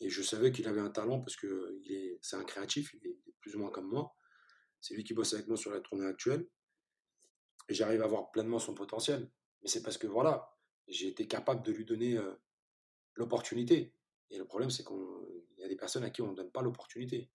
Et 0.00 0.10
je 0.10 0.22
savais 0.22 0.50
qu'il 0.50 0.66
avait 0.66 0.80
un 0.80 0.90
talent 0.90 1.20
parce 1.20 1.36
que 1.36 1.80
c'est 2.22 2.36
un 2.36 2.44
créatif. 2.44 2.92
Il 2.94 3.08
est 3.08 3.18
plus 3.40 3.54
ou 3.54 3.60
moins 3.60 3.70
comme 3.70 3.88
moi. 3.88 4.14
C'est 4.80 4.94
lui 4.94 5.04
qui 5.04 5.14
bosse 5.14 5.32
avec 5.32 5.46
moi 5.46 5.56
sur 5.56 5.70
la 5.70 5.80
tournée 5.80 6.06
actuelle 6.06 6.46
et 7.68 7.74
j'arrive 7.74 8.02
à 8.02 8.06
voir 8.06 8.30
pleinement 8.30 8.58
son 8.58 8.74
potentiel. 8.74 9.30
Mais 9.62 9.68
c'est 9.68 9.82
parce 9.82 9.98
que 9.98 10.06
voilà, 10.06 10.54
j'ai 10.88 11.08
été 11.08 11.26
capable 11.26 11.62
de 11.62 11.72
lui 11.72 11.84
donner 11.84 12.16
euh, 12.16 12.34
l'opportunité. 13.14 13.94
Et 14.30 14.38
le 14.38 14.44
problème, 14.44 14.70
c'est 14.70 14.84
qu'il 14.84 15.44
y 15.58 15.64
a 15.64 15.68
des 15.68 15.76
personnes 15.76 16.04
à 16.04 16.10
qui 16.10 16.22
on 16.22 16.30
ne 16.32 16.36
donne 16.36 16.50
pas 16.50 16.62
l'opportunité. 16.62 17.30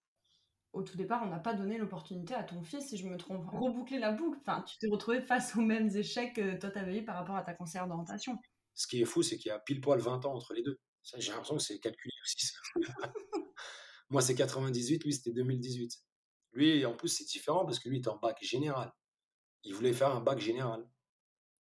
Au 0.72 0.84
tout 0.84 0.98
départ, 0.98 1.24
on 1.24 1.30
n'a 1.30 1.40
pas 1.40 1.54
donné 1.54 1.78
l'opportunité 1.78 2.36
à 2.36 2.44
ton 2.44 2.62
fils, 2.62 2.90
si 2.90 2.98
je 2.98 3.08
me 3.08 3.18
trompe. 3.18 3.46
Reboucler 3.48 4.00
la 4.00 4.12
boucle. 4.12 4.38
Enfin, 4.42 4.62
tu 4.62 4.78
t'es 4.78 4.88
retrouvé 4.88 5.22
face 5.22 5.56
aux 5.56 5.62
mêmes 5.62 5.90
échecs 5.96 6.36
que 6.36 6.60
toi, 6.60 6.70
tu 6.70 6.78
avais 6.78 6.98
eu 7.00 7.04
par 7.04 7.16
rapport 7.16 7.36
à 7.36 7.44
ta 7.44 7.54
conseillère 7.54 7.88
d'orientation. 7.88 8.38
Ce 8.76 8.88
qui 8.88 9.02
est 9.02 9.06
fou, 9.06 9.24
c'est 9.24 9.38
qu'il 9.38 9.50
y 9.50 9.52
a 9.52 9.60
pile 9.60 9.82
poil 9.82 10.00
20 10.00 10.26
ans 10.26 10.36
entre 10.36 10.54
les 10.54 10.62
deux. 10.62 10.80
J'ai 11.18 11.32
l'impression 11.32 11.58
que 11.58 11.64
c'est 11.64 11.80
calculé 11.80 12.14
aussi. 12.24 12.54
Moi, 14.10 14.22
c'est 14.22 14.36
98, 14.36 15.04
lui, 15.04 15.14
c'était 15.14 15.34
2018. 15.34 15.92
Lui, 16.54 16.86
en 16.86 16.96
plus, 16.96 17.10
c'est 17.10 17.26
différent 17.26 17.66
parce 17.66 17.80
que 17.80 17.90
lui, 17.90 17.98
il 17.98 18.00
était 18.00 18.10
en 18.10 18.18
bac 18.18 18.38
général 18.42 18.92
il 19.64 19.74
voulait 19.74 19.94
faire 19.94 20.16
un 20.16 20.22
bac 20.22 20.40
général. 20.40 20.88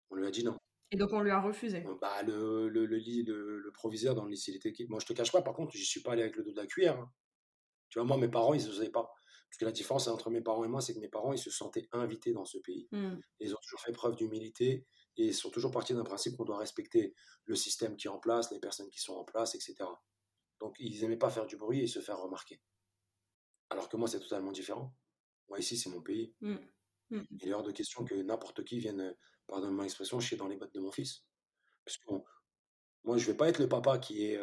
On 0.10 0.15
lui 0.15 0.26
a 0.26 0.32
dit 0.32 0.43
non. 0.43 0.58
Et 0.91 0.98
donc 0.98 1.10
on 1.13 1.22
lui 1.22 1.32
a 1.32 1.39
refusé. 1.39 1.84
Bah, 2.02 2.24
le, 2.24 2.67
le, 2.69 2.86
le, 2.86 2.98
le, 2.98 3.72
proviseur 3.72 4.15
dans 4.15 4.24
le 4.24 4.32
lycée, 4.32 4.52
il 4.52 4.58
était. 4.58 4.74
Moi, 4.88 5.00
je 5.00 5.06
te 5.06 5.13
cache 5.13 5.32
pas, 5.32 5.41
par 5.41 5.54
contre, 5.54 5.76
je 5.76 5.84
suis 5.84 6.02
pas 6.02 6.13
allé 6.13 6.24
avec 6.24 6.36
le 6.36 6.43
dos 6.43 6.52
de 6.52 6.58
la 6.58 6.65
cuillère. 6.65 7.00
Hein. 7.00 7.12
Tu 7.89 7.99
vois, 7.99 8.08
moi, 8.08 8.17
mes 8.17 8.30
parents, 8.30 8.54
ils 8.54 8.65
n'osaient 8.65 8.89
pas. 8.89 9.12
Parce 9.49 9.58
que 9.58 9.65
la 9.65 9.71
différence 9.71 10.08
entre 10.08 10.30
mes 10.30 10.41
parents 10.41 10.63
et 10.63 10.67
moi, 10.67 10.80
c'est 10.80 10.93
que 10.93 10.99
mes 10.99 11.10
parents, 11.10 11.34
ils 11.34 11.39
se 11.39 11.49
sentaient 11.49 11.88
invités 11.91 12.34
dans 12.34 12.45
ce 12.45 12.60
pays. 12.60 12.88
Mmh. 12.91 13.15
Ils 13.39 13.54
ont 13.54 13.60
toujours 13.63 13.80
fait 13.82 13.91
preuve 13.91 14.15
d'humilité 14.15 14.86
et 15.17 15.25
ils 15.28 15.34
sont 15.34 15.49
toujours 15.49 15.71
partis 15.71 15.93
d'un 15.93 16.04
principe 16.04 16.38
qu'on 16.38 16.45
doit 16.45 16.60
respecter 16.60 17.15
le 17.45 17.56
système 17.56 17.97
qui 17.97 18.08
est 18.08 18.12
en 18.12 18.19
place, 18.19 18.52
les 18.52 18.60
personnes 18.60 18.89
qui 18.89 18.99
sont 18.99 19.13
en 19.13 19.23
place, 19.23 19.56
etc. 19.56 19.75
Donc, 20.60 20.75
ils 20.78 21.02
n'aimaient 21.02 21.17
pas 21.17 21.32
faire 21.32 21.47
du 21.47 21.58
bruit 21.58 21.82
et 21.82 21.88
se 21.88 21.99
faire 21.99 22.19
remarquer. 22.19 22.62
Alors 23.71 23.89
que 23.89 23.97
moi, 23.97 24.08
c'est 24.08 24.19
totalement 24.19 24.52
différent. 24.52 24.95
Moi, 25.47 25.58
ici, 25.58 25.78
c'est 25.78 25.89
mon 25.89 26.02
pays. 26.02 26.36
Mmh. 26.41 26.56
Mmh. 27.10 27.21
Il 27.41 27.47
est 27.47 27.54
hors 27.54 27.63
de 27.63 27.71
question 27.71 28.06
que 28.06 28.13
n'importe 28.13 28.63
qui 28.63 28.78
vienne, 28.78 29.02
euh, 29.02 29.13
pardonne 29.47 29.73
ma 29.73 29.86
expression, 29.86 30.19
chier 30.19 30.38
dans 30.38 30.47
les 30.47 30.58
bottes 30.58 30.75
de 30.75 30.80
mon 30.80 30.91
fils. 30.91 31.23
Parce 31.86 31.97
que 31.97 32.13
moi, 33.04 33.17
je 33.17 33.25
vais 33.25 33.38
pas 33.38 33.49
être 33.49 33.58
le 33.58 33.67
papa 33.67 33.97
qui 33.97 34.25
est 34.25 34.39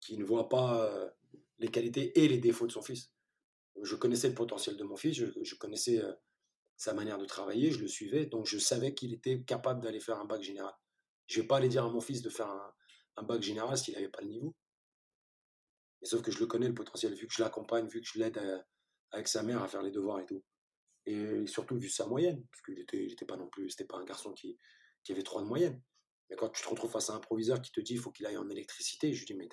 qui 0.00 0.16
ne 0.16 0.24
voit 0.24 0.48
pas 0.48 1.12
les 1.58 1.68
qualités 1.68 2.18
et 2.20 2.28
les 2.28 2.38
défauts 2.38 2.66
de 2.66 2.72
son 2.72 2.82
fils. 2.82 3.10
Je 3.82 3.96
connaissais 3.96 4.28
le 4.28 4.34
potentiel 4.34 4.76
de 4.76 4.84
mon 4.84 4.96
fils, 4.96 5.16
je, 5.16 5.54
connaissais 5.56 6.00
sa 6.76 6.94
manière 6.94 7.18
de 7.18 7.24
travailler, 7.24 7.70
je 7.70 7.80
le 7.80 7.88
suivais, 7.88 8.26
donc 8.26 8.46
je 8.46 8.58
savais 8.58 8.94
qu'il 8.94 9.12
était 9.12 9.42
capable 9.42 9.82
d'aller 9.82 10.00
faire 10.00 10.18
un 10.18 10.24
bac 10.24 10.42
général. 10.42 10.74
Je 11.26 11.40
vais 11.40 11.46
pas 11.46 11.56
aller 11.56 11.68
dire 11.68 11.84
à 11.84 11.90
mon 11.90 12.00
fils 12.00 12.22
de 12.22 12.30
faire 12.30 12.48
un, 13.16 13.22
bac 13.22 13.42
général 13.42 13.76
s'il 13.76 13.94
n'avait 13.94 14.08
pas 14.08 14.20
le 14.22 14.28
niveau. 14.28 14.54
Mais 16.00 16.08
sauf 16.08 16.22
que 16.22 16.30
je 16.30 16.38
le 16.38 16.46
connais 16.46 16.68
le 16.68 16.74
potentiel, 16.74 17.14
vu 17.14 17.26
que 17.26 17.34
je 17.34 17.42
l'accompagne, 17.42 17.88
vu 17.88 18.00
que 18.00 18.06
je 18.06 18.18
l'aide 18.18 18.40
avec 19.10 19.28
sa 19.28 19.42
mère 19.42 19.62
à 19.62 19.68
faire 19.68 19.82
les 19.82 19.90
devoirs 19.90 20.20
et 20.20 20.26
tout 20.26 20.42
et 21.06 21.46
surtout 21.46 21.76
vu 21.76 21.88
sa 21.88 22.06
moyenne, 22.06 22.44
parce 22.50 22.62
qu'il 22.62 22.78
était, 22.78 23.04
il 23.04 23.12
était 23.12 23.26
pas 23.26 23.36
non 23.36 23.48
plus, 23.48 23.70
c'était 23.70 23.84
pas 23.84 23.98
un 23.98 24.04
garçon 24.04 24.32
qui, 24.32 24.58
avait 25.10 25.22
trois 25.22 25.42
de 25.42 25.46
moyenne. 25.46 25.82
Mais 26.30 26.36
quand 26.36 26.48
tu 26.48 26.62
te 26.62 26.68
retrouves 26.68 26.90
face 26.90 27.10
à 27.10 27.14
un 27.14 27.20
proviseur 27.20 27.60
qui 27.60 27.70
te 27.70 27.80
dit 27.80 27.94
il 27.94 27.98
faut 27.98 28.10
qu'il 28.10 28.24
aille 28.24 28.38
en 28.38 28.48
électricité, 28.48 29.12
je 29.12 29.18
lui 29.20 29.26
dis 29.26 29.34
mais 29.34 29.48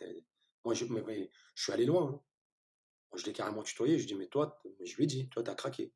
moi 0.64 0.74
je, 0.74 0.86
mais, 0.86 1.32
je 1.56 1.64
suis 1.64 1.72
allé 1.72 1.86
loin. 1.86 2.04
Hein. 2.04 2.22
Moi, 3.12 3.20
je 3.20 3.26
l'ai 3.26 3.34
carrément 3.34 3.64
tutoyé, 3.64 3.98
je 3.98 4.04
lui 4.04 4.08
dis 4.08 4.16
mais 4.16 4.28
toi, 4.28 4.62
je 4.84 4.96
lui 4.96 5.04
ai 5.04 5.08
dit, 5.08 5.30
toi 5.30 5.44
t'as 5.44 5.56
craqué. 5.56 5.94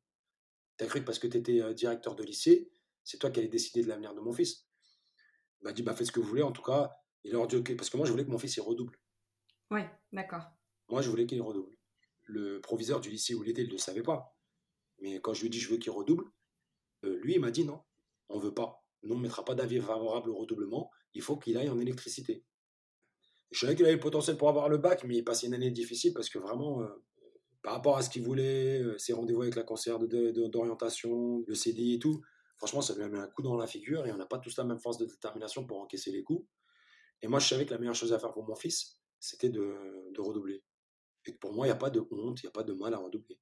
T'as 0.76 0.86
cru 0.86 1.00
que 1.00 1.06
parce 1.06 1.18
que 1.18 1.26
tu 1.26 1.38
étais 1.38 1.62
euh, 1.62 1.72
directeur 1.72 2.14
de 2.14 2.22
lycée, 2.22 2.70
c'est 3.04 3.18
toi 3.18 3.30
qui 3.30 3.40
allais 3.40 3.48
décider 3.48 3.82
de 3.82 3.88
l'avenir 3.88 4.14
de 4.14 4.20
mon 4.20 4.32
fils? 4.32 4.66
Il 5.60 5.64
m'a 5.64 5.72
dit 5.72 5.82
bah 5.82 5.94
faites 5.94 6.08
ce 6.08 6.12
que 6.12 6.20
vous 6.20 6.28
voulez, 6.28 6.42
en 6.42 6.52
tout 6.52 6.62
cas, 6.62 6.94
il 7.24 7.32
leur 7.32 7.46
dit 7.46 7.56
ok, 7.56 7.74
parce 7.76 7.88
que 7.88 7.96
moi 7.96 8.04
je 8.06 8.10
voulais 8.10 8.24
que 8.24 8.30
mon 8.30 8.38
fils 8.38 8.56
il 8.56 8.60
redouble. 8.60 9.00
Ouais, 9.70 9.90
d'accord. 10.12 10.44
Moi 10.88 11.00
je 11.00 11.08
voulais 11.08 11.26
qu'il 11.26 11.40
redouble. 11.40 11.74
Le 12.24 12.60
proviseur 12.60 13.00
du 13.00 13.10
lycée 13.10 13.34
où 13.34 13.42
il 13.42 13.50
était, 13.50 13.62
il 13.62 13.68
ne 13.68 13.72
le 13.72 13.78
savait 13.78 14.02
pas. 14.02 14.36
Mais 14.98 15.20
quand 15.20 15.32
je 15.32 15.40
lui 15.40 15.46
ai 15.46 15.50
dit 15.50 15.60
je 15.60 15.70
veux 15.70 15.78
qu'il 15.78 15.92
redouble, 15.92 16.24
euh, 17.04 17.18
lui, 17.22 17.34
il 17.34 17.40
m'a 17.40 17.50
dit 17.50 17.64
non, 17.64 17.82
on 18.28 18.38
veut 18.38 18.54
pas. 18.54 18.84
Nous, 19.02 19.14
on 19.14 19.18
ne 19.18 19.22
mettra 19.22 19.44
pas 19.44 19.54
d'avis 19.54 19.80
favorable 19.80 20.30
au 20.30 20.36
redoublement, 20.36 20.90
il 21.14 21.22
faut 21.22 21.36
qu'il 21.36 21.56
aille 21.56 21.68
en 21.68 21.78
électricité. 21.78 22.44
Je 23.50 23.60
savais 23.60 23.74
qu'il 23.74 23.84
avait 23.84 23.94
le 23.94 24.00
potentiel 24.00 24.36
pour 24.36 24.48
avoir 24.48 24.68
le 24.68 24.78
bac, 24.78 25.04
mais 25.04 25.16
il 25.16 25.24
passait 25.24 25.46
une 25.46 25.54
année 25.54 25.70
difficile 25.70 26.12
parce 26.12 26.28
que 26.28 26.38
vraiment, 26.38 26.82
euh, 26.82 26.88
par 27.62 27.74
rapport 27.74 27.96
à 27.96 28.02
ce 28.02 28.10
qu'il 28.10 28.22
voulait, 28.22 28.80
euh, 28.80 28.98
ses 28.98 29.12
rendez-vous 29.12 29.42
avec 29.42 29.56
la 29.56 29.62
conseillère 29.62 29.98
d'orientation, 29.98 31.44
le 31.46 31.54
CDI 31.54 31.94
et 31.94 31.98
tout, 31.98 32.22
franchement, 32.58 32.80
ça 32.82 32.94
lui 32.94 33.02
a 33.02 33.08
mis 33.08 33.18
un 33.18 33.28
coup 33.28 33.42
dans 33.42 33.56
la 33.56 33.66
figure 33.66 34.06
et 34.06 34.12
on 34.12 34.16
n'a 34.16 34.26
pas 34.26 34.38
tous 34.38 34.56
la 34.56 34.64
même 34.64 34.78
force 34.78 34.98
de 34.98 35.06
détermination 35.06 35.66
pour 35.66 35.80
encaisser 35.80 36.10
les 36.10 36.22
coups. 36.22 36.46
Et 37.22 37.28
moi, 37.28 37.38
je 37.38 37.48
savais 37.48 37.64
que 37.66 37.72
la 37.72 37.78
meilleure 37.78 37.94
chose 37.94 38.12
à 38.12 38.18
faire 38.18 38.32
pour 38.32 38.46
mon 38.46 38.54
fils, 38.54 38.98
c'était 39.18 39.48
de, 39.48 39.74
redoubler. 40.18 40.62
Et 41.26 41.32
pour 41.32 41.52
moi, 41.52 41.66
il 41.66 41.70
n'y 41.70 41.74
a 41.74 41.78
pas 41.78 41.90
de 41.90 42.00
honte, 42.10 42.42
il 42.42 42.46
n'y 42.46 42.48
a 42.48 42.52
pas 42.52 42.62
de 42.62 42.72
mal 42.72 42.94
à 42.94 42.98
redoubler. 42.98 43.38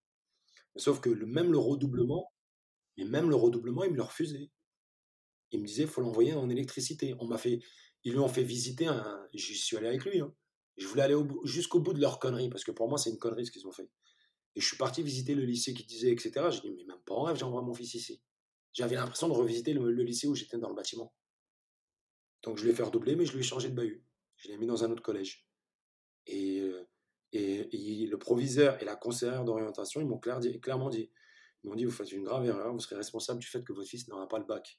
Sauf 0.77 1.01
que 1.01 1.11
même 1.11 1.53
le 1.53 1.59
redoublement, 1.59 2.33
et 2.97 3.05
même 3.05 3.29
le 3.29 3.37
redoublement, 3.37 3.85
il 3.85 3.91
me 3.91 3.97
le 3.97 4.03
refusait. 4.03 4.51
Il 5.51 5.61
me 5.61 5.67
disait, 5.67 5.87
faut 5.87 6.01
l'envoyer 6.01 6.35
en 6.35 6.49
électricité. 6.49 7.15
On 7.19 7.27
m'a 7.27 7.39
fait, 7.39 7.61
ils 8.05 8.13
lui 8.13 8.21
ont 8.21 8.29
fait 8.29 8.43
visiter 8.43 8.87
un, 8.87 9.27
j'y 9.33 9.57
suis 9.57 9.77
allé 9.77 9.89
avec 9.89 10.05
lui. 10.05 10.21
Hein. 10.21 10.35
Je 10.77 10.87
voulais 10.87 11.03
aller 11.03 11.17
jusqu'au 11.45 11.81
bout 11.81 11.93
de 11.93 12.01
leur 12.01 12.19
connerie, 12.19 12.49
parce 12.49 12.65
que 12.65 12.71
pour 12.71 12.89
moi, 12.89 12.99
c'est 12.99 13.11
une 13.11 13.19
connerie 13.19 13.47
ce 13.47 13.51
qu'ils 13.51 13.67
ont 13.67 13.73
fait. 13.73 13.89
Et 14.57 14.61
je 14.61 14.67
suis 14.67 14.77
parti 14.77 15.03
visiter 15.03 15.35
le 15.35 15.45
lycée 15.45 15.75
qui 15.75 15.85
disait, 15.85 16.11
etc. 16.11 16.33
J'ai 16.51 16.61
dit, 16.61 16.73
mais 16.77 16.85
même 16.85 17.03
pas 17.05 17.15
en 17.15 17.23
rêve, 17.23 17.37
j'envoie 17.37 17.63
mon 17.63 17.75
fils 17.75 17.95
ici. 17.95 18.23
J'avais 18.73 18.97
l'impression 18.97 19.29
de 19.29 19.33
revisiter 19.33 19.73
le, 19.73 19.91
lycée 19.91 20.27
où 20.27 20.35
j'étais 20.35 20.59
dans 20.59 20.69
le 20.69 20.75
bâtiment. 20.75 21.15
Donc 22.43 22.59
je 22.59 22.67
l'ai 22.67 22.75
fait 22.75 22.83
redoubler, 22.83 23.17
mais 23.17 23.25
je 23.25 23.33
lui 23.33 23.41
ai 23.41 23.45
changé 23.45 23.71
de 23.71 23.75
bahut. 23.75 24.05
Je 24.37 24.49
l'ai 24.49 24.59
mis 24.59 24.67
dans 24.67 24.85
un 24.85 24.91
autre 24.91 25.03
collège. 25.03 25.47
Et 26.27 26.61
euh, 26.61 26.87
et, 27.35 28.07
le 28.07 28.19
proviseur 28.19 28.81
et 28.81 28.85
la 28.85 28.97
conseillère 28.97 29.45
d'orientation, 29.45 30.01
ils 30.01 30.07
m'ont 30.07 30.19
clairement 30.19 30.89
dit, 30.89 31.11
Ils 31.63 31.69
m'ont 31.69 31.75
dit, 31.75 31.85
vous 31.85 31.91
faites 31.91 32.13
une 32.13 32.23
grave 32.23 32.47
erreur, 32.47 32.73
vous 32.73 32.81
serez 32.81 32.97
responsable 32.97 33.41
du 33.41 33.47
fait 33.47 33.63
que 33.65 33.73
votre 33.73 33.89
fils 33.89 34.09
n'aura 34.09 34.29
pas 34.29 34.39
le 34.39 34.45
bac. 34.45 34.79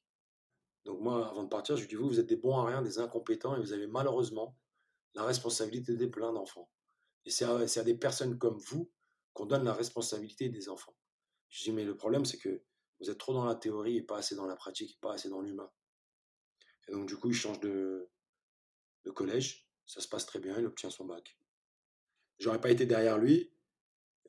Donc 0.86 1.02
moi, 1.02 1.28
avant 1.28 1.44
de 1.44 1.50
partir, 1.50 1.76
je 1.76 1.82
lui 1.82 1.88
dit, 1.90 1.96
vous, 1.96 2.08
vous 2.08 2.20
êtes 2.20 2.28
des 2.28 2.36
bons 2.36 2.58
à 2.58 2.66
rien, 2.66 2.82
des 2.82 3.00
incompétents, 3.00 3.56
et 3.56 3.60
vous 3.60 3.74
avez 3.74 3.88
malheureusement 3.88 4.58
la 5.16 5.24
responsabilité 5.24 5.96
des 5.96 6.08
plein 6.08 6.32
d'enfants. 6.32 6.70
Et 7.26 7.32
c'est 7.32 7.46
à, 7.46 7.84
des 7.84 7.98
personnes 7.98 8.38
comme 8.38 8.58
vous 8.58 8.92
qu'on 9.34 9.48
donne 9.48 9.64
la 9.64 9.74
responsabilité 9.74 10.50
des 10.50 10.70
enfants. 10.70 10.96
Je 11.50 11.64
dis, 11.64 11.72
mais 11.72 11.84
le 11.84 11.98
problème, 11.98 12.24
c'est 12.24 12.38
que 12.38 12.64
vous 13.00 13.10
êtes 13.10 13.18
trop 13.18 13.34
dans 13.34 13.46
la 13.46 13.56
théorie 13.56 13.98
et 13.98 14.04
pas 14.04 14.18
assez 14.18 14.36
dans 14.36 14.46
la 14.46 14.56
pratique, 14.56 14.92
et 14.92 15.00
pas 15.02 15.14
assez 15.14 15.30
dans 15.30 15.42
l'humain. 15.42 15.70
Et 16.88 16.92
donc, 16.92 17.08
du 17.08 17.18
coup, 17.18 17.30
il 17.30 17.34
change 17.34 17.60
de, 17.60 18.10
de 19.06 19.12
collège, 19.12 19.68
ça 19.86 20.02
se 20.02 20.08
passe 20.08 20.26
très 20.26 20.40
bien, 20.40 20.58
il 20.60 20.66
obtient 20.66 20.92
son 20.92 21.06
bac. 21.06 21.38
J'aurais 22.38 22.62
pas 22.62 22.70
été 22.70 22.86
derrière 22.86 23.18
lui, 23.18 23.52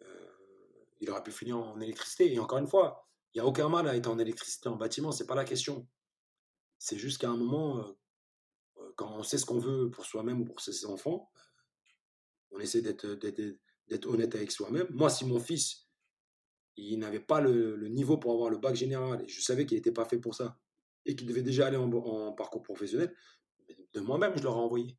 euh, 0.02 0.86
il 1.00 1.10
aurait 1.10 1.22
pu 1.22 1.32
finir 1.32 1.58
en 1.58 1.80
électricité. 1.80 2.32
Et 2.32 2.38
encore 2.38 2.58
une 2.58 2.66
fois, 2.66 3.06
il 3.34 3.38
n'y 3.38 3.40
a 3.42 3.46
aucun 3.46 3.68
mal 3.68 3.86
à 3.88 3.96
être 3.96 4.06
en 4.06 4.18
électricité, 4.18 4.68
en 4.68 4.76
bâtiment, 4.76 5.12
c'est 5.12 5.26
pas 5.26 5.34
la 5.34 5.44
question. 5.44 5.86
C'est 6.78 6.98
juste 6.98 7.18
qu'à 7.18 7.30
un 7.30 7.36
moment, 7.36 7.96
quand 8.96 9.14
on 9.16 9.22
sait 9.22 9.38
ce 9.38 9.46
qu'on 9.46 9.58
veut 9.58 9.90
pour 9.90 10.04
soi-même 10.04 10.42
ou 10.42 10.44
pour 10.44 10.60
ses 10.60 10.86
enfants, 10.86 11.30
on 12.50 12.60
essaie 12.60 12.82
d'être 12.82 14.06
honnête 14.06 14.34
avec 14.34 14.50
soi-même. 14.50 14.86
Moi, 14.90 15.10
si 15.10 15.24
mon 15.24 15.40
fils, 15.40 15.86
il 16.76 16.98
n'avait 16.98 17.20
pas 17.20 17.40
le, 17.40 17.88
niveau 17.88 18.18
pour 18.18 18.32
avoir 18.32 18.50
le 18.50 18.58
bac 18.58 18.74
général, 18.74 19.22
et 19.22 19.28
je 19.28 19.40
savais 19.40 19.66
qu'il 19.66 19.76
n'était 19.76 19.92
pas 19.92 20.04
fait 20.04 20.18
pour 20.18 20.34
ça, 20.34 20.58
et 21.04 21.16
qu'il 21.16 21.26
devait 21.26 21.42
déjà 21.42 21.66
aller 21.66 21.76
en, 21.76 22.32
parcours 22.32 22.62
professionnel, 22.62 23.14
de 23.92 24.00
moi-même, 24.00 24.36
je 24.36 24.42
l'aurais 24.42 24.60
envoyé. 24.60 24.96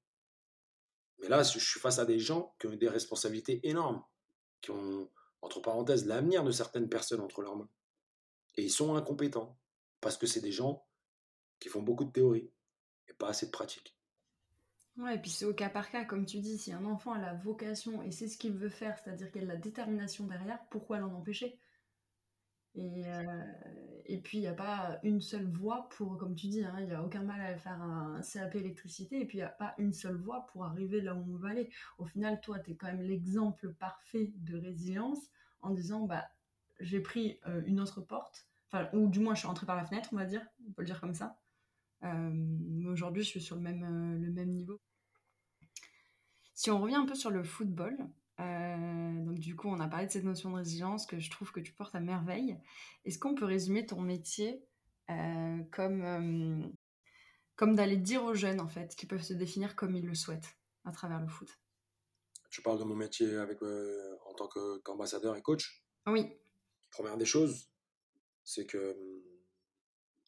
Mais 1.20 1.30
là, 1.30 1.44
je 1.44 1.60
suis 1.60 1.80
face 1.80 2.00
à 2.00 2.06
des 2.06 2.20
gens 2.20 2.56
qui 2.60 2.68
ont 2.68 2.76
des 2.76 2.90
responsabilités 2.90 3.60
énormes, 3.68 4.04
qui 4.62 4.72
ont, 4.72 5.10
entre 5.42 5.62
parenthèses, 5.62 6.06
l'avenir 6.06 6.44
de 6.44 6.52
certaines 6.52 6.90
personnes 6.90 7.22
entre 7.22 7.42
leurs 7.42 7.56
mains. 7.56 7.70
Et 8.56 8.63
ils 8.63 8.72
sont 8.72 8.96
incompétents, 8.96 9.60
parce 10.02 10.18
que 10.18 10.28
c'est 10.28 10.42
des 10.42 10.52
gens 10.52 10.86
qui 11.60 11.70
font 11.70 11.82
beaucoup 11.82 12.06
de 12.06 12.12
théorie 12.12 12.50
et 13.08 13.13
pas 13.13 13.30
assez 13.30 13.46
de 13.46 13.52
pratique. 13.52 13.96
Ouais, 14.98 15.15
et 15.15 15.20
puis 15.20 15.30
c'est 15.30 15.46
au 15.46 15.54
cas 15.54 15.70
par 15.70 15.91
cas, 15.91 16.06
comme 16.06 16.26
tu 16.26 16.39
dis, 16.39 16.58
si 16.58 16.74
un 16.74 16.86
enfant 16.86 17.13
a 17.13 17.20
la 17.20 17.36
vocation 17.36 18.02
et 18.02 18.12
c'est 18.12 18.28
ce 18.28 18.38
qu'il 18.38 18.54
veut 18.54 18.70
faire, 18.70 18.98
c'est-à-dire 18.98 19.32
qu'il 19.32 19.43
a 19.43 19.54
la 19.54 19.56
détermination 19.56 20.26
derrière, 20.26 20.60
pourquoi 20.72 20.98
l'en 20.98 21.13
empêcher? 21.13 21.60
Et, 22.74 23.06
euh, 23.08 23.43
et 24.06 24.20
puis 24.20 24.39
il 24.39 24.41
n'y 24.41 24.48
a 24.48 24.54
pas 24.54 25.00
une 25.04 25.22
seule 25.22 25.48
voie 25.48 25.88
pour, 25.89 26.17
comme 26.17 26.36
tu 26.36 26.48
dis, 26.48 26.63
hein, 26.63 26.76
il 26.80 26.88
n'y 26.88 26.93
a 26.93 27.04
aucun 27.04 27.22
mal 27.22 27.41
à 27.41 27.58
faire 27.58 27.80
un 27.82 28.22
CAP 28.22 28.56
électricité, 28.56 29.22
et 29.22 29.26
puis 29.26 29.38
il 29.38 29.41
n'y 29.41 29.46
a 29.46 29.50
pas 29.50 29.76
une 29.78 29.93
seule 29.93 30.17
voie 30.17 30.48
pour 30.48 30.65
arriver 30.65 31.02
là 31.02 31.13
où 31.13 31.20
on 31.20 31.38
veut 31.38 31.50
aller. 31.50 31.70
Au 32.00 32.06
final, 32.06 32.39
toi, 32.41 32.60
tu 32.60 32.72
es 32.72 32.76
quand 32.76 32.88
même 32.88 33.02
l'exemple 33.02 33.74
parfait 33.74 34.32
de 34.36 34.58
résilience 34.58 35.30
en 35.62 35.72
disant, 35.72 36.06
bah, 36.06 36.28
j'ai 36.80 37.02
pris 37.02 37.39
euh, 37.48 37.62
une 37.65 37.80
autre 37.80 38.02
porte, 38.02 38.48
ou 38.93 39.08
du 39.10 39.20
moins 39.20 39.34
je 39.34 39.39
suis 39.39 39.48
rentrée 39.48 39.65
par 39.65 39.76
la 39.76 39.86
fenêtre, 39.86 40.10
on 40.12 40.17
va 40.17 40.26
dire, 40.26 40.46
on 40.67 40.72
peut 40.72 40.82
le 40.82 40.88
dire 40.88 41.02
comme 41.02 41.15
ça. 41.15 41.38
Euh, 42.04 42.32
mais 42.32 42.88
aujourd'hui, 42.88 43.24
je 43.24 43.30
suis 43.30 43.42
sur 43.42 43.56
le 43.56 43.62
même, 43.62 44.22
le 44.22 44.32
même 44.32 44.52
niveau. 44.52 44.80
Si 46.54 46.72
on 46.72 46.82
revient 46.82 46.96
un 46.96 47.06
peu 47.06 47.16
sur 47.16 47.30
le 47.30 47.44
football, 47.44 47.96
euh, 48.40 49.24
donc 49.26 49.40
du 49.40 49.56
coup, 49.56 49.68
on 49.68 49.80
a 49.80 49.88
parlé 49.88 50.08
de 50.08 50.12
cette 50.12 50.24
notion 50.24 50.52
de 50.52 50.56
résilience 50.56 51.06
que 51.06 51.20
je 51.20 51.30
trouve 51.30 51.52
que 51.52 51.60
tu 51.60 51.74
portes 51.74 51.96
à 51.96 52.00
merveille. 52.00 52.58
Est-ce 53.06 53.18
qu'on 53.20 53.36
peut 53.36 53.46
résumer 53.46 53.86
ton 53.86 54.02
métier 54.02 54.64
euh, 55.10 55.60
comme, 55.72 56.04
euh, 56.04 56.68
comme 57.56 57.76
d'aller 57.76 57.98
dire 57.98 58.24
aux 58.24 58.34
jeunes, 58.34 58.60
en 58.60 58.68
fait, 58.68 58.96
qu'ils 58.96 59.08
peuvent 59.08 59.24
se 59.24 59.34
définir 59.34 59.76
comme 59.76 59.96
ils 59.96 60.06
le 60.06 60.16
souhaitent 60.16 60.58
à 60.86 60.92
travers 60.92 61.20
le 61.20 61.28
foot? 61.28 61.60
Tu 62.50 62.62
parles 62.62 62.80
de 62.80 62.84
mon 62.84 62.96
métier 62.96 63.36
avec, 63.38 63.60
en 63.62 64.34
tant 64.34 64.48
qu'ambassadeur 64.84 65.36
et 65.36 65.42
coach? 65.42 65.84
Oui. 66.08 66.26
Première 66.92 67.18
des 67.18 67.26
choses, 67.26 67.70
c'est 68.44 68.66
que 68.66 68.96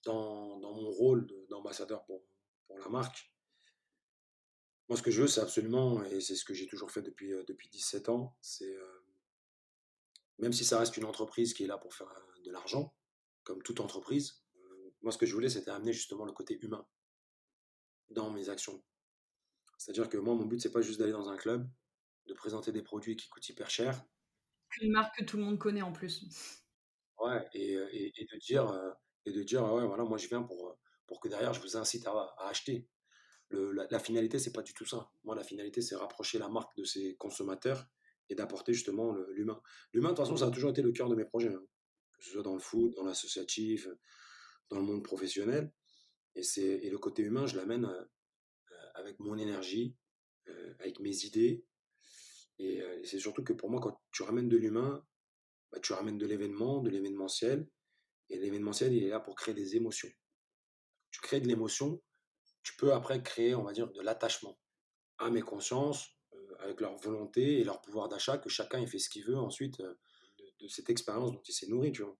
dans, 0.03 0.59
dans, 0.59 0.73
mon 0.73 0.89
rôle 0.89 1.27
d'ambassadeur 1.49 2.05
pour, 2.05 2.23
pour 2.67 2.79
la 2.79 2.89
marque, 2.89 3.29
moi, 4.89 4.97
ce 4.97 5.03
que 5.03 5.11
je 5.11 5.21
veux, 5.21 5.27
c'est 5.27 5.41
absolument, 5.41 6.03
et 6.05 6.19
c'est 6.19 6.35
ce 6.35 6.43
que 6.43 6.55
j'ai 6.55 6.65
toujours 6.65 6.89
fait 6.89 7.03
depuis, 7.03 7.31
euh, 7.31 7.43
depuis 7.47 7.69
17 7.69 8.09
ans, 8.09 8.35
c'est, 8.41 8.75
euh, 8.75 9.05
même 10.39 10.51
si 10.51 10.65
ça 10.65 10.79
reste 10.79 10.97
une 10.97 11.05
entreprise 11.05 11.53
qui 11.53 11.63
est 11.63 11.67
là 11.67 11.77
pour 11.77 11.93
faire 11.93 12.09
euh, 12.09 12.41
de 12.43 12.51
l'argent, 12.51 12.95
comme 13.43 13.61
toute 13.61 13.79
entreprise, 13.81 14.43
moi, 15.01 15.13
ce 15.13 15.17
que 15.17 15.25
je 15.25 15.33
voulais, 15.33 15.49
c'était 15.49 15.71
amener 15.71 15.93
justement 15.93 16.25
le 16.25 16.33
côté 16.33 16.57
humain 16.61 16.85
dans 18.09 18.31
mes 18.31 18.49
actions. 18.49 18.83
C'est-à-dire 19.77 20.09
que 20.09 20.17
moi, 20.17 20.35
mon 20.35 20.45
but, 20.45 20.59
c'est 20.59 20.71
pas 20.71 20.81
juste 20.81 20.99
d'aller 20.99 21.13
dans 21.13 21.29
un 21.29 21.37
club, 21.37 21.69
de 22.25 22.33
présenter 22.33 22.73
des 22.73 22.81
produits 22.81 23.15
qui 23.15 23.29
coûtent 23.29 23.47
hyper 23.47 23.69
cher. 23.69 24.03
Une 24.81 24.91
marque 24.91 25.19
que 25.19 25.23
tout 25.23 25.37
le 25.37 25.43
monde 25.43 25.57
connaît 25.57 25.83
en 25.83 25.93
plus. 25.93 26.25
Ouais, 27.19 27.47
et, 27.53 27.73
et, 27.93 28.25
de 28.25 28.37
dire, 28.39 28.73
de 29.31 29.43
dire, 29.43 29.63
ouais, 29.73 29.85
voilà, 29.85 30.03
moi, 30.03 30.17
je 30.17 30.27
viens 30.27 30.43
pour, 30.43 30.77
pour 31.07 31.19
que 31.19 31.27
derrière, 31.27 31.53
je 31.53 31.61
vous 31.61 31.77
incite 31.77 32.05
à, 32.07 32.35
acheter 32.39 32.87
la, 33.51 33.99
finalité, 33.99 34.37
c'est 34.39 34.53
pas 34.53 34.61
du 34.61 34.73
tout 34.73 34.85
ça. 34.85 35.09
Moi, 35.23 35.35
la 35.35 35.43
finalité, 35.43 35.81
c'est 35.81 35.95
rapprocher 35.95 36.37
la 36.37 36.49
marque 36.49 36.75
de 36.77 36.83
ses 36.83 37.15
consommateurs 37.15 37.85
et 38.29 38.35
d'apporter 38.35 38.73
justement 38.73 39.15
l'humain. 39.29 39.59
L'humain, 39.91 40.09
de 40.09 40.15
toute 40.15 40.25
façon, 40.25 40.37
ça 40.37 40.47
a 40.47 40.51
toujours 40.51 40.69
été 40.69 40.81
le 40.81 40.91
cœur 40.91 41.09
de 41.09 41.15
mes 41.15 41.25
projets, 41.25 41.53
hein. 41.53 41.63
que 42.17 42.23
ce 42.23 42.31
soit 42.31 42.43
dans 42.43 42.53
le 42.53 42.59
foot, 42.59 42.95
dans 42.95 43.03
l'associatif, 43.03 43.87
dans 44.69 44.77
le 44.77 44.85
monde 44.85 45.03
professionnel. 45.03 45.71
Et, 46.35 46.43
et 46.57 46.89
le 46.89 46.97
côté 46.97 47.23
humain, 47.23 47.47
je 47.47 47.57
l'amène 47.57 47.85
euh, 47.85 48.05
avec 48.95 49.19
mon 49.19 49.37
énergie, 49.37 49.95
euh, 50.47 50.73
avec 50.79 50.99
mes 50.99 51.25
idées. 51.25 51.65
Et, 52.59 52.81
euh, 52.81 53.01
et 53.01 53.05
c'est 53.05 53.19
surtout 53.19 53.43
que 53.43 53.53
pour 53.53 53.69
moi, 53.69 53.81
quand 53.81 53.99
tu 54.11 54.23
ramènes 54.23 54.49
de 54.49 54.57
l'humain, 54.57 55.03
bah, 55.71 55.79
tu 55.79 55.93
ramènes 55.93 56.17
de 56.17 56.25
l'événement, 56.25 56.81
de 56.81 56.89
l'événementiel. 56.89 57.67
Et 58.29 58.37
l'événementiel, 58.37 58.93
il 58.93 59.03
est 59.03 59.09
là 59.09 59.19
pour 59.19 59.35
créer 59.35 59.53
des 59.53 59.75
émotions. 59.75 60.09
Tu 61.11 61.19
crées 61.21 61.41
de 61.41 61.47
l'émotion, 61.47 62.01
tu 62.63 62.75
peux 62.75 62.93
après 62.93 63.23
créer, 63.23 63.55
on 63.55 63.63
va 63.63 63.73
dire, 63.73 63.89
de 63.91 64.01
l'attachement 64.01 64.59
à 65.17 65.29
mes 65.29 65.41
consciences, 65.41 66.07
euh, 66.33 66.55
avec 66.59 66.81
leur 66.81 66.95
volonté 66.97 67.59
et 67.59 67.63
leur 67.63 67.81
pouvoir 67.81 68.07
d'achat, 68.09 68.37
que 68.37 68.49
chacun 68.49 68.79
il 68.79 68.87
fait 68.87 68.99
ce 68.99 69.09
qu'il 69.09 69.25
veut 69.25 69.37
ensuite 69.37 69.79
euh, 69.79 69.95
de, 70.59 70.67
cette 70.67 70.89
expérience 70.89 71.31
dont 71.31 71.41
il 71.47 71.53
s'est 71.53 71.67
nourri. 71.67 71.91
Tu 71.91 72.03
vois. 72.03 72.17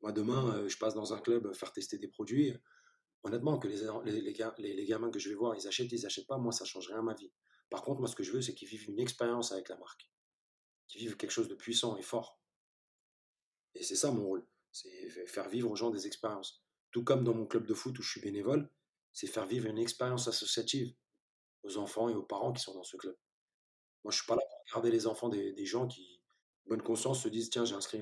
Moi, 0.00 0.12
demain, 0.12 0.54
euh, 0.54 0.68
je 0.68 0.78
passe 0.78 0.94
dans 0.94 1.12
un 1.12 1.20
club 1.20 1.52
faire 1.54 1.72
tester 1.72 1.98
des 1.98 2.08
produits. 2.08 2.54
Honnêtement, 3.24 3.58
que 3.58 3.66
les, 3.66 3.78
les, 4.22 4.74
les, 4.74 4.84
gamins 4.84 5.10
que 5.10 5.18
je 5.18 5.28
vais 5.28 5.34
voir, 5.34 5.56
ils 5.56 5.66
achètent, 5.66 5.90
ils 5.90 6.06
achètent 6.06 6.28
pas, 6.28 6.38
moi, 6.38 6.52
ça 6.52 6.64
change 6.64 6.86
rien 6.86 7.00
à 7.00 7.02
ma 7.02 7.14
vie. 7.14 7.32
Par 7.68 7.82
contre, 7.82 7.98
moi, 8.00 8.08
ce 8.08 8.14
que 8.14 8.22
je 8.22 8.32
veux, 8.32 8.40
c'est 8.40 8.54
qu'ils 8.54 8.68
vivent 8.68 8.88
une 8.88 9.00
expérience 9.00 9.50
avec 9.50 9.68
la 9.68 9.76
marque, 9.76 10.08
qu'ils 10.86 11.00
vivent 11.00 11.16
quelque 11.16 11.32
chose 11.32 11.48
de 11.48 11.54
puissant 11.54 11.96
et 11.96 12.02
fort. 12.02 12.40
Et 13.74 13.82
c'est 13.82 13.96
ça 13.96 14.10
mon 14.12 14.24
rôle, 14.24 14.46
c'est 14.82 15.26
faire 15.26 15.48
vivre 15.48 15.70
aux 15.70 15.76
gens 15.76 15.90
des 15.90 16.06
expériences. 16.06 16.62
Tout 16.90 17.04
comme 17.04 17.24
dans 17.24 17.34
mon 17.34 17.46
club 17.46 17.66
de 17.66 17.74
foot 17.74 17.98
où 17.98 18.02
je 18.02 18.10
suis 18.10 18.20
bénévole, 18.20 18.70
c'est 19.12 19.26
faire 19.26 19.46
vivre 19.46 19.66
une 19.66 19.78
expérience 19.78 20.28
associative 20.28 20.94
aux 21.62 21.76
enfants 21.76 22.08
et 22.08 22.14
aux 22.14 22.22
parents 22.22 22.52
qui 22.52 22.62
sont 22.62 22.74
dans 22.74 22.84
ce 22.84 22.96
club. 22.96 23.16
Moi, 24.04 24.12
je 24.12 24.18
suis 24.18 24.26
pas 24.26 24.36
là 24.36 24.42
pour 24.48 24.74
garder 24.74 24.90
les 24.90 25.06
enfants 25.06 25.28
des, 25.28 25.66
gens 25.66 25.86
qui, 25.86 26.22
bonne 26.66 26.82
conscience, 26.82 27.22
se 27.22 27.28
disent 27.28 27.50
tiens, 27.50 27.64
j'ai 27.64 27.74
inscrit 27.74 28.00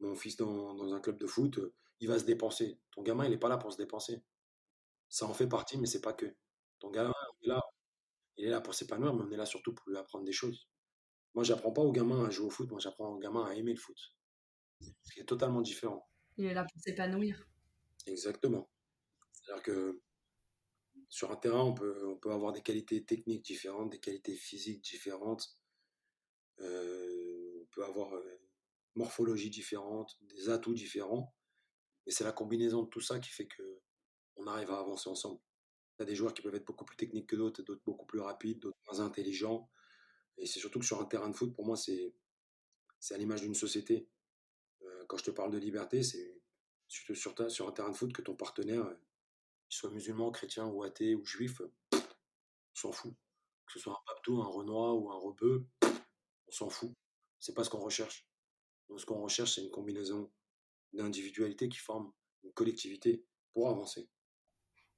mon 0.00 0.14
fils 0.16 0.36
dans, 0.36 0.92
un 0.92 1.00
club 1.00 1.18
de 1.18 1.26
foot, 1.26 1.60
il 2.00 2.08
va 2.08 2.18
se 2.18 2.24
dépenser. 2.24 2.80
Ton 2.90 3.02
gamin, 3.02 3.24
il 3.24 3.30
n'est 3.30 3.38
pas 3.38 3.48
là 3.48 3.58
pour 3.58 3.72
se 3.72 3.76
dépenser. 3.76 4.22
Ça 5.08 5.26
en 5.26 5.34
fait 5.34 5.46
partie, 5.46 5.78
mais 5.78 5.86
c'est 5.86 6.00
pas 6.00 6.12
que. 6.12 6.34
Ton 6.78 6.90
gamin, 6.90 7.12
il 7.42 7.46
est 7.46 7.48
là, 7.52 7.62
il 8.36 8.44
est 8.46 8.50
là 8.50 8.60
pour 8.60 8.74
s'épanouir, 8.74 9.14
mais 9.14 9.22
on 9.22 9.30
est 9.30 9.36
là 9.36 9.46
surtout 9.46 9.74
pour 9.74 9.88
lui 9.88 9.96
apprendre 9.98 10.24
des 10.24 10.32
choses. 10.32 10.68
Moi, 11.34 11.44
j'apprends 11.44 11.72
pas 11.72 11.82
au 11.82 11.92
gamin 11.92 12.24
à 12.26 12.30
jouer 12.30 12.46
au 12.46 12.50
foot, 12.50 12.70
moi, 12.70 12.80
j'apprends 12.80 13.14
au 13.14 13.18
gamin 13.18 13.44
à 13.44 13.54
aimer 13.54 13.72
le 13.72 13.78
foot. 13.78 13.96
Ce 14.80 15.12
qui 15.12 15.20
est 15.20 15.24
totalement 15.24 15.60
différent. 15.60 16.08
Il 16.36 16.46
est 16.46 16.54
là 16.54 16.64
pour 16.64 16.80
s'épanouir. 16.80 17.46
Exactement. 18.06 18.70
C'est-à-dire 19.32 19.62
que 19.62 20.02
sur 21.08 21.30
un 21.30 21.36
terrain, 21.36 21.64
on 21.64 21.74
peut, 21.74 22.06
on 22.08 22.16
peut 22.16 22.30
avoir 22.30 22.52
des 22.52 22.62
qualités 22.62 23.04
techniques 23.04 23.44
différentes, 23.44 23.90
des 23.90 24.00
qualités 24.00 24.36
physiques 24.36 24.82
différentes. 24.82 25.58
Euh, 26.60 27.62
on 27.62 27.66
peut 27.72 27.84
avoir 27.84 28.12
une 28.12 28.28
euh, 28.28 28.40
morphologie 28.94 29.50
différente, 29.50 30.16
des 30.22 30.48
atouts 30.48 30.74
différents. 30.74 31.34
Mais 32.06 32.12
c'est 32.12 32.24
la 32.24 32.32
combinaison 32.32 32.84
de 32.84 32.88
tout 32.88 33.00
ça 33.00 33.18
qui 33.18 33.30
fait 33.30 33.46
que 33.46 33.80
on 34.36 34.46
arrive 34.46 34.70
à 34.70 34.78
avancer 34.78 35.08
ensemble. 35.10 35.40
Il 35.98 36.02
y 36.02 36.04
a 36.04 36.06
des 36.06 36.14
joueurs 36.14 36.32
qui 36.32 36.42
peuvent 36.42 36.54
être 36.54 36.66
beaucoup 36.66 36.84
plus 36.84 36.96
techniques 36.96 37.28
que 37.28 37.36
d'autres, 37.36 37.62
d'autres 37.62 37.82
beaucoup 37.84 38.06
plus 38.06 38.20
rapides, 38.20 38.60
d'autres 38.60 38.78
moins 38.86 39.00
intelligents. 39.00 39.68
Et 40.38 40.46
c'est 40.46 40.60
surtout 40.60 40.78
que 40.78 40.86
sur 40.86 41.00
un 41.00 41.04
terrain 41.04 41.28
de 41.28 41.36
foot, 41.36 41.54
pour 41.54 41.66
moi, 41.66 41.76
c'est 41.76 42.14
à 43.10 43.18
l'image 43.18 43.42
d'une 43.42 43.54
société. 43.54 44.08
Euh, 45.10 45.16
quand 45.16 45.16
je 45.16 45.24
te 45.24 45.30
parle 45.30 45.50
de 45.50 45.58
liberté, 45.58 46.02
c'est 46.02 46.40
sur, 46.88 47.34
un 47.40 47.72
terrain 47.72 47.90
de 47.90 47.96
foot 47.96 48.12
que 48.12 48.22
ton 48.22 48.34
partenaire 48.34 48.84
qu'il 49.68 49.78
soit 49.78 49.90
musulman, 49.90 50.30
chrétien 50.30 50.66
ou 50.66 50.82
athée 50.82 51.14
ou 51.14 51.24
juif, 51.24 51.60
on 51.92 51.98
s'en 52.74 52.92
fout. 52.92 53.14
Que 53.66 53.72
ce 53.72 53.78
soit 53.78 53.92
un 53.92 54.04
Papto, 54.06 54.42
un 54.42 54.46
Renoir 54.46 54.96
ou 54.96 55.10
un 55.10 55.18
Rebeu, 55.18 55.66
on 55.82 56.50
s'en 56.50 56.70
fout. 56.70 56.92
C'est 57.38 57.54
pas 57.54 57.64
ce 57.64 57.70
qu'on 57.70 57.80
recherche. 57.80 58.26
ce 58.96 59.06
qu'on 59.06 59.20
recherche, 59.20 59.54
c'est 59.54 59.62
une 59.62 59.70
combinaison 59.70 60.30
d'individualités 60.92 61.68
qui 61.68 61.78
forment 61.78 62.12
une 62.42 62.52
collectivité 62.52 63.24
pour 63.52 63.68
avancer. 63.68 64.10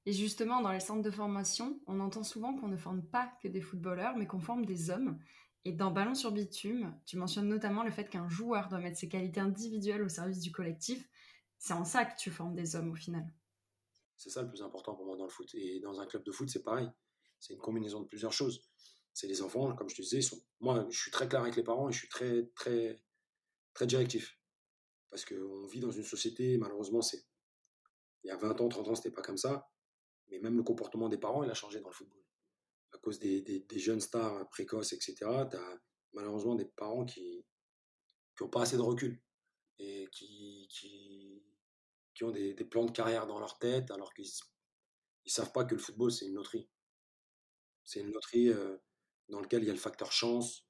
Et 0.05 0.11
justement, 0.11 0.61
dans 0.61 0.71
les 0.71 0.81
centres 0.81 1.03
de 1.03 1.11
formation, 1.11 1.79
on 1.87 1.99
entend 1.99 2.23
souvent 2.23 2.57
qu'on 2.57 2.67
ne 2.67 2.75
forme 2.75 3.03
pas 3.03 3.31
que 3.41 3.47
des 3.47 3.61
footballeurs, 3.61 4.17
mais 4.17 4.27
qu'on 4.27 4.41
forme 4.41 4.65
des 4.65 4.89
hommes. 4.89 5.19
Et 5.65 5.71
dans 5.71 5.91
Ballon 5.91 6.13
sur 6.13 6.31
bitume, 6.31 6.93
tu 7.05 7.17
mentionnes 7.17 7.47
notamment 7.47 7.83
le 7.83 7.91
fait 7.91 8.09
qu'un 8.09 8.27
joueur 8.27 8.67
doit 8.67 8.79
mettre 8.79 8.97
ses 8.97 9.07
qualités 9.07 9.39
individuelles 9.39 10.03
au 10.03 10.09
service 10.09 10.39
du 10.39 10.51
collectif. 10.51 11.07
C'est 11.57 11.73
en 11.73 11.85
ça 11.85 12.03
que 12.03 12.17
tu 12.17 12.31
formes 12.31 12.53
des 12.53 12.75
hommes 12.75 12.91
au 12.91 12.95
final. 12.95 13.25
C'est 14.17 14.29
ça 14.29 14.41
le 14.41 14.49
plus 14.49 14.61
important 14.61 14.93
pour 14.93 15.05
moi 15.05 15.15
dans 15.15 15.23
le 15.23 15.29
foot. 15.29 15.49
Et 15.55 15.79
dans 15.79 16.01
un 16.01 16.05
club 16.05 16.23
de 16.23 16.31
foot, 16.31 16.49
c'est 16.49 16.63
pareil. 16.63 16.89
C'est 17.39 17.53
une 17.53 17.59
combinaison 17.59 18.01
de 18.01 18.07
plusieurs 18.07 18.33
choses. 18.33 18.67
C'est 19.13 19.27
les 19.27 19.41
enfants, 19.41 19.73
comme 19.75 19.89
je 19.89 19.95
te 19.95 20.01
disais, 20.01 20.19
moi, 20.59 20.85
je 20.89 20.99
suis 20.99 21.11
très 21.11 21.29
clair 21.29 21.41
avec 21.41 21.55
les 21.55 21.63
parents 21.63 21.87
et 21.87 21.93
je 21.93 21.99
suis 21.99 22.09
très, 22.09 22.45
très, 22.55 23.01
très 23.73 23.87
directif. 23.87 24.37
Parce 25.09 25.23
qu'on 25.23 25.65
vit 25.67 25.79
dans 25.79 25.91
une 25.91 26.03
société, 26.03 26.57
malheureusement, 26.57 27.01
c'est. 27.01 27.23
Il 28.23 28.27
y 28.27 28.31
a 28.31 28.37
20 28.37 28.61
ans, 28.61 28.69
30 28.69 28.87
ans, 28.87 28.95
c'était 28.95 29.11
pas 29.11 29.21
comme 29.21 29.37
ça. 29.37 29.69
Mais 30.29 30.39
même 30.39 30.57
le 30.57 30.63
comportement 30.63 31.09
des 31.09 31.17
parents, 31.17 31.43
il 31.43 31.49
a 31.49 31.53
changé 31.53 31.81
dans 31.81 31.89
le 31.89 31.93
football 31.93 32.22
à 32.93 32.97
cause 32.99 33.19
des, 33.19 33.65
jeunes 33.75 34.01
stars 34.01 34.47
précoces, 34.49 34.93
etc., 34.93 35.15
tu 35.49 35.57
as 35.57 35.81
malheureusement 36.13 36.55
des 36.55 36.65
parents 36.65 37.05
qui 37.05 37.45
n'ont 38.39 38.49
pas 38.49 38.61
assez 38.61 38.77
de 38.77 38.81
recul 38.81 39.21
et 39.79 40.07
qui, 40.11 40.69
ont 42.21 42.31
des, 42.31 42.53
plans 42.65 42.85
de 42.85 42.91
carrière 42.91 43.27
dans 43.27 43.39
leur 43.39 43.57
tête 43.57 43.91
alors 43.91 44.13
qu'ils 44.13 44.25
ne 44.25 45.29
savent 45.29 45.51
pas 45.51 45.65
que 45.65 45.75
le 45.75 45.81
football, 45.81 46.11
c'est 46.11 46.25
une 46.25 46.35
loterie. 46.35 46.69
C'est 47.83 47.99
une 47.99 48.11
loterie 48.11 48.49
euh, 48.49 48.77
dans 49.29 49.41
laquelle 49.41 49.63
il 49.63 49.67
y 49.67 49.71
a 49.71 49.73
le 49.73 49.79
facteur 49.79 50.11
chance, 50.11 50.65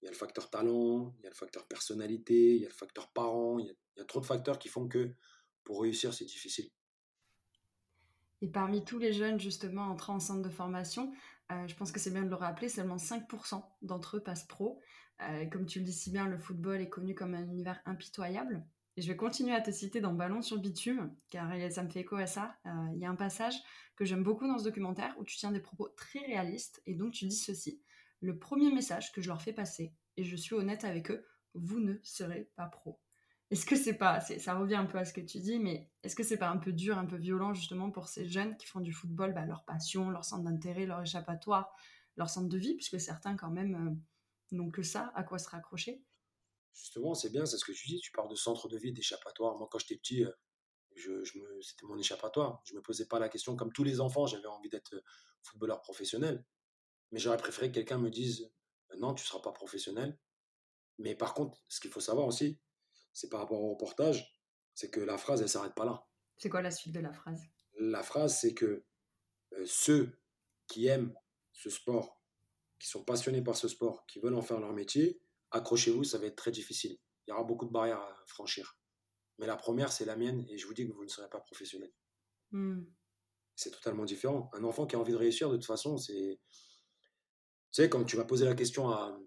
il 0.00 0.04
y 0.04 0.08
a 0.08 0.10
le 0.10 0.16
facteur 0.16 0.50
talent, 0.50 1.14
il 1.18 1.24
y 1.24 1.26
a 1.26 1.30
le 1.30 1.34
facteur 1.34 1.66
personnalité, 1.66 2.54
il 2.54 2.62
y 2.62 2.66
a 2.66 2.68
le 2.68 2.74
facteur 2.74 3.10
parent, 3.12 3.58
il 3.58 3.74
y 3.96 4.00
a 4.00 4.04
trop 4.04 4.20
de 4.20 4.26
facteurs 4.26 4.58
qui 4.58 4.68
font 4.68 4.86
que 4.86 5.14
pour 5.64 5.82
réussir, 5.82 6.12
c'est 6.12 6.24
difficile. 6.24 6.70
Et 8.42 8.48
parmi 8.48 8.84
tous 8.84 8.98
les 8.98 9.12
jeunes 9.12 9.38
justement 9.38 9.82
entrant 9.82 10.16
en 10.16 10.20
centre 10.20 10.42
de 10.42 10.48
formation, 10.48 11.12
euh, 11.52 11.68
je 11.68 11.74
pense 11.74 11.92
que 11.92 12.00
c'est 12.00 12.10
bien 12.10 12.22
de 12.22 12.28
le 12.28 12.34
rappeler, 12.34 12.68
seulement 12.68 12.96
5% 12.96 13.62
d'entre 13.82 14.16
eux 14.16 14.22
passent 14.22 14.46
pro. 14.46 14.80
Euh, 15.22 15.46
comme 15.46 15.66
tu 15.66 15.78
le 15.78 15.84
dis 15.84 15.92
si 15.92 16.10
bien, 16.10 16.26
le 16.26 16.38
football 16.38 16.80
est 16.80 16.88
connu 16.88 17.14
comme 17.14 17.34
un 17.34 17.44
univers 17.44 17.80
impitoyable. 17.84 18.64
Et 18.96 19.02
je 19.02 19.08
vais 19.08 19.16
continuer 19.16 19.54
à 19.54 19.60
te 19.60 19.70
citer 19.70 20.00
dans 20.00 20.12
Ballon 20.12 20.42
sur 20.42 20.58
bitume, 20.58 21.14
car 21.30 21.50
ça 21.70 21.82
me 21.82 21.88
fait 21.88 22.00
écho 22.00 22.16
à 22.16 22.26
ça. 22.26 22.54
Euh, 22.66 22.70
il 22.94 23.00
y 23.00 23.06
a 23.06 23.10
un 23.10 23.16
passage 23.16 23.54
que 23.96 24.04
j'aime 24.04 24.22
beaucoup 24.22 24.46
dans 24.46 24.58
ce 24.58 24.64
documentaire 24.64 25.14
où 25.18 25.24
tu 25.24 25.36
tiens 25.36 25.50
des 25.50 25.60
propos 25.60 25.88
très 25.96 26.20
réalistes, 26.20 26.82
et 26.86 26.94
donc 26.94 27.12
tu 27.12 27.26
dis 27.26 27.36
ceci. 27.36 27.80
Le 28.20 28.38
premier 28.38 28.72
message 28.72 29.12
que 29.12 29.22
je 29.22 29.28
leur 29.28 29.40
fais 29.40 29.52
passer, 29.52 29.94
et 30.16 30.24
je 30.24 30.36
suis 30.36 30.54
honnête 30.54 30.84
avec 30.84 31.10
eux, 31.10 31.24
vous 31.54 31.80
ne 31.80 31.94
serez 32.02 32.50
pas 32.56 32.66
pro. 32.66 33.00
Est-ce 33.52 33.66
que 33.66 33.76
c'est 33.76 33.98
pas, 33.98 34.18
ça 34.20 34.54
revient 34.54 34.76
un 34.76 34.86
peu 34.86 34.96
à 34.96 35.04
ce 35.04 35.12
que 35.12 35.20
tu 35.20 35.38
dis, 35.38 35.58
mais 35.58 35.90
est-ce 36.02 36.16
que 36.16 36.22
c'est 36.22 36.38
pas 36.38 36.48
un 36.48 36.56
peu 36.56 36.72
dur, 36.72 36.96
un 36.96 37.04
peu 37.04 37.18
violent 37.18 37.52
justement 37.52 37.90
pour 37.90 38.08
ces 38.08 38.26
jeunes 38.26 38.56
qui 38.56 38.66
font 38.66 38.80
du 38.80 38.94
football 38.94 39.34
bah, 39.34 39.44
leur 39.44 39.66
passion, 39.66 40.08
leur 40.08 40.24
centre 40.24 40.44
d'intérêt, 40.44 40.86
leur 40.86 41.02
échappatoire, 41.02 41.70
leur 42.16 42.30
centre 42.30 42.48
de 42.48 42.56
vie, 42.56 42.74
puisque 42.76 42.98
certains 42.98 43.36
quand 43.36 43.50
même 43.50 43.74
euh, 43.74 44.56
n'ont 44.56 44.70
que 44.70 44.82
ça 44.82 45.12
à 45.14 45.22
quoi 45.22 45.38
se 45.38 45.50
raccrocher? 45.50 46.02
Justement, 46.72 47.12
c'est 47.12 47.28
bien, 47.28 47.44
c'est 47.44 47.58
ce 47.58 47.66
que 47.66 47.72
tu 47.72 47.88
dis, 47.88 48.00
tu 48.00 48.10
parles 48.10 48.30
de 48.30 48.34
centre 48.36 48.68
de 48.68 48.78
vie, 48.78 48.90
d'échappatoire. 48.90 49.58
Moi, 49.58 49.68
quand 49.70 49.78
j'étais 49.78 49.96
petit, 49.96 50.24
euh, 50.24 50.32
je, 50.96 51.22
c'était 51.60 51.84
mon 51.84 51.98
échappatoire. 51.98 52.62
Je 52.64 52.74
me 52.74 52.80
posais 52.80 53.04
pas 53.04 53.18
la 53.18 53.28
question, 53.28 53.54
comme 53.54 53.70
tous 53.70 53.84
les 53.84 54.00
enfants, 54.00 54.24
j'avais 54.24 54.46
envie 54.46 54.70
d'être 54.70 54.94
euh, 54.94 55.02
footballeur 55.42 55.82
professionnel. 55.82 56.42
Mais 57.10 57.18
j'aurais 57.18 57.36
préféré 57.36 57.68
que 57.68 57.74
quelqu'un 57.74 57.98
me 57.98 58.08
dise, 58.08 58.50
non, 58.96 59.12
tu 59.12 59.26
seras 59.26 59.40
pas 59.40 59.52
professionnel. 59.52 60.18
Mais 60.96 61.14
par 61.14 61.34
contre, 61.34 61.60
ce 61.68 61.80
qu'il 61.80 61.90
faut 61.90 62.00
savoir 62.00 62.26
aussi, 62.26 62.58
c'est 63.12 63.28
par 63.28 63.40
rapport 63.40 63.62
au 63.62 63.70
reportage, 63.70 64.32
c'est 64.74 64.90
que 64.90 65.00
la 65.00 65.18
phrase, 65.18 65.42
elle 65.42 65.48
s'arrête 65.48 65.74
pas 65.74 65.84
là. 65.84 66.06
C'est 66.38 66.48
quoi 66.48 66.62
la 66.62 66.70
suite 66.70 66.94
de 66.94 67.00
la 67.00 67.12
phrase? 67.12 67.42
La 67.78 68.02
phrase, 68.02 68.38
c'est 68.40 68.54
que 68.54 68.84
euh, 69.52 69.64
ceux 69.66 70.18
qui 70.66 70.86
aiment 70.86 71.14
ce 71.52 71.70
sport, 71.70 72.20
qui 72.78 72.88
sont 72.88 73.04
passionnés 73.04 73.42
par 73.42 73.56
ce 73.56 73.68
sport, 73.68 74.06
qui 74.06 74.18
veulent 74.20 74.34
en 74.34 74.42
faire 74.42 74.58
leur 74.58 74.72
métier, 74.72 75.20
accrochez-vous, 75.50 76.04
ça 76.04 76.18
va 76.18 76.26
être 76.26 76.36
très 76.36 76.50
difficile. 76.50 76.98
Il 77.26 77.30
y 77.30 77.32
aura 77.32 77.44
beaucoup 77.44 77.66
de 77.66 77.70
barrières 77.70 78.00
à 78.00 78.24
franchir. 78.26 78.78
Mais 79.38 79.46
la 79.46 79.56
première, 79.56 79.92
c'est 79.92 80.04
la 80.04 80.16
mienne, 80.16 80.44
et 80.48 80.58
je 80.58 80.66
vous 80.66 80.74
dis 80.74 80.86
que 80.86 80.92
vous 80.92 81.04
ne 81.04 81.08
serez 81.08 81.28
pas 81.28 81.40
professionnel. 81.40 81.92
Hmm. 82.50 82.84
C'est 83.54 83.70
totalement 83.70 84.04
différent. 84.04 84.50
Un 84.54 84.64
enfant 84.64 84.86
qui 84.86 84.96
a 84.96 84.98
envie 84.98 85.12
de 85.12 85.18
réussir, 85.18 85.50
de 85.50 85.56
toute 85.56 85.66
façon, 85.66 85.96
c'est. 85.96 86.40
Tu 87.70 87.82
sais, 87.82 87.88
quand 87.88 88.04
tu 88.04 88.16
vas 88.16 88.24
poser 88.24 88.44
la 88.44 88.54
question 88.54 88.90
à, 88.90 89.18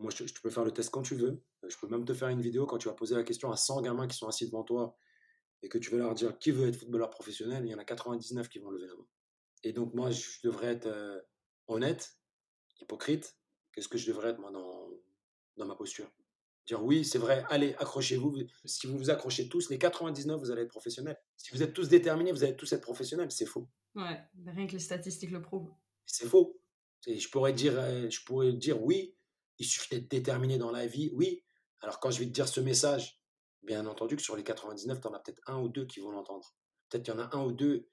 moi, 0.00 0.10
je, 0.10 0.24
peux 0.42 0.50
faire 0.50 0.64
le 0.64 0.72
test 0.72 0.90
quand 0.90 1.02
tu 1.02 1.14
veux. 1.14 1.42
Je 1.66 1.76
peux 1.76 1.86
même 1.86 2.04
te 2.04 2.14
faire 2.14 2.28
une 2.28 2.40
vidéo 2.40 2.66
quand 2.66 2.78
tu 2.78 2.88
vas 2.88 2.94
poser 2.94 3.14
la 3.14 3.22
question 3.22 3.50
à 3.50 3.56
100 3.56 3.82
gamins 3.82 4.08
qui 4.08 4.16
sont 4.16 4.28
assis 4.28 4.46
devant 4.46 4.64
toi 4.64 4.96
et 5.62 5.68
que 5.68 5.78
tu 5.78 5.90
veux 5.90 5.98
leur 5.98 6.14
dire 6.14 6.38
qui 6.38 6.50
veut 6.50 6.68
être 6.68 6.76
footballeur 6.76 7.10
professionnel. 7.10 7.64
Il 7.66 7.70
y 7.70 7.74
en 7.74 7.78
a 7.78 7.84
99 7.84 8.48
qui 8.48 8.58
vont 8.58 8.70
lever 8.70 8.86
la 8.86 8.94
main. 8.94 9.06
Et 9.62 9.72
donc, 9.72 9.94
moi, 9.94 10.10
je 10.10 10.26
devrais 10.42 10.68
être 10.68 10.86
euh, 10.86 11.20
honnête, 11.66 12.16
hypocrite. 12.80 13.36
Qu'est-ce 13.72 13.88
que 13.88 13.98
je 13.98 14.06
devrais 14.06 14.30
être, 14.30 14.40
moi, 14.40 14.50
dans, 14.50 14.88
dans 15.56 15.66
ma 15.66 15.76
posture? 15.76 16.10
Dire 16.66 16.82
oui, 16.84 17.04
c'est 17.04 17.18
vrai, 17.18 17.44
allez, 17.48 17.74
accrochez-vous. 17.74 18.38
Si 18.64 18.86
vous 18.86 18.96
vous 18.96 19.10
accrochez 19.10 19.48
tous, 19.48 19.70
les 19.70 19.78
99, 19.78 20.40
vous 20.40 20.50
allez 20.50 20.62
être 20.62 20.70
professionnels. 20.70 21.18
Si 21.36 21.50
vous 21.52 21.62
êtes 21.62 21.72
tous 21.72 21.88
déterminés, 21.88 22.32
vous 22.32 22.44
allez 22.44 22.56
tous 22.56 22.72
être 22.72 22.82
professionnels. 22.82 23.30
C'est 23.30 23.46
faux. 23.46 23.68
Ouais, 23.94 24.18
rien 24.46 24.66
que 24.66 24.72
les 24.72 24.78
statistiques 24.78 25.30
le 25.30 25.42
prouvent. 25.42 25.72
C'est 26.06 26.26
faux. 26.26 26.60
Je 27.06 27.28
pourrais, 27.28 27.52
dire, 27.52 27.78
euh, 27.78 28.08
je 28.10 28.22
pourrais 28.24 28.52
dire 28.52 28.82
oui, 28.82 29.14
il 29.60 29.66
suffit 29.66 29.94
d'être 29.94 30.10
déterminé 30.10 30.58
dans 30.58 30.72
la 30.72 30.86
vie, 30.86 31.10
oui. 31.12 31.44
Alors 31.80 32.00
quand 32.00 32.10
je 32.10 32.18
vais 32.18 32.26
te 32.26 32.30
dire 32.30 32.48
ce 32.48 32.60
message, 32.60 33.20
bien 33.62 33.86
entendu 33.86 34.16
que 34.16 34.22
sur 34.22 34.34
les 34.34 34.42
99, 34.42 35.00
tu 35.00 35.06
en 35.06 35.12
as 35.12 35.20
peut-être 35.20 35.42
un 35.46 35.60
ou 35.60 35.68
deux 35.68 35.86
qui 35.86 36.00
vont 36.00 36.10
l'entendre. 36.10 36.56
Peut-être 36.88 37.04
qu'il 37.04 37.14
y 37.14 37.16
en 37.16 37.20
a 37.20 37.36
un 37.36 37.44
ou 37.44 37.52
deux, 37.52 37.88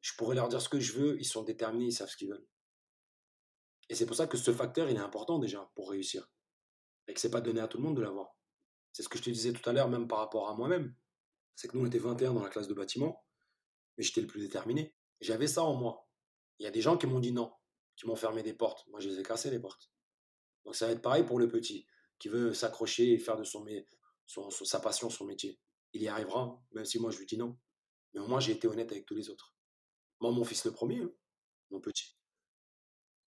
je 0.00 0.12
pourrais 0.18 0.34
leur 0.34 0.48
dire 0.48 0.60
ce 0.60 0.68
que 0.68 0.80
je 0.80 0.92
veux, 0.92 1.16
ils 1.18 1.24
sont 1.24 1.44
déterminés, 1.44 1.86
ils 1.86 1.92
savent 1.92 2.10
ce 2.10 2.16
qu'ils 2.16 2.28
veulent. 2.28 2.46
Et 3.88 3.94
c'est 3.94 4.06
pour 4.06 4.16
ça 4.16 4.26
que 4.26 4.36
ce 4.36 4.52
facteur, 4.52 4.90
il 4.90 4.96
est 4.96 5.00
important 5.00 5.38
déjà 5.38 5.70
pour 5.76 5.90
réussir. 5.90 6.28
Et 7.06 7.14
que 7.14 7.20
c'est 7.20 7.30
pas 7.30 7.40
donné 7.40 7.60
à 7.60 7.68
tout 7.68 7.78
le 7.78 7.84
monde 7.84 7.96
de 7.96 8.02
l'avoir. 8.02 8.36
C'est 8.92 9.02
ce 9.02 9.08
que 9.08 9.18
je 9.18 9.22
te 9.22 9.30
disais 9.30 9.52
tout 9.52 9.68
à 9.68 9.72
l'heure, 9.72 9.88
même 9.88 10.08
par 10.08 10.18
rapport 10.18 10.48
à 10.48 10.54
moi-même. 10.54 10.94
C'est 11.54 11.68
que 11.68 11.76
nous, 11.76 11.84
on 11.84 11.86
était 11.86 11.98
21 11.98 12.34
dans 12.34 12.42
la 12.42 12.48
classe 12.48 12.66
de 12.66 12.74
bâtiment, 12.74 13.24
mais 13.96 14.02
j'étais 14.02 14.20
le 14.20 14.26
plus 14.26 14.40
déterminé. 14.40 14.96
J'avais 15.20 15.46
ça 15.46 15.62
en 15.62 15.74
moi. 15.74 16.08
Il 16.58 16.64
y 16.64 16.66
a 16.66 16.70
des 16.72 16.80
gens 16.80 16.96
qui 16.96 17.06
m'ont 17.06 17.20
dit 17.20 17.32
non, 17.32 17.52
qui 17.94 18.06
m'ont 18.06 18.16
fermé 18.16 18.42
des 18.42 18.54
portes. 18.54 18.86
Moi, 18.88 19.00
je 19.00 19.08
les 19.08 19.20
ai 19.20 19.22
cassées, 19.22 19.50
les 19.50 19.60
portes. 19.60 19.93
Donc 20.64 20.76
ça 20.76 20.86
va 20.86 20.92
être 20.92 21.02
pareil 21.02 21.24
pour 21.24 21.38
le 21.38 21.48
petit 21.48 21.86
qui 22.18 22.28
veut 22.28 22.54
s'accrocher 22.54 23.12
et 23.12 23.18
faire 23.18 23.36
de 23.36 23.44
son, 23.44 23.64
sa 24.50 24.80
passion 24.80 25.10
son 25.10 25.24
métier. 25.24 25.60
Il 25.92 26.02
y 26.02 26.08
arrivera, 26.08 26.42
hein, 26.42 26.58
même 26.72 26.84
si 26.84 26.98
moi 26.98 27.10
je 27.10 27.18
lui 27.18 27.26
dis 27.26 27.36
non. 27.36 27.58
Mais 28.12 28.20
au 28.20 28.26
moins 28.26 28.40
j'ai 28.40 28.52
été 28.52 28.66
honnête 28.66 28.90
avec 28.92 29.06
tous 29.06 29.14
les 29.14 29.30
autres. 29.30 29.54
Moi, 30.20 30.30
mon 30.32 30.44
fils 30.44 30.64
le 30.64 30.72
premier, 30.72 31.02
hein, 31.02 31.12
mon 31.70 31.80
petit, 31.80 32.16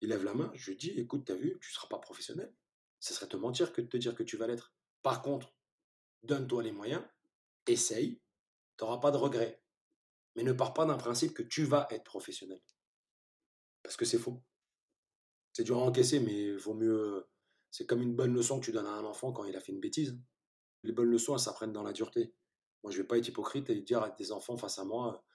il 0.01 0.09
lève 0.09 0.23
la 0.23 0.33
main, 0.33 0.51
je 0.53 0.71
lui 0.71 0.77
dis, 0.77 0.89
écoute, 0.91 1.25
t'as 1.25 1.35
vu, 1.35 1.57
tu 1.59 1.69
ne 1.69 1.73
seras 1.73 1.87
pas 1.87 1.99
professionnel. 1.99 2.53
Ce 2.99 3.13
serait 3.13 3.27
te 3.27 3.37
mentir 3.37 3.73
que 3.73 3.81
de 3.81 3.87
te 3.87 3.97
dire 3.97 4.15
que 4.15 4.23
tu 4.23 4.37
vas 4.37 4.47
l'être. 4.47 4.73
Par 5.01 5.21
contre, 5.21 5.53
donne-toi 6.23 6.63
les 6.63 6.71
moyens, 6.71 7.03
essaye, 7.65 8.21
tu 8.77 8.83
n'auras 8.83 8.99
pas 8.99 9.11
de 9.11 9.17
regrets. 9.17 9.61
Mais 10.35 10.43
ne 10.43 10.53
pars 10.53 10.73
pas 10.73 10.85
d'un 10.85 10.97
principe 10.97 11.33
que 11.33 11.43
tu 11.43 11.63
vas 11.63 11.87
être 11.89 12.03
professionnel. 12.03 12.61
Parce 13.81 13.97
que 13.97 14.05
c'est 14.05 14.19
faux. 14.19 14.41
C'est 15.57 15.63
dur 15.63 15.79
à 15.79 15.81
encaisser, 15.81 16.19
mais 16.19 16.51
vaut 16.51 16.75
mieux. 16.75 17.27
C'est 17.71 17.87
comme 17.87 18.03
une 18.03 18.15
bonne 18.15 18.31
leçon 18.31 18.59
que 18.59 18.65
tu 18.65 18.71
donnes 18.71 18.85
à 18.85 18.91
un 18.91 19.03
enfant 19.03 19.31
quand 19.33 19.43
il 19.43 19.55
a 19.55 19.59
fait 19.59 19.71
une 19.71 19.79
bêtise. 19.79 20.15
Les 20.83 20.91
bonnes 20.91 21.09
leçons, 21.09 21.33
elles 21.33 21.39
s'apprennent 21.39 21.73
dans 21.73 21.81
la 21.81 21.93
dureté. 21.93 22.31
Moi, 22.83 22.91
je 22.91 22.97
vais 22.99 23.07
pas 23.07 23.17
être 23.17 23.27
hypocrite 23.27 23.67
et 23.71 23.81
dire 23.81 24.03
à 24.03 24.11
des 24.11 24.31
enfants 24.31 24.55
face 24.55 24.77
à 24.77 24.83
moi 24.85 25.25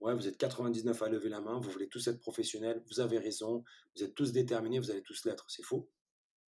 Ouais, 0.00 0.12
vous 0.12 0.26
êtes 0.26 0.38
99 0.38 1.00
à 1.00 1.08
lever 1.08 1.28
la 1.28 1.40
main, 1.40 1.60
vous 1.60 1.70
voulez 1.70 1.88
tous 1.88 2.04
être 2.08 2.18
professionnels, 2.18 2.82
vous 2.90 2.98
avez 2.98 3.18
raison, 3.18 3.62
vous 3.94 4.02
êtes 4.02 4.16
tous 4.16 4.32
déterminés, 4.32 4.80
vous 4.80 4.90
allez 4.90 5.04
tous 5.04 5.24
l'être. 5.24 5.48
C'est 5.48 5.62
faux. 5.62 5.88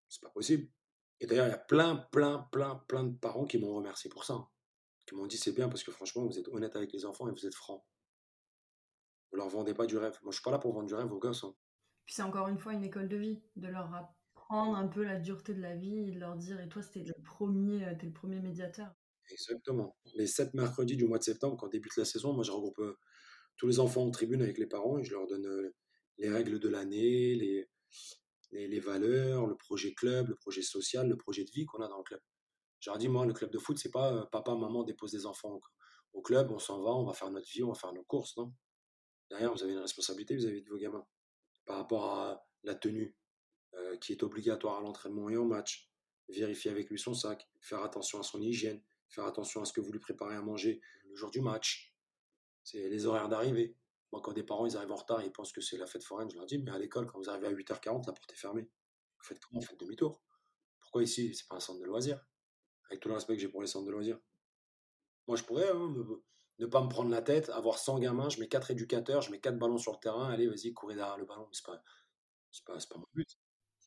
C'est 0.09 0.21
pas 0.21 0.31
possible. 0.31 0.69
Et 1.21 1.27
d'ailleurs, 1.27 1.47
il 1.47 1.51
y 1.51 1.55
a 1.55 1.59
plein, 1.59 1.95
plein, 2.11 2.49
plein, 2.51 2.83
plein 2.89 3.05
de 3.05 3.17
parents 3.17 3.45
qui 3.45 3.59
m'ont 3.59 3.77
remercié 3.77 4.11
pour 4.11 4.25
ça. 4.25 4.49
Qui 5.07 5.15
m'ont 5.15 5.29
dit 5.29 5.39
c'est 5.39 5.53
bien 5.53 5.69
parce 5.69 5.85
que 5.85 5.93
franchement, 5.93 6.27
vous 6.27 6.37
êtes 6.37 6.49
honnête 6.49 6.75
avec 6.75 6.93
les 6.93 7.05
enfants 7.05 7.29
et 7.29 7.31
vous 7.31 7.47
êtes 7.47 7.55
francs. 7.55 7.85
Vous 9.31 9.37
leur 9.37 9.51
vendez 9.51 9.73
pas 9.73 9.87
du 9.87 9.99
rêve. 9.99 10.19
Moi, 10.25 10.33
je 10.33 10.39
suis 10.39 10.43
pas 10.43 10.51
là 10.51 10.59
pour 10.59 10.73
vendre 10.73 10.89
du 10.89 10.95
rêve 10.95 11.13
aux 11.13 11.21
gosses. 11.21 11.45
Hein. 11.45 11.55
Puis 12.07 12.15
c'est 12.15 12.23
encore 12.23 12.49
une 12.49 12.59
fois 12.59 12.75
une 12.75 12.85
école 12.85 13.09
de 13.09 13.17
vie, 13.17 13.43
de 13.57 13.69
leur 13.69 13.93
apprendre 13.95 14.77
un 14.77 14.89
peu 14.89 15.05
la 15.05 15.17
dureté 15.17 15.55
de 15.55 15.63
la 15.63 15.75
vie 15.75 16.13
de 16.13 16.19
leur 16.19 16.37
dire 16.37 16.61
et 16.61 16.69
toi 16.69 16.83
c'était 16.83 17.03
le 17.05 17.15
premier, 17.23 17.85
euh, 17.85 17.91
es 17.91 18.05
le 18.05 18.13
premier 18.13 18.41
médiateur. 18.41 18.93
Exactement. 19.31 19.97
Les 20.15 20.27
sept 20.27 20.53
mercredis 20.55 20.97
du 20.97 21.07
mois 21.07 21.19
de 21.19 21.25
septembre, 21.25 21.57
quand 21.57 21.69
débute 21.69 21.97
la 21.97 22.05
saison, 22.05 22.35
moi 22.35 22.45
je 22.45 22.51
regroupe 22.51 22.79
euh, 22.81 22.99
tous 23.57 23.67
les 23.67 23.81
enfants 23.81 24.03
en 24.03 24.11
tribune 24.11 24.43
avec 24.43 24.59
les 24.59 24.67
parents 24.67 24.99
et 24.99 25.05
je 25.05 25.13
leur 25.13 25.27
donne 25.27 25.47
euh, 25.47 25.75
les 26.19 26.29
règles 26.29 26.61
de 26.61 26.69
l'année, 26.69 27.35
les, 27.35 27.69
les, 28.53 28.81
valeurs, 28.81 29.47
le 29.47 29.57
projet 29.57 29.95
club, 29.95 30.29
le 30.29 30.37
projet 30.37 30.63
social, 30.63 31.09
le 31.09 31.17
projet 31.17 31.45
de 31.45 31.51
vie 31.51 31.65
qu'on 31.65 31.83
a 31.83 31.89
dans 31.89 31.99
le 31.99 32.05
club. 32.05 32.21
Je 32.81 32.91
leur 32.91 32.99
dis, 32.99 33.09
moi, 33.09 33.27
le 33.27 33.33
club 33.33 33.51
de 33.51 33.59
foot, 33.59 33.79
c'est 33.79 33.91
pas 33.91 34.27
papa, 34.27 34.55
maman 34.55 34.85
dépose 34.85 35.11
des 35.11 35.27
enfants 35.27 35.61
au, 36.13 36.23
club, 36.23 36.53
on 36.53 36.59
s'en 36.61 36.81
va, 36.83 36.91
on 36.91 37.05
va 37.05 37.15
faire 37.15 37.31
notre 37.31 37.49
vie, 37.51 37.65
on 37.65 37.69
va 37.69 37.75
faire 37.75 37.93
nos 37.93 38.05
courses, 38.05 38.37
non? 38.37 38.53
Derrière, 39.31 39.53
vous 39.53 39.63
avez 39.65 39.73
une 39.73 39.81
responsabilité 39.81 40.37
vis-à-vis 40.37 40.63
de 40.63 40.71
vos 40.71 40.77
gamins 40.77 41.05
par 41.65 41.77
rapport 41.77 42.11
à 42.11 42.47
la 42.63 42.75
tenue 42.75 43.15
qui 44.01 44.13
est 44.13 44.23
obligatoire 44.23 44.79
à 44.79 44.81
l'entraînement 44.81 45.29
et 45.29 45.37
au 45.37 45.45
match, 45.45 45.91
vérifier 46.29 46.71
avec 46.71 46.91
lui 46.91 46.99
son 46.99 47.15
sac, 47.15 47.49
faire 47.61 47.83
attention 47.83 48.21
à 48.21 48.23
son 48.23 48.41
hygiène, 48.41 48.81
faire 49.09 49.25
attention 49.25 49.63
à 49.63 49.65
ce 49.65 49.73
que 49.73 49.81
vous 49.81 49.93
lui 49.93 49.99
préparez 49.99 50.37
à 50.37 50.43
manger 50.43 50.81
le 51.07 51.15
jour 51.17 51.31
du 51.31 51.41
match. 51.41 51.95
C'est 52.63 52.89
les 52.89 53.07
horaires 53.07 53.29
d'arrivée. 53.29 53.77
Moi, 54.13 54.21
quand 54.23 54.33
des 54.33 54.43
parents 54.43 54.67
ils 54.67 54.77
arrivent 54.77 54.93
en 54.93 54.97
retard, 54.97 55.23
ils 55.23 55.33
pensent 55.33 55.53
que 55.53 55.61
c'est 55.61 55.77
la 55.77 55.87
fête 55.87 56.05
foraine, 56.05 56.31
je 56.31 56.37
leur 56.37 56.47
dis, 56.47 56.59
mais 56.59 56.71
à 56.71 56.79
l'école, 56.79 57.07
quand 57.07 57.19
vous 57.19 57.29
arrivez 57.29 57.49
à 57.49 57.53
8h40, 57.53 58.07
la 58.07 58.13
porte 58.13 58.33
est 58.33 58.37
fermée. 58.37 58.63
Vous 59.19 59.25
faites 59.25 59.41
comment? 59.41 59.61
Vous 59.61 59.67
faites 59.67 59.81
demi-tour. 59.81 60.23
Pourquoi 60.81 61.03
ici, 61.03 61.35
c'est 61.35 61.49
pas 61.49 61.57
un 61.57 61.61
centre 61.61 61.81
de 61.81 61.85
loisirs 61.85 62.25
Avec 62.89 63.01
tout 63.01 63.09
le 63.09 63.15
respect 63.15 63.35
que 63.35 63.43
j'ai 63.43 63.49
pour 63.49 63.61
les 63.61 63.67
centres 63.67 63.87
de 63.87 63.91
loisirs. 63.91 64.21
Moi, 65.27 65.37
je 65.37 65.43
pourrais 65.43 65.69
hein, 65.69 65.95
ne 66.59 66.67
pas 66.67 66.83
me 66.83 66.89
prendre 66.89 67.11
la 67.11 67.23
tête, 67.23 67.49
avoir 67.51 67.79
100 67.79 67.99
gamins, 67.99 68.29
je 68.29 68.39
mets 68.41 68.49
4 68.49 68.71
éducateurs, 68.71 69.23
je 69.23 69.31
mets 69.31 69.41
4 69.41 69.59
ballons 69.59 69.79
sur 69.79 69.93
le 69.93 69.99
terrain, 69.99 70.31
allez, 70.31 70.47
vas-y, 70.47 70.73
courez 70.73 70.95
derrière 70.95 71.19
le 71.19 71.27
ballon. 71.27 71.49
C'est 71.53 71.65
pas, 71.65 71.83
pas, 72.67 72.79
pas 72.79 72.97
mon 72.97 73.07
but. 73.13 73.29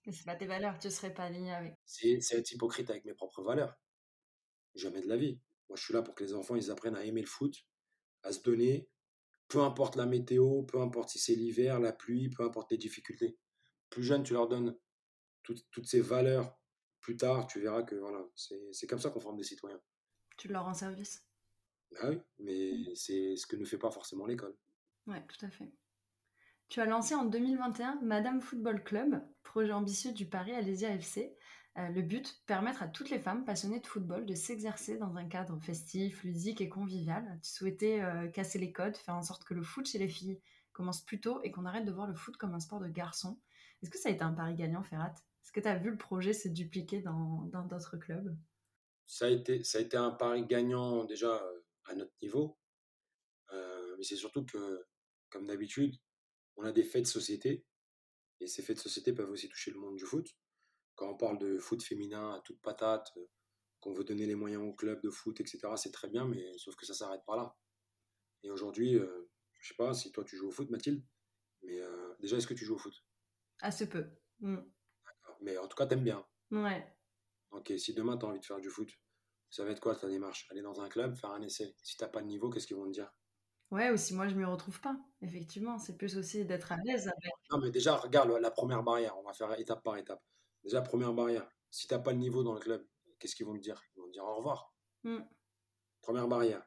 C'est 0.09 0.25
pas 0.25 0.35
tes 0.35 0.47
valeurs, 0.47 0.77
tu 0.79 0.89
serais 0.89 1.13
pas 1.13 1.23
aligné 1.23 1.53
avec. 1.53 1.75
C'est 1.85 2.19
être 2.31 2.51
hypocrite 2.51 2.89
avec 2.89 3.05
mes 3.05 3.13
propres 3.13 3.43
valeurs. 3.43 3.75
Jamais 4.75 5.01
de 5.01 5.07
la 5.07 5.17
vie. 5.17 5.41
Moi, 5.69 5.77
je 5.77 5.83
suis 5.83 5.93
là 5.93 6.01
pour 6.01 6.15
que 6.15 6.23
les 6.23 6.33
enfants, 6.33 6.55
ils 6.55 6.71
apprennent 6.71 6.95
à 6.95 7.03
aimer 7.03 7.21
le 7.21 7.27
foot, 7.27 7.55
à 8.23 8.31
se 8.31 8.41
donner, 8.41 8.89
peu 9.49 9.61
importe 9.61 9.95
la 9.95 10.05
météo, 10.05 10.63
peu 10.63 10.79
importe 10.79 11.09
si 11.09 11.19
c'est 11.19 11.35
l'hiver, 11.35 11.79
la 11.79 11.93
pluie, 11.93 12.29
peu 12.29 12.43
importe 12.43 12.71
les 12.71 12.77
difficultés. 12.77 13.37
Plus 13.89 14.03
jeune, 14.03 14.23
tu 14.23 14.33
leur 14.33 14.47
donnes 14.47 14.77
toutes 15.43 15.85
ces 15.85 16.01
valeurs. 16.01 16.57
Plus 16.99 17.15
tard, 17.15 17.47
tu 17.47 17.61
verras 17.61 17.83
que 17.83 17.95
voilà, 17.95 18.25
c'est 18.35 18.87
comme 18.87 18.99
ça 18.99 19.09
qu'on 19.09 19.21
forme 19.21 19.37
des 19.37 19.43
citoyens. 19.43 19.81
Tu 20.37 20.49
leur 20.49 20.65
rends 20.65 20.73
service. 20.73 21.26
Bah 21.91 22.09
oui, 22.09 22.19
mais 22.39 22.95
c'est 22.95 23.35
ce 23.35 23.47
que 23.47 23.55
ne 23.55 23.65
fait 23.65 23.77
pas 23.77 23.91
forcément 23.91 24.25
l'école. 24.25 24.55
Ouais, 25.07 25.23
tout 25.27 25.45
à 25.45 25.49
fait. 25.49 25.71
Tu 26.69 26.81
as 26.81 26.85
lancé 26.85 27.15
en 27.15 27.25
2021 27.25 27.99
Madame 28.01 28.41
Football 28.41 28.83
Club, 28.83 29.21
projet 29.43 29.71
ambitieux 29.71 30.11
du 30.11 30.25
Paris 30.25 30.53
Alésia 30.53 30.93
FC. 30.93 31.35
Euh, 31.77 31.89
le 31.89 32.01
but, 32.01 32.41
permettre 32.45 32.83
à 32.83 32.87
toutes 32.87 33.09
les 33.09 33.19
femmes 33.19 33.45
passionnées 33.45 33.79
de 33.79 33.87
football 33.87 34.25
de 34.25 34.33
s'exercer 34.33 34.97
dans 34.97 35.15
un 35.15 35.25
cadre 35.25 35.57
festif, 35.59 36.23
ludique 36.23 36.59
et 36.59 36.69
convivial. 36.69 37.39
Tu 37.43 37.51
souhaitais 37.51 38.01
euh, 38.01 38.27
casser 38.27 38.59
les 38.59 38.73
codes, 38.73 38.97
faire 38.97 39.15
en 39.15 39.21
sorte 39.21 39.43
que 39.43 39.53
le 39.53 39.63
foot 39.63 39.87
chez 39.87 39.99
les 39.99 40.07
filles 40.07 40.41
commence 40.73 41.05
plus 41.05 41.21
tôt 41.21 41.39
et 41.43 41.51
qu'on 41.51 41.65
arrête 41.65 41.85
de 41.85 41.91
voir 41.91 42.07
le 42.07 42.15
foot 42.15 42.35
comme 42.35 42.53
un 42.53 42.59
sport 42.59 42.79
de 42.79 42.89
garçon. 42.89 43.39
Est-ce 43.81 43.91
que 43.91 43.97
ça 43.97 44.09
a 44.09 44.11
été 44.11 44.23
un 44.23 44.33
pari 44.33 44.55
gagnant, 44.55 44.83
Ferrat 44.83 45.13
Est-ce 45.43 45.51
que 45.51 45.59
tu 45.59 45.67
as 45.67 45.77
vu 45.77 45.91
le 45.91 45.97
projet 45.97 46.33
se 46.33 46.47
dupliquer 46.47 47.01
dans 47.01 47.65
d'autres 47.69 47.97
clubs? 47.97 48.35
Ça 49.05 49.25
a, 49.25 49.29
été, 49.29 49.63
ça 49.63 49.77
a 49.77 49.81
été 49.81 49.95
un 49.95 50.11
pari 50.11 50.45
gagnant 50.45 51.05
déjà 51.05 51.33
euh, 51.33 51.56
à 51.87 51.95
notre 51.95 52.13
niveau, 52.21 52.57
mais 53.51 54.03
c'est 54.03 54.15
surtout 54.15 54.45
que, 54.45 54.85
comme 55.29 55.47
d'habitude, 55.47 55.95
on 56.55 56.63
a 56.63 56.71
des 56.71 56.83
faits 56.83 57.03
de 57.03 57.07
société, 57.07 57.65
et 58.39 58.47
ces 58.47 58.61
faits 58.61 58.77
de 58.77 58.81
société 58.81 59.13
peuvent 59.13 59.29
aussi 59.31 59.49
toucher 59.49 59.71
le 59.71 59.79
monde 59.79 59.95
du 59.95 60.05
foot 60.05 60.35
quand 60.97 61.11
on 61.11 61.15
parle 61.15 61.37
de 61.37 61.57
foot 61.59 61.81
féminin 61.81 62.33
à 62.33 62.41
toute 62.41 62.59
patate, 62.61 63.13
euh, 63.17 63.25
qu'on 63.79 63.93
veut 63.93 64.03
donner 64.03 64.25
les 64.25 64.35
moyens 64.35 64.63
au 64.63 64.73
club 64.73 64.99
de 65.01 65.09
foot, 65.09 65.39
etc., 65.39 65.59
c'est 65.77 65.91
très 65.91 66.09
bien, 66.09 66.27
mais 66.27 66.57
sauf 66.57 66.75
que 66.75 66.85
ça 66.85 66.93
s'arrête 66.93 67.23
pas 67.25 67.37
là. 67.37 67.55
Et 68.43 68.49
aujourd'hui, 68.49 68.93
je 68.93 68.99
euh, 68.99 69.29
je 69.61 69.69
sais 69.69 69.75
pas 69.75 69.93
si 69.93 70.11
toi 70.11 70.23
tu 70.25 70.35
joues 70.35 70.47
au 70.47 70.51
foot, 70.51 70.69
Mathilde, 70.69 71.03
mais 71.61 71.79
euh, 71.79 72.15
déjà, 72.19 72.37
est-ce 72.37 72.47
que 72.47 72.55
tu 72.55 72.65
joues 72.65 72.75
au 72.75 72.79
foot? 72.79 72.93
Assez 73.61 73.87
peu. 73.87 74.05
Mm. 74.39 74.57
Mais 75.41 75.57
en 75.57 75.67
tout 75.67 75.77
cas, 75.77 75.85
t'aimes 75.85 76.03
bien. 76.03 76.25
Ouais. 76.51 76.83
Ok, 77.51 77.71
si 77.77 77.93
demain 77.93 78.17
tu 78.17 78.25
as 78.25 78.29
envie 78.29 78.39
de 78.39 78.45
faire 78.45 78.59
du 78.59 78.69
foot, 78.69 78.89
ça 79.49 79.63
va 79.63 79.71
être 79.71 79.79
quoi 79.79 79.95
ta 79.95 80.07
démarche? 80.07 80.47
Aller 80.51 80.61
dans 80.61 80.81
un 80.81 80.89
club, 80.89 81.15
faire 81.15 81.31
un 81.31 81.41
essai? 81.41 81.75
Si 81.83 81.97
t'as 81.97 82.07
pas 82.07 82.21
de 82.21 82.27
niveau, 82.27 82.49
qu'est-ce 82.49 82.67
qu'ils 82.67 82.77
vont 82.77 82.85
te 82.85 82.91
dire? 82.91 83.11
Ouais, 83.71 83.91
ou 83.91 83.97
si 83.97 84.13
moi 84.13 84.27
je 84.27 84.35
m'y 84.35 84.45
retrouve 84.45 84.79
pas, 84.79 84.97
effectivement. 85.21 85.77
C'est 85.77 85.97
plus 85.97 86.17
aussi 86.17 86.45
d'être 86.45 86.71
à 86.71 86.77
l'aise 86.85 87.07
avec. 87.07 87.33
Non, 87.51 87.59
mais 87.59 87.71
déjà, 87.71 87.97
regarde 87.97 88.29
la 88.29 88.51
première 88.51 88.83
barrière. 88.83 89.17
On 89.17 89.23
va 89.23 89.33
faire 89.33 89.59
étape 89.59 89.83
par 89.83 89.97
étape. 89.97 90.23
Déjà, 90.63 90.81
première 90.81 91.13
barrière. 91.13 91.47
Si 91.69 91.87
tu 91.87 91.93
n'as 91.93 91.99
pas 91.99 92.13
le 92.13 92.19
niveau 92.19 92.43
dans 92.43 92.53
le 92.53 92.59
club, 92.59 92.85
qu'est-ce 93.19 93.35
qu'ils 93.35 93.45
vont 93.45 93.55
te 93.55 93.61
dire? 93.61 93.81
Ils 93.95 93.99
vont 94.01 94.07
te 94.07 94.13
dire 94.13 94.23
au 94.23 94.35
revoir. 94.35 94.73
Mm. 95.03 95.19
Première 96.01 96.27
barrière. 96.27 96.65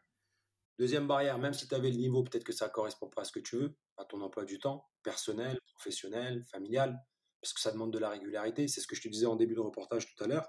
Deuxième 0.79 1.07
barrière, 1.07 1.39
même 1.39 1.55
si 1.55 1.69
tu 1.69 1.75
avais 1.75 1.91
le 1.91 1.97
niveau, 1.97 2.23
peut-être 2.23 2.45
que 2.45 2.53
ça 2.53 2.67
ne 2.67 2.71
correspond 2.71 3.09
pas 3.09 3.23
à 3.23 3.25
ce 3.25 3.33
que 3.33 3.41
tu 3.41 3.57
veux, 3.57 3.77
à 3.97 4.05
ton 4.05 4.21
emploi 4.21 4.45
du 4.45 4.59
temps, 4.59 4.89
personnel, 5.03 5.59
professionnel, 5.75 6.43
familial, 6.45 6.99
parce 7.41 7.53
que 7.53 7.61
ça 7.61 7.73
demande 7.73 7.93
de 7.93 7.99
la 7.99 8.11
régularité. 8.11 8.69
C'est 8.69 8.81
ce 8.81 8.87
que 8.87 8.97
je 8.97 9.03
te 9.03 9.09
disais 9.09 9.27
en 9.27 9.37
début 9.37 9.55
de 9.55 9.61
reportage 9.61 10.07
tout 10.15 10.25
à 10.25 10.27
l'heure. 10.27 10.49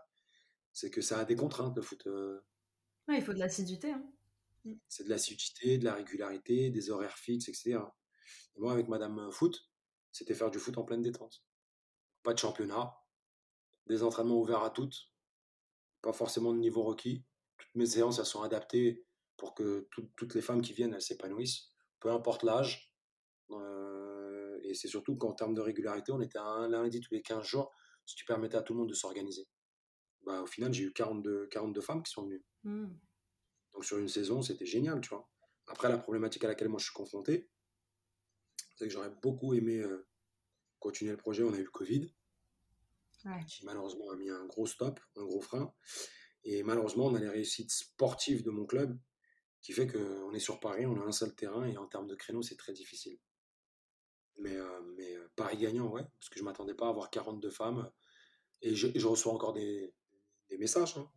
C'est 0.73 0.89
que 0.89 1.01
ça 1.01 1.19
a 1.19 1.25
des 1.25 1.35
contraintes, 1.35 1.75
le 1.75 1.81
foot. 1.81 2.05
Euh. 2.07 2.39
il 3.09 3.21
faut 3.21 3.33
de 3.33 3.39
l'assiduité. 3.39 3.91
Hein. 3.91 4.03
Mm. 4.65 4.73
C'est 4.87 5.03
de 5.03 5.09
l'assiduité, 5.09 5.77
de 5.77 5.85
la 5.85 5.95
régularité, 5.95 6.69
des 6.69 6.89
horaires 6.89 7.17
fixes, 7.17 7.49
etc. 7.49 7.79
moi, 8.57 8.73
avec 8.73 8.87
Madame 8.87 9.31
Foot, 9.31 9.69
c'était 10.11 10.33
faire 10.33 10.51
du 10.51 10.59
foot 10.59 10.77
en 10.77 10.83
pleine 10.83 11.01
détente. 11.01 11.43
Pas 12.23 12.33
de 12.33 12.39
championnat, 12.39 12.93
des 13.87 14.03
entraînements 14.03 14.39
ouverts 14.39 14.63
à 14.63 14.69
toutes, 14.69 15.11
pas 16.01 16.13
forcément 16.13 16.53
de 16.53 16.59
niveau 16.59 16.83
requis. 16.83 17.25
Toutes 17.57 17.75
mes 17.75 17.85
séances, 17.85 18.19
elles 18.19 18.25
sont 18.25 18.41
adaptées 18.41 19.05
pour 19.37 19.55
que 19.55 19.87
toutes 20.15 20.35
les 20.35 20.41
femmes 20.41 20.61
qui 20.61 20.73
viennent, 20.73 20.93
elles 20.93 21.01
s'épanouissent, 21.01 21.71
peu 21.99 22.11
importe 22.11 22.43
l'âge. 22.43 22.93
Euh, 23.49 24.59
et 24.63 24.73
c'est 24.73 24.87
surtout 24.87 25.15
qu'en 25.15 25.33
termes 25.33 25.53
de 25.53 25.61
régularité, 25.61 26.11
on 26.11 26.21
était 26.21 26.37
à 26.37 26.45
un 26.45 26.69
lundi 26.69 26.99
tous 27.01 27.13
les 27.13 27.21
15 27.21 27.43
jours, 27.43 27.71
ce 28.05 28.15
qui 28.15 28.23
permettait 28.23 28.57
à 28.57 28.61
tout 28.61 28.73
le 28.73 28.79
monde 28.79 28.89
de 28.89 28.93
s'organiser. 28.93 29.47
Bah, 30.23 30.41
au 30.41 30.45
final, 30.45 30.73
j'ai 30.73 30.83
eu 30.83 30.93
42, 30.93 31.47
42 31.47 31.81
femmes 31.81 32.03
qui 32.03 32.11
sont 32.11 32.23
venues. 32.23 32.43
Mmh. 32.63 32.87
Donc 33.73 33.85
sur 33.85 33.97
une 33.97 34.09
saison, 34.09 34.41
c'était 34.41 34.65
génial, 34.65 35.01
tu 35.01 35.09
vois. 35.09 35.29
Après, 35.67 35.89
la 35.89 35.97
problématique 35.97 36.43
à 36.43 36.47
laquelle 36.47 36.69
moi 36.69 36.79
je 36.79 36.85
suis 36.85 36.93
confronté, 36.93 37.49
c'est 38.75 38.85
que 38.87 38.93
j'aurais 38.93 39.13
beaucoup 39.21 39.53
aimé 39.53 39.77
euh, 39.77 40.07
continuer 40.79 41.11
le 41.11 41.17
projet. 41.17 41.43
On 41.43 41.53
a 41.53 41.57
eu 41.57 41.63
le 41.63 41.69
Covid 41.69 42.11
qui 43.47 43.65
malheureusement 43.65 44.09
a 44.11 44.15
mis 44.15 44.29
un 44.29 44.45
gros 44.45 44.65
stop, 44.65 44.99
un 45.15 45.23
gros 45.23 45.41
frein. 45.41 45.73
Et 46.43 46.63
malheureusement, 46.63 47.05
on 47.05 47.15
a 47.15 47.19
les 47.19 47.29
réussites 47.29 47.71
sportives 47.71 48.43
de 48.43 48.49
mon 48.49 48.65
club 48.65 48.97
qui 49.61 49.73
fait 49.73 49.87
qu'on 49.87 50.33
est 50.33 50.39
sur 50.39 50.59
Paris, 50.59 50.87
on 50.87 50.99
a 50.99 51.05
un 51.05 51.11
seul 51.11 51.35
terrain 51.35 51.65
et 51.67 51.77
en 51.77 51.85
termes 51.85 52.07
de 52.07 52.15
créneau, 52.15 52.41
c'est 52.41 52.55
très 52.55 52.73
difficile. 52.73 53.19
Mais, 54.39 54.55
euh, 54.55 54.81
mais 54.97 55.15
euh, 55.15 55.29
Paris 55.35 55.57
gagnant, 55.57 55.87
ouais, 55.89 56.01
parce 56.01 56.29
que 56.29 56.39
je 56.39 56.43
ne 56.43 56.45
m'attendais 56.45 56.73
pas 56.73 56.87
à 56.87 56.89
avoir 56.89 57.11
42 57.11 57.51
femmes. 57.51 57.91
Et 58.63 58.75
je, 58.75 59.07
reçois 59.07 59.33
encore 59.33 59.53
des, 59.53 59.93
des 60.51 60.57
messages. 60.57 60.97
Hein. 60.97 61.09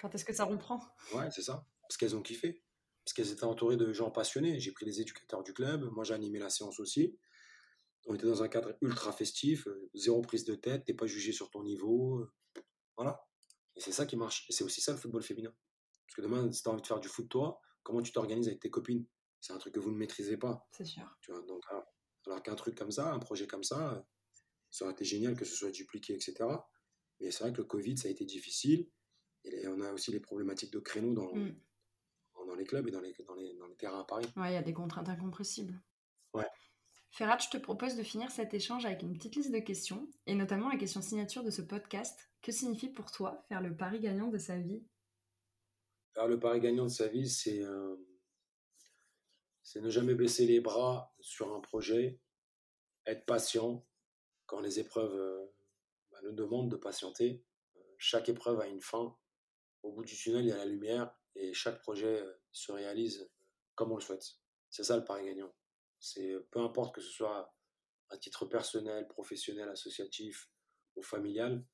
Quand 0.00 0.14
est-ce 0.14 0.24
que 0.24 0.32
ça 0.32 0.44
reprend? 0.44 0.80
Ouais, 1.14 1.30
c'est 1.30 1.42
ça. 1.42 1.66
Parce 1.82 1.96
qu'elles 1.96 2.16
ont 2.16 2.22
kiffé. 2.22 2.62
Parce 3.04 3.12
qu'elles 3.14 3.32
étaient 3.32 3.44
entourées 3.44 3.76
de 3.76 3.92
gens 3.92 4.10
passionnés. 4.10 4.60
J'ai 4.60 4.72
pris 4.72 4.86
les 4.86 5.00
éducateurs 5.00 5.42
du 5.42 5.52
club. 5.52 5.90
Moi, 5.92 6.04
j'ai 6.04 6.14
animé 6.14 6.38
la 6.38 6.50
séance 6.50 6.78
aussi. 6.80 7.18
On 8.06 8.14
était 8.14 8.26
dans 8.26 8.42
un 8.42 8.48
cadre 8.48 8.76
ultra 8.80 9.12
festif, 9.12 9.66
euh, 9.66 9.90
zéro 9.94 10.22
prise 10.22 10.44
de 10.44 10.54
tête, 10.54 10.84
t'es 10.86 10.94
pas 10.94 11.06
jugé 11.06 11.32
sur 11.32 11.50
ton 11.50 11.62
niveau. 11.62 12.20
Euh, 12.20 12.32
voilà. 12.96 13.26
Et 13.76 13.80
c'est 13.80 13.92
ça 13.92 14.06
qui 14.06 14.16
marche. 14.16 14.46
Et 14.48 14.52
c'est 14.52 14.64
aussi 14.64 14.80
ça 14.80 14.92
le 14.92 14.98
football 14.98 15.22
féminin. 15.22 15.52
Parce 16.06 16.14
que 16.16 16.22
demain, 16.22 16.50
si 16.52 16.62
tu 16.62 16.68
as 16.68 16.72
envie 16.72 16.82
de 16.82 16.86
faire 16.86 17.00
du 17.00 17.08
foot 17.08 17.28
toi, 17.28 17.60
comment 17.82 18.00
tu 18.00 18.12
t'organises 18.12 18.46
avec 18.46 18.60
tes 18.60 18.70
copines? 18.70 19.04
C'est 19.40 19.52
un 19.52 19.58
truc 19.58 19.74
que 19.74 19.80
vous 19.80 19.90
ne 19.90 19.96
maîtrisez 19.96 20.36
pas. 20.36 20.66
C'est 20.72 20.84
sûr. 20.84 21.16
Tu 21.20 21.32
vois, 21.32 21.42
donc, 21.42 21.62
alors, 22.26 22.42
qu'un 22.42 22.54
truc 22.54 22.76
comme 22.76 22.90
ça, 22.90 23.12
un 23.12 23.18
projet 23.18 23.46
comme 23.46 23.64
ça, 23.64 23.94
euh, 23.94 24.00
ça 24.70 24.84
aurait 24.84 24.92
été 24.92 25.04
génial 25.04 25.36
que 25.36 25.44
ce 25.44 25.54
soit 25.54 25.70
dupliqué, 25.70 26.14
etc. 26.14 26.44
Mais 27.20 27.30
c'est 27.30 27.44
vrai 27.44 27.52
que 27.52 27.58
le 27.58 27.64
Covid, 27.64 27.96
ça 27.96 28.08
a 28.08 28.10
été 28.10 28.24
difficile. 28.24 28.88
Et 29.44 29.66
on 29.68 29.80
a 29.80 29.92
aussi 29.92 30.10
les 30.10 30.20
problématiques 30.20 30.72
de 30.72 30.78
créneaux 30.78 31.14
dans, 31.14 31.34
mm. 31.34 31.54
dans 32.46 32.54
les 32.54 32.64
clubs 32.64 32.86
et 32.86 32.90
dans 32.90 33.00
les, 33.00 33.14
dans 33.26 33.34
les, 33.34 33.54
dans 33.54 33.66
les 33.66 33.76
terrains 33.76 34.00
à 34.00 34.04
Paris. 34.04 34.26
Ouais, 34.36 34.50
il 34.50 34.54
y 34.54 34.56
a 34.56 34.62
des 34.62 34.72
contraintes 34.72 35.08
incompressibles. 35.08 35.80
Ouais. 36.34 36.46
Ferrat, 37.10 37.38
je 37.38 37.48
te 37.48 37.56
propose 37.56 37.96
de 37.96 38.02
finir 38.02 38.30
cet 38.30 38.52
échange 38.54 38.84
avec 38.84 39.02
une 39.02 39.14
petite 39.14 39.36
liste 39.36 39.50
de 39.50 39.58
questions, 39.58 40.08
et 40.26 40.34
notamment 40.34 40.68
la 40.68 40.76
question 40.76 41.00
signature 41.00 41.42
de 41.42 41.50
ce 41.50 41.62
podcast. 41.62 42.30
Que 42.42 42.52
signifie 42.52 42.90
pour 42.90 43.10
toi 43.10 43.44
faire 43.48 43.60
le 43.60 43.76
pari 43.76 44.00
gagnant 44.00 44.28
de 44.28 44.38
sa 44.38 44.58
vie? 44.58 44.84
Faire 46.14 46.28
le 46.28 46.38
pari 46.38 46.60
gagnant 46.60 46.84
de 46.84 46.90
sa 46.90 47.08
vie, 47.08 47.28
c'est 47.28 47.62
euh, 47.62 47.96
ne 49.76 49.90
jamais 49.90 50.14
baisser 50.14 50.46
les 50.46 50.60
bras 50.60 51.14
sur 51.20 51.54
un 51.54 51.60
projet, 51.60 52.20
être 53.06 53.24
patient 53.26 53.86
quand 54.46 54.60
les 54.60 54.78
épreuves 54.78 55.14
euh, 55.14 55.46
nous 56.22 56.32
demandent 56.32 56.70
de 56.70 56.76
patienter. 56.76 57.44
Euh, 57.76 57.80
chaque 57.98 58.28
épreuve 58.28 58.60
a 58.60 58.66
une 58.66 58.80
fin. 58.82 59.16
Au 59.82 59.92
bout 59.92 60.04
du 60.04 60.16
tunnel, 60.16 60.44
il 60.44 60.48
y 60.48 60.52
a 60.52 60.56
la 60.56 60.66
lumière, 60.66 61.14
et 61.36 61.54
chaque 61.54 61.80
projet 61.80 62.22
se 62.50 62.72
réalise 62.72 63.30
comme 63.74 63.92
on 63.92 63.96
le 63.96 64.00
souhaite. 64.00 64.26
C'est 64.70 64.82
ça 64.82 64.96
le 64.96 65.04
pari 65.04 65.24
gagnant. 65.24 65.54
C'est 66.00 66.34
peu 66.50 66.60
importe 66.60 66.94
que 66.94 67.00
ce 67.00 67.10
soit 67.10 67.54
à 68.10 68.18
titre 68.18 68.46
personnel, 68.46 69.06
professionnel, 69.06 69.68
associatif 69.68 70.50
ou 70.96 71.02
familial, 71.02 71.64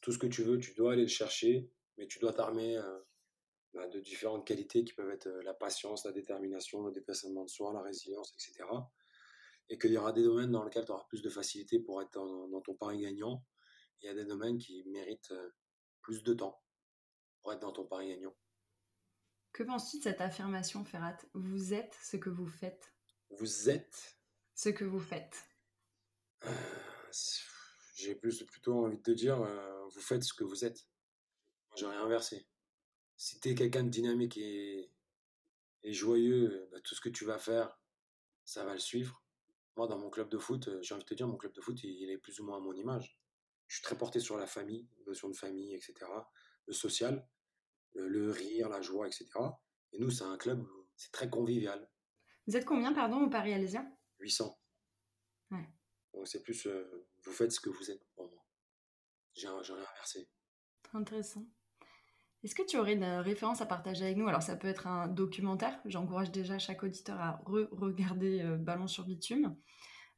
tout 0.00 0.12
ce 0.12 0.18
que 0.18 0.26
tu 0.26 0.42
veux, 0.42 0.58
tu 0.58 0.74
dois 0.74 0.92
aller 0.92 1.02
le 1.02 1.08
chercher, 1.08 1.70
mais 1.96 2.06
tu 2.06 2.18
dois 2.18 2.32
t'armer 2.32 2.76
euh, 2.76 3.00
bah, 3.74 3.88
de 3.88 4.00
différentes 4.00 4.46
qualités 4.46 4.84
qui 4.84 4.94
peuvent 4.94 5.10
être 5.10 5.26
euh, 5.26 5.42
la 5.42 5.54
patience, 5.54 6.04
la 6.04 6.12
détermination, 6.12 6.82
le 6.82 6.92
déplacement 6.92 7.44
de 7.44 7.50
soi, 7.50 7.72
la 7.72 7.82
résilience, 7.82 8.32
etc. 8.34 8.68
Et 9.68 9.78
qu'il 9.78 9.92
y 9.92 9.98
aura 9.98 10.12
des 10.12 10.22
domaines 10.22 10.52
dans 10.52 10.64
lesquels 10.64 10.84
tu 10.84 10.92
auras 10.92 11.04
plus 11.08 11.22
de 11.22 11.28
facilité 11.28 11.80
pour 11.80 12.00
être 12.00 12.12
dans, 12.12 12.60
ton 12.60 12.74
pari 12.74 13.00
gagnant. 13.00 13.44
Il 14.00 14.06
y 14.06 14.08
a 14.08 14.14
des 14.14 14.24
domaines 14.24 14.58
qui 14.58 14.84
méritent 14.84 15.34
plus 16.02 16.22
de 16.22 16.34
temps 16.34 16.62
pour 17.42 17.52
être 17.52 17.60
dans 17.60 17.72
ton 17.72 17.86
pari 17.86 18.08
gagnant. 18.08 18.36
Que 19.52 19.62
penses-tu 19.62 19.98
de 19.98 20.02
cette 20.02 20.20
affirmation, 20.20 20.84
Ferrat 20.84 21.18
Vous 21.34 21.74
êtes 21.74 21.96
ce 22.02 22.16
que 22.16 22.30
vous 22.30 22.46
faites 22.46 22.92
vous 23.30 23.68
êtes 23.68 24.16
ce 24.54 24.70
que 24.70 24.84
vous 24.84 24.98
faites. 24.98 25.46
Euh, 26.44 26.50
j'ai 27.94 28.14
plus 28.14 28.42
plutôt 28.44 28.84
envie 28.84 28.96
de 28.96 29.02
te 29.02 29.10
dire, 29.10 29.40
euh, 29.40 29.86
vous 29.88 30.00
faites 30.00 30.24
ce 30.24 30.34
que 30.34 30.44
vous 30.44 30.64
êtes. 30.64 30.86
J'aurais 31.76 31.96
inversé. 31.96 32.48
Si 33.16 33.38
tu 33.38 33.50
es 33.50 33.54
quelqu'un 33.54 33.84
de 33.84 33.90
dynamique 33.90 34.36
et, 34.36 34.90
joyeux, 35.84 36.68
bah, 36.72 36.80
tout 36.80 36.94
ce 36.94 37.00
que 37.00 37.08
tu 37.08 37.24
vas 37.24 37.38
faire, 37.38 37.78
ça 38.44 38.64
va 38.64 38.72
le 38.72 38.80
suivre. 38.80 39.22
Moi, 39.76 39.86
dans 39.86 39.98
mon 39.98 40.10
club 40.10 40.28
de 40.28 40.38
foot, 40.38 40.70
j'ai 40.82 40.94
envie 40.94 41.04
de 41.04 41.08
te 41.08 41.14
dire, 41.14 41.28
mon 41.28 41.36
club 41.36 41.52
de 41.52 41.60
foot, 41.60 41.78
il, 41.84 42.10
est 42.10 42.18
plus 42.18 42.40
ou 42.40 42.44
moins 42.44 42.56
à 42.56 42.60
mon 42.60 42.74
image. 42.74 43.16
Je 43.68 43.76
suis 43.76 43.82
très 43.82 43.96
porté 43.96 44.18
sur 44.18 44.36
la 44.36 44.46
famille, 44.46 44.88
notion 45.06 45.28
de 45.28 45.36
famille, 45.36 45.74
etc. 45.74 45.94
Le 46.66 46.72
social, 46.72 47.26
le, 47.94 48.30
rire, 48.30 48.68
la 48.68 48.80
joie, 48.80 49.06
etc. 49.06 49.26
Et 49.92 49.98
nous, 49.98 50.10
c'est 50.10 50.24
un 50.24 50.36
club, 50.36 50.66
c'est 50.96 51.12
très 51.12 51.30
convivial. 51.30 51.88
Vous 52.46 52.56
êtes 52.56 52.64
combien, 52.64 52.92
pardon, 52.92 53.22
au 53.22 53.30
Paris 53.30 53.52
Alésien? 53.52 53.90
800. 54.20 54.58
Ouais. 55.50 55.68
Donc 56.14 56.26
c'est 56.26 56.42
plus, 56.42 56.66
euh, 56.66 57.06
vous 57.24 57.32
faites 57.32 57.52
ce 57.52 57.60
que 57.60 57.70
vous 57.70 57.90
êtes 57.90 58.04
pour 58.16 58.30
moi. 58.30 58.44
J'ai 59.34 59.46
inversé. 59.46 60.28
Intéressant. 60.94 61.46
Est-ce 62.42 62.54
que 62.54 62.62
tu 62.62 62.78
aurais 62.78 62.94
une 62.94 63.04
référence 63.04 63.60
à 63.60 63.66
partager 63.66 64.04
avec 64.04 64.16
nous? 64.16 64.28
Alors 64.28 64.42
ça 64.42 64.56
peut 64.56 64.68
être 64.68 64.86
un 64.86 65.08
documentaire, 65.08 65.80
j'encourage 65.84 66.30
déjà 66.30 66.58
chaque 66.58 66.82
auditeur 66.82 67.20
à 67.20 67.42
re-regarder 67.44 68.40
euh, 68.42 68.56
Ballon 68.56 68.86
sur 68.86 69.04
bitume, 69.04 69.56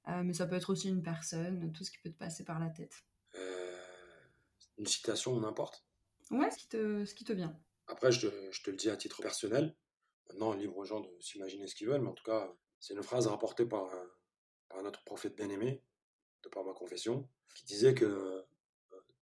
euh, 0.09 0.23
mais 0.23 0.35
ça 0.35 0.47
peut 0.47 0.55
être 0.55 0.71
aussi 0.71 0.89
une 0.89 1.03
personne, 1.03 1.73
tout 1.73 1.83
ce 1.83 1.91
qui 1.91 1.99
peut 1.99 2.11
te 2.11 2.19
passer 2.19 2.45
par 2.45 2.59
la 2.61 2.69
tête. 2.69 2.93
Une 4.81 4.87
citation, 4.87 5.39
n'importe 5.39 5.85
Ouais, 6.31 6.51
ce 6.51 6.57
qui 6.57 6.69
te, 6.69 7.05
ce 7.05 7.15
qui 7.15 7.25
te 7.25 7.33
vient. 7.33 7.57
Après, 7.87 8.11
je 8.11 8.29
te, 8.29 8.51
je 8.51 8.63
te, 8.63 8.71
le 8.71 8.77
dis 8.77 8.89
à 8.89 8.97
titre 8.97 9.21
personnel. 9.21 9.77
Maintenant, 10.29 10.55
libre 10.55 10.79
aux 10.79 10.85
gens 10.85 11.01
de 11.01 11.21
s'imaginer 11.21 11.67
ce 11.67 11.75
qu'ils 11.75 11.89
veulent, 11.89 12.01
mais 12.01 12.09
en 12.09 12.15
tout 12.15 12.25
cas, 12.25 12.53
c'est 12.79 12.95
une 12.95 13.03
phrase 13.03 13.27
rapportée 13.27 13.67
par, 13.67 13.91
par 14.69 14.83
notre 14.83 15.05
prophète 15.05 15.37
bien-aimé, 15.37 15.83
de 16.43 16.49
par 16.49 16.65
ma 16.65 16.73
confession, 16.73 17.29
qui 17.55 17.67
disait 17.67 17.95
que 17.95 18.05
euh, 18.05 18.43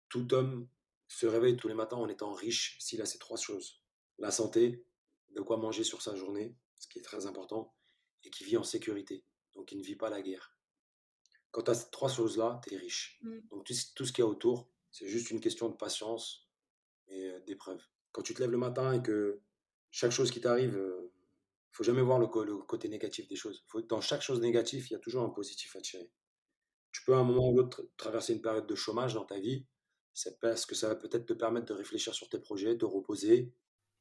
tout 0.08 0.32
homme 0.32 0.68
se 1.08 1.26
réveille 1.26 1.56
tous 1.56 1.66
les 1.66 1.74
matins 1.74 1.96
en 1.96 2.08
étant 2.08 2.32
riche 2.32 2.76
s'il 2.78 3.02
a 3.02 3.06
ces 3.06 3.18
trois 3.18 3.38
choses. 3.38 3.82
La 4.18 4.30
santé, 4.30 4.84
de 5.34 5.40
quoi 5.40 5.56
manger 5.56 5.82
sur 5.82 6.02
sa 6.02 6.14
journée, 6.14 6.54
ce 6.76 6.86
qui 6.86 6.98
est 6.98 7.02
très 7.02 7.26
important, 7.26 7.74
et 8.22 8.30
qui 8.30 8.44
vit 8.44 8.58
en 8.58 8.64
sécurité, 8.64 9.24
donc 9.54 9.72
il 9.72 9.78
ne 9.78 9.84
vit 9.84 9.96
pas 9.96 10.10
la 10.10 10.22
guerre. 10.22 10.54
Quand 11.50 11.62
tu 11.62 11.70
as 11.70 11.74
ces 11.74 11.90
trois 11.90 12.10
choses-là, 12.10 12.60
tu 12.64 12.74
es 12.74 12.76
riche. 12.76 13.18
Mmh. 13.22 13.38
Donc 13.50 13.64
tout, 13.64 13.74
tout 13.96 14.04
ce 14.04 14.12
qu'il 14.12 14.22
y 14.22 14.26
a 14.26 14.30
autour, 14.30 14.70
c'est 14.98 15.06
juste 15.06 15.30
une 15.30 15.40
question 15.40 15.68
de 15.68 15.76
patience, 15.76 16.48
et 17.08 17.32
d'épreuve. 17.46 17.80
Quand 18.12 18.22
tu 18.22 18.34
te 18.34 18.40
lèves 18.40 18.50
le 18.50 18.58
matin 18.58 18.92
et 18.92 19.02
que 19.02 19.40
chaque 19.90 20.10
chose 20.10 20.30
qui 20.30 20.40
t'arrive, 20.40 20.72
il 20.72 20.78
euh, 20.78 21.12
faut 21.70 21.84
jamais 21.84 22.02
voir 22.02 22.18
le, 22.18 22.26
côté 22.26 22.88
négatif 22.88 23.28
des 23.28 23.36
choses. 23.36 23.64
Faut, 23.68 23.80
dans 23.82 24.00
chaque 24.00 24.22
chose 24.22 24.40
négative, 24.40 24.86
il 24.90 24.92
y 24.92 24.96
a 24.96 24.98
toujours 24.98 25.22
un 25.22 25.30
positif 25.30 25.76
à 25.76 25.80
tirer. 25.80 26.10
Tu 26.90 27.04
peux 27.04 27.14
à 27.14 27.18
un 27.18 27.24
moment 27.24 27.48
ou 27.48 27.56
l'autre 27.56 27.88
traverser 27.96 28.34
une 28.34 28.42
période 28.42 28.66
de 28.66 28.74
chômage 28.74 29.14
dans 29.14 29.24
ta 29.24 29.38
vie, 29.38 29.66
c'est 30.14 30.40
parce 30.40 30.66
que 30.66 30.74
ça 30.74 30.88
va 30.88 30.96
peut-être 30.96 31.26
te 31.26 31.32
permettre 31.32 31.66
de 31.66 31.74
réfléchir 31.74 32.12
sur 32.12 32.28
tes 32.28 32.40
projets, 32.40 32.74
de 32.74 32.84
reposer. 32.84 33.52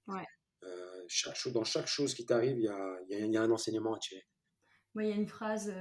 Ouais. 0.08 0.26
Euh, 0.64 1.04
chaque 1.08 1.38
dans 1.50 1.64
chaque 1.64 1.88
chose 1.88 2.16
qui 2.16 2.26
t'arrive, 2.26 2.58
il 2.58 2.64
y 2.64 2.68
a, 2.68 3.02
y 3.10 3.38
a, 3.38 3.42
un 3.44 3.52
enseignement 3.52 3.94
à 3.94 4.00
tirer. 4.00 4.26
Moi, 4.98 5.04
il 5.04 5.10
y 5.12 5.14
a 5.14 5.16
une 5.16 5.28
phrase 5.28 5.72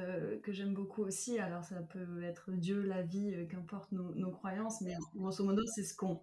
que 0.43 0.53
j'aime 0.53 0.75
beaucoup 0.75 1.03
aussi. 1.03 1.39
Alors, 1.39 1.65
ça 1.65 1.81
peut 1.81 2.23
être 2.23 2.53
Dieu, 2.53 2.83
la 2.83 3.01
vie, 3.01 3.49
qu'importe 3.49 3.91
nos, 3.91 4.15
nos, 4.15 4.31
croyances, 4.31 4.83
mais 4.83 4.95
grosso 5.15 5.43
modo, 5.43 5.63
c'est 5.75 5.85
ce 5.85 5.97
qu'on 5.97 6.21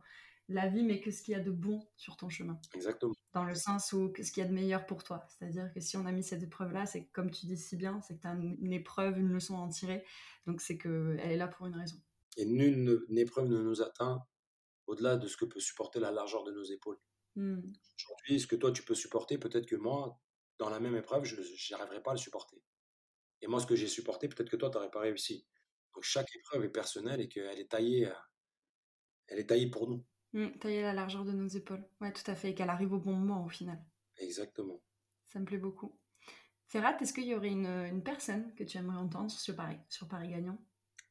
la 0.50 0.68
vie, 0.68 0.84
mais 0.84 1.02
que 1.02 1.10
ce 1.10 1.24
qu'il 1.24 1.32
y 1.32 1.36
a 1.36 1.40
de 1.40 1.50
bon 1.50 1.82
sur 1.96 2.18
ton 2.18 2.30
chemin. 2.30 2.60
Exactement. 2.76 3.14
Dans 3.34 3.46
le 3.46 3.56
sens 3.56 3.94
où 3.94 4.12
que 4.12 4.22
ce 4.22 4.32
qu'il 4.32 4.44
y 4.44 4.46
a 4.46 4.50
de 4.50 4.54
meilleur 4.54 4.86
pour 4.86 5.04
toi. 5.04 5.26
C'est-à-dire 5.28 5.72
que 5.74 5.80
si 5.80 5.98
on 5.98 6.06
a 6.06 6.12
mis 6.12 6.24
cette 6.24 6.44
épreuve-là, 6.44 6.86
c'est 6.86 7.06
comme 7.08 7.32
tu 7.32 7.48
dis 7.48 7.58
si 7.58 7.76
bien, 7.76 8.00
c'est 8.02 8.16
que 8.16 8.22
tu 8.22 8.28
as 8.28 8.34
une 8.34 8.74
épreuve, 8.74 9.18
une 9.18 9.30
leçon 9.30 9.58
à 9.58 9.62
en 9.62 9.70
tirer. 9.70 10.06
Donc 10.46 10.62
c'est 10.62 10.78
qu'elle 10.78 11.20
est 11.20 11.38
là 11.38 11.48
pour 11.48 11.66
une 11.66 11.76
raison. 11.76 11.98
Et 12.38 12.46
nulle 12.46 13.06
épreuve 13.18 13.48
ne 13.48 13.62
nous 13.62 13.82
atteint 13.82 14.24
au-delà 14.86 15.18
de 15.18 15.28
ce 15.28 15.38
que 15.38 15.46
peut 15.46 15.60
supporter 15.60 16.00
la 16.00 16.12
largeur 16.12 16.44
de 16.44 16.52
nos 16.52 16.64
épaules. 16.64 17.00
Hmm. 17.36 17.62
Aujourd'hui, 17.98 18.40
ce 18.40 18.48
que 18.48 18.56
toi 18.56 18.72
tu 18.72 18.84
peux 18.84 18.96
supporter, 18.96 19.38
peut-être 19.38 19.66
que 19.66 19.76
moi, 19.76 20.20
dans 20.60 20.70
la 20.70 20.80
même 20.80 20.96
épreuve, 20.96 21.24
je 21.24 21.36
n'arriverai 21.72 22.04
pas 22.04 22.12
à 22.12 22.14
le 22.14 22.20
supporter. 22.20 22.62
Et 23.42 23.48
moi, 23.48 23.60
ce 23.60 23.66
que 23.66 23.76
j'ai 23.76 23.88
supporté, 23.88 24.28
peut-être 24.28 24.50
que 24.50 24.56
toi, 24.56 24.70
tu 24.70 24.78
n'aurais 24.78 24.92
pas 24.92 25.02
réussi. 25.02 25.46
Donc 25.94 26.04
chaque 26.04 26.34
épreuve 26.36 26.66
est 26.66 26.70
personnelle 26.70 27.22
et 27.22 27.28
qu'elle 27.28 27.60
est 27.60 27.70
taillée, 27.70 28.10
elle 29.28 29.40
est 29.40 29.48
taillée 29.48 29.70
pour 29.70 29.88
nous. 29.88 30.04
Mmh, 30.34 30.58
tailler 30.60 30.82
la 30.82 30.94
largeur 30.94 31.26
de 31.26 31.32
nos 31.32 31.48
épaules. 31.48 31.86
Ouais, 32.02 32.12
tout 32.12 32.30
à 32.30 32.36
fait. 32.36 32.52
Et 32.52 32.56
qu'elle 32.56 32.70
arrive 32.70 32.94
au 32.94 33.00
bon 33.00 33.14
moment 33.14 33.46
au 33.46 33.50
final. 33.50 33.84
Exactement. 34.18 34.82
Ça 35.28 35.40
me 35.40 35.46
plaît 35.46 35.58
beaucoup. 35.58 35.98
Ferrat, 36.68 36.98
est-ce 37.02 37.14
qu'il 37.14 37.26
y 37.26 37.36
aurait 37.36 37.50
une, 37.50 37.68
une, 37.68 38.04
personne 38.04 38.54
que 38.56 38.64
tu 38.64 38.78
aimerais 38.78 38.98
entendre 38.98 39.30
sur 39.30 39.56
Paris, 39.56 39.78
sur 39.90 40.08
Paris 40.08 40.30
Gagnant 40.30 40.58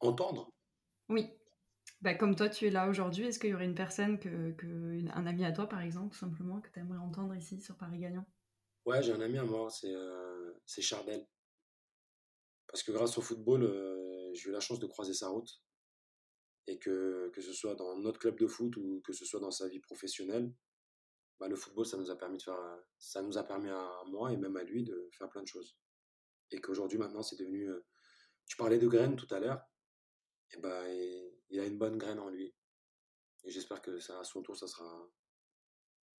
Entendre? 0.00 0.50
Oui. 1.08 1.30
Bah, 2.00 2.14
comme 2.14 2.34
toi, 2.34 2.48
tu 2.48 2.66
es 2.66 2.70
là 2.70 2.88
aujourd'hui, 2.88 3.26
est-ce 3.26 3.38
qu'il 3.38 3.50
y 3.50 3.54
aurait 3.54 3.64
une 3.64 3.76
personne, 3.76 4.18
que, 4.18 4.50
que, 4.52 5.08
un 5.12 5.26
ami 5.26 5.44
à 5.44 5.52
toi 5.52 5.68
par 5.68 5.80
exemple, 5.80 6.12
tout 6.12 6.18
simplement, 6.18 6.60
que 6.60 6.68
tu 6.70 6.80
aimerais 6.80 6.98
entendre 6.98 7.34
ici 7.36 7.60
sur 7.60 7.76
Paris 7.76 8.00
Gagnant 8.00 8.26
Ouais, 8.84 9.02
j'ai 9.02 9.12
un 9.12 9.20
ami 9.20 9.38
à 9.38 9.44
moi, 9.44 9.70
c'est 9.70 9.94
euh, 9.94 10.52
Chardel. 10.66 11.24
Parce 12.72 12.82
que 12.82 12.92
grâce 12.92 13.18
au 13.18 13.22
football, 13.22 13.64
euh, 13.64 14.32
j'ai 14.32 14.48
eu 14.48 14.52
la 14.52 14.60
chance 14.60 14.80
de 14.80 14.86
croiser 14.86 15.12
sa 15.12 15.28
route 15.28 15.62
et 16.66 16.78
que, 16.78 17.28
que 17.34 17.42
ce 17.42 17.52
soit 17.52 17.74
dans 17.74 17.98
notre 17.98 18.18
club 18.18 18.38
de 18.38 18.46
foot 18.46 18.74
ou 18.78 19.02
que 19.04 19.12
ce 19.12 19.26
soit 19.26 19.40
dans 19.40 19.50
sa 19.50 19.68
vie 19.68 19.80
professionnelle, 19.80 20.50
bah, 21.38 21.48
le 21.48 21.56
football, 21.56 21.84
ça 21.84 21.98
nous 21.98 22.10
a 22.10 22.16
permis 22.16 22.38
de 22.38 22.42
faire, 22.42 22.78
ça 22.98 23.20
nous 23.20 23.36
a 23.36 23.44
permis 23.44 23.68
à 23.68 24.02
moi 24.06 24.32
et 24.32 24.38
même 24.38 24.56
à 24.56 24.62
lui 24.62 24.84
de 24.84 25.10
faire 25.12 25.28
plein 25.28 25.42
de 25.42 25.46
choses. 25.48 25.76
Et 26.50 26.60
qu'aujourd'hui, 26.60 26.98
maintenant, 26.98 27.22
c'est 27.22 27.36
devenu. 27.36 27.68
Euh, 27.68 27.84
tu 28.46 28.56
parlais 28.56 28.78
de 28.78 28.88
graines 28.88 29.16
tout 29.16 29.32
à 29.34 29.38
l'heure, 29.38 29.62
et 30.52 30.58
bah, 30.58 30.88
il 30.88 31.60
a 31.60 31.66
une 31.66 31.78
bonne 31.78 31.98
graine 31.98 32.18
en 32.18 32.28
lui. 32.28 32.54
Et 33.44 33.50
j'espère 33.50 33.82
que 33.82 33.98
ça, 33.98 34.18
à 34.18 34.24
son 34.24 34.42
tour, 34.42 34.56
ça 34.56 34.66
sera. 34.66 35.10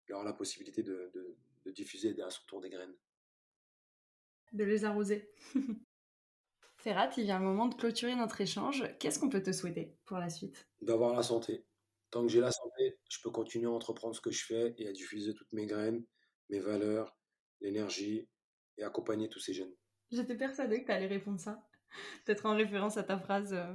Il 0.08 0.14
aura 0.14 0.24
la 0.24 0.32
possibilité 0.32 0.82
de 0.82 1.12
diffuser 1.66 2.20
à 2.20 2.30
son 2.30 2.42
tour 2.46 2.60
des 2.60 2.70
graines. 2.70 2.96
De 4.52 4.64
les 4.64 4.84
arroser. 4.84 5.32
Ferrat, 6.82 7.10
il 7.16 7.22
vient 7.22 7.38
le 7.38 7.44
moment 7.44 7.66
de 7.66 7.76
clôturer 7.76 8.16
notre 8.16 8.40
échange. 8.40 8.82
Qu'est-ce 8.98 9.20
qu'on 9.20 9.28
peut 9.28 9.42
te 9.42 9.52
souhaiter 9.52 9.96
pour 10.04 10.18
la 10.18 10.28
suite? 10.28 10.66
D'avoir 10.80 11.14
la 11.14 11.22
santé. 11.22 11.64
Tant 12.10 12.22
que 12.22 12.28
j'ai 12.28 12.40
la 12.40 12.50
santé, 12.50 12.98
je 13.08 13.18
peux 13.22 13.30
continuer 13.30 13.66
à 13.66 13.70
entreprendre 13.70 14.16
ce 14.16 14.20
que 14.20 14.32
je 14.32 14.44
fais 14.44 14.74
et 14.78 14.88
à 14.88 14.92
diffuser 14.92 15.32
toutes 15.32 15.52
mes 15.52 15.66
graines, 15.66 16.04
mes 16.48 16.58
valeurs, 16.58 17.16
l'énergie 17.60 18.28
et 18.78 18.82
accompagner 18.82 19.28
tous 19.28 19.38
ces 19.38 19.54
jeunes. 19.54 19.72
J'étais 20.10 20.36
persuadée 20.36 20.80
que 20.80 20.86
tu 20.86 20.92
allais 20.92 21.06
répondre 21.06 21.38
ça. 21.38 21.64
Peut-être 22.24 22.46
en 22.46 22.56
référence 22.56 22.96
à 22.96 23.04
ta 23.04 23.16
phrase, 23.16 23.54
euh, 23.54 23.74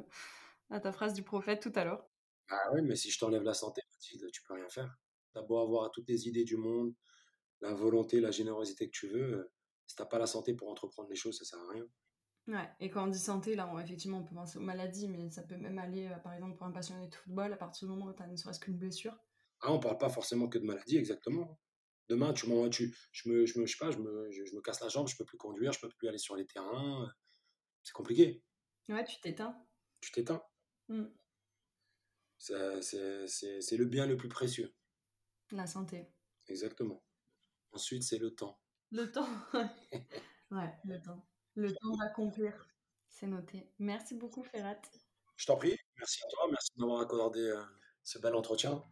à 0.69 0.81
ta 0.81 0.91
phrase 0.91 1.13
du 1.13 1.23
prophète 1.23 1.61
tout 1.61 1.71
à 1.75 1.85
l'heure. 1.85 2.09
Ah 2.49 2.71
oui, 2.73 2.81
mais 2.83 2.97
si 2.97 3.09
je 3.09 3.17
t'enlève 3.19 3.43
la 3.43 3.53
santé, 3.53 3.81
Mathilde, 3.89 4.29
tu 4.33 4.43
peux 4.43 4.53
rien 4.53 4.67
faire. 4.67 4.93
T'as 5.33 5.43
beau 5.43 5.59
avoir 5.59 5.91
toutes 5.91 6.09
les 6.09 6.27
idées 6.27 6.43
du 6.43 6.57
monde, 6.57 6.93
la 7.61 7.73
volonté, 7.73 8.19
la 8.19 8.31
générosité 8.31 8.87
que 8.87 8.97
tu 8.97 9.07
veux, 9.07 9.33
euh, 9.33 9.51
si 9.85 9.95
t'as 9.95 10.05
pas 10.05 10.19
la 10.19 10.27
santé 10.27 10.53
pour 10.53 10.69
entreprendre 10.69 11.07
les 11.07 11.15
choses, 11.15 11.37
ça 11.37 11.45
sert 11.45 11.59
à 11.59 11.71
rien. 11.71 11.87
Ouais, 12.47 12.69
et 12.79 12.89
quand 12.89 13.03
on 13.03 13.07
dit 13.07 13.19
santé, 13.19 13.55
là, 13.55 13.69
on, 13.73 13.77
effectivement, 13.77 14.19
on 14.19 14.23
peut 14.23 14.35
penser 14.35 14.57
aux 14.57 14.61
maladies, 14.61 15.09
mais 15.09 15.29
ça 15.29 15.43
peut 15.43 15.57
même 15.57 15.77
aller, 15.79 16.07
euh, 16.07 16.15
par 16.17 16.33
exemple, 16.33 16.55
pour 16.55 16.65
un 16.65 16.71
passionné 16.71 17.07
de 17.07 17.15
football, 17.15 17.51
à 17.51 17.57
partir 17.57 17.87
du 17.87 17.93
moment 17.93 18.09
où 18.09 18.13
tu 18.13 18.23
as 18.23 18.27
ne 18.27 18.37
serait-ce 18.37 18.59
qu'une 18.59 18.77
blessure. 18.77 19.17
Ah, 19.59 19.73
on 19.73 19.79
parle 19.79 19.97
pas 19.97 20.09
forcément 20.09 20.47
que 20.47 20.57
de 20.57 20.63
maladie, 20.63 20.97
exactement. 20.97 21.59
Demain, 22.07 22.31
tu, 22.31 22.45
tu, 22.71 22.95
je, 23.11 23.29
me, 23.29 23.45
je, 23.45 23.59
me, 23.59 23.65
je, 23.65 23.71
sais 23.71 23.77
pas, 23.77 23.91
je, 23.91 23.97
me, 23.97 24.31
je, 24.31 24.55
me 24.55 24.61
casse 24.61 24.79
la 24.79 24.87
jambe, 24.87 25.09
je 25.09 25.17
peux 25.17 25.25
plus 25.25 25.37
conduire, 25.37 25.73
je 25.73 25.81
peux 25.81 25.89
plus 25.89 26.07
aller 26.07 26.17
sur 26.17 26.37
les 26.37 26.45
terrains. 26.45 27.11
C'est 27.83 27.91
compliqué. 27.91 28.41
Ouais, 28.87 29.03
tu 29.03 29.19
t'éteins. 29.19 29.57
Tu 29.99 30.11
t'éteins. 30.13 30.41
Mmh. 30.87 31.03
C'est 32.37 33.77
le 33.77 33.85
bien 33.85 34.05
le 34.05 34.15
plus 34.15 34.29
précieux. 34.29 34.73
La 35.51 35.67
santé. 35.67 36.07
Exactement. 36.47 37.03
Ensuite, 37.71 38.03
c'est 38.03 38.19
le 38.19 38.33
temps. 38.33 38.57
Le 38.91 39.11
temps, 39.11 39.27
ouais, 40.51 40.73
le 40.85 41.01
temps. 41.01 41.27
Le 41.57 41.73
temps 41.73 41.97
d'accomplir. 41.97 42.53
C'est 43.09 43.25
noté. 43.25 43.67
Merci 43.79 44.13
beaucoup, 44.13 44.43
Ferrat. 44.43 44.79
Je 45.37 45.47
t'en 45.47 45.55
prie. 45.55 45.75
Merci 45.97 46.19
à 46.23 46.27
toi. 46.29 46.47
Merci 46.51 46.69
de 46.75 46.81
m'avoir 46.81 47.01
accordé 47.01 47.39
euh, 47.39 47.59
ce 48.03 48.19
bel 48.19 48.35
entretien. 48.35 48.83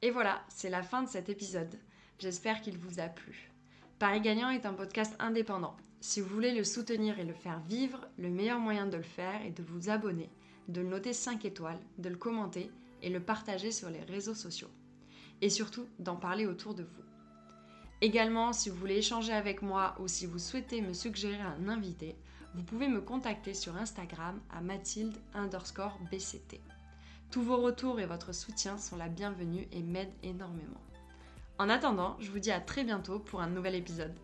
Et 0.00 0.10
voilà, 0.10 0.42
c'est 0.48 0.70
la 0.70 0.82
fin 0.82 1.02
de 1.02 1.10
cet 1.10 1.28
épisode. 1.28 1.78
J'espère 2.18 2.62
qu'il 2.62 2.78
vous 2.78 3.00
a 3.00 3.08
plu. 3.08 3.52
Paris 3.98 4.22
Gagnant 4.22 4.48
est 4.48 4.64
un 4.64 4.72
podcast 4.72 5.14
indépendant. 5.18 5.76
Si 6.00 6.22
vous 6.22 6.30
voulez 6.30 6.54
le 6.54 6.64
soutenir 6.64 7.18
et 7.18 7.24
le 7.24 7.34
faire 7.34 7.60
vivre, 7.60 8.08
le 8.16 8.30
meilleur 8.30 8.60
moyen 8.60 8.86
de 8.86 8.96
le 8.96 9.02
faire 9.02 9.44
est 9.44 9.50
de 9.50 9.62
vous 9.62 9.90
abonner, 9.90 10.30
de 10.68 10.80
le 10.80 10.88
noter 10.88 11.12
5 11.12 11.44
étoiles, 11.44 11.80
de 11.98 12.08
le 12.08 12.16
commenter 12.16 12.70
et 13.02 13.10
le 13.10 13.20
partager 13.20 13.72
sur 13.72 13.90
les 13.90 14.04
réseaux 14.04 14.34
sociaux. 14.34 14.70
Et 15.42 15.50
surtout, 15.50 15.86
d'en 15.98 16.16
parler 16.16 16.46
autour 16.46 16.74
de 16.74 16.84
vous. 16.84 17.07
Également, 18.00 18.52
si 18.52 18.70
vous 18.70 18.76
voulez 18.76 18.98
échanger 18.98 19.32
avec 19.32 19.60
moi 19.60 19.96
ou 19.98 20.06
si 20.06 20.26
vous 20.26 20.38
souhaitez 20.38 20.80
me 20.80 20.92
suggérer 20.92 21.40
un 21.40 21.68
invité, 21.68 22.16
vous 22.54 22.62
pouvez 22.62 22.88
me 22.88 23.00
contacter 23.00 23.54
sur 23.54 23.76
Instagram 23.76 24.40
à 24.50 24.60
mathilde 24.60 25.16
underscore 25.34 25.98
bct. 26.10 26.60
Tous 27.30 27.42
vos 27.42 27.58
retours 27.58 28.00
et 28.00 28.06
votre 28.06 28.32
soutien 28.32 28.78
sont 28.78 28.96
la 28.96 29.08
bienvenue 29.08 29.66
et 29.72 29.82
m'aident 29.82 30.14
énormément. 30.22 30.80
En 31.58 31.68
attendant, 31.68 32.16
je 32.20 32.30
vous 32.30 32.38
dis 32.38 32.52
à 32.52 32.60
très 32.60 32.84
bientôt 32.84 33.18
pour 33.18 33.40
un 33.40 33.48
nouvel 33.48 33.74
épisode. 33.74 34.14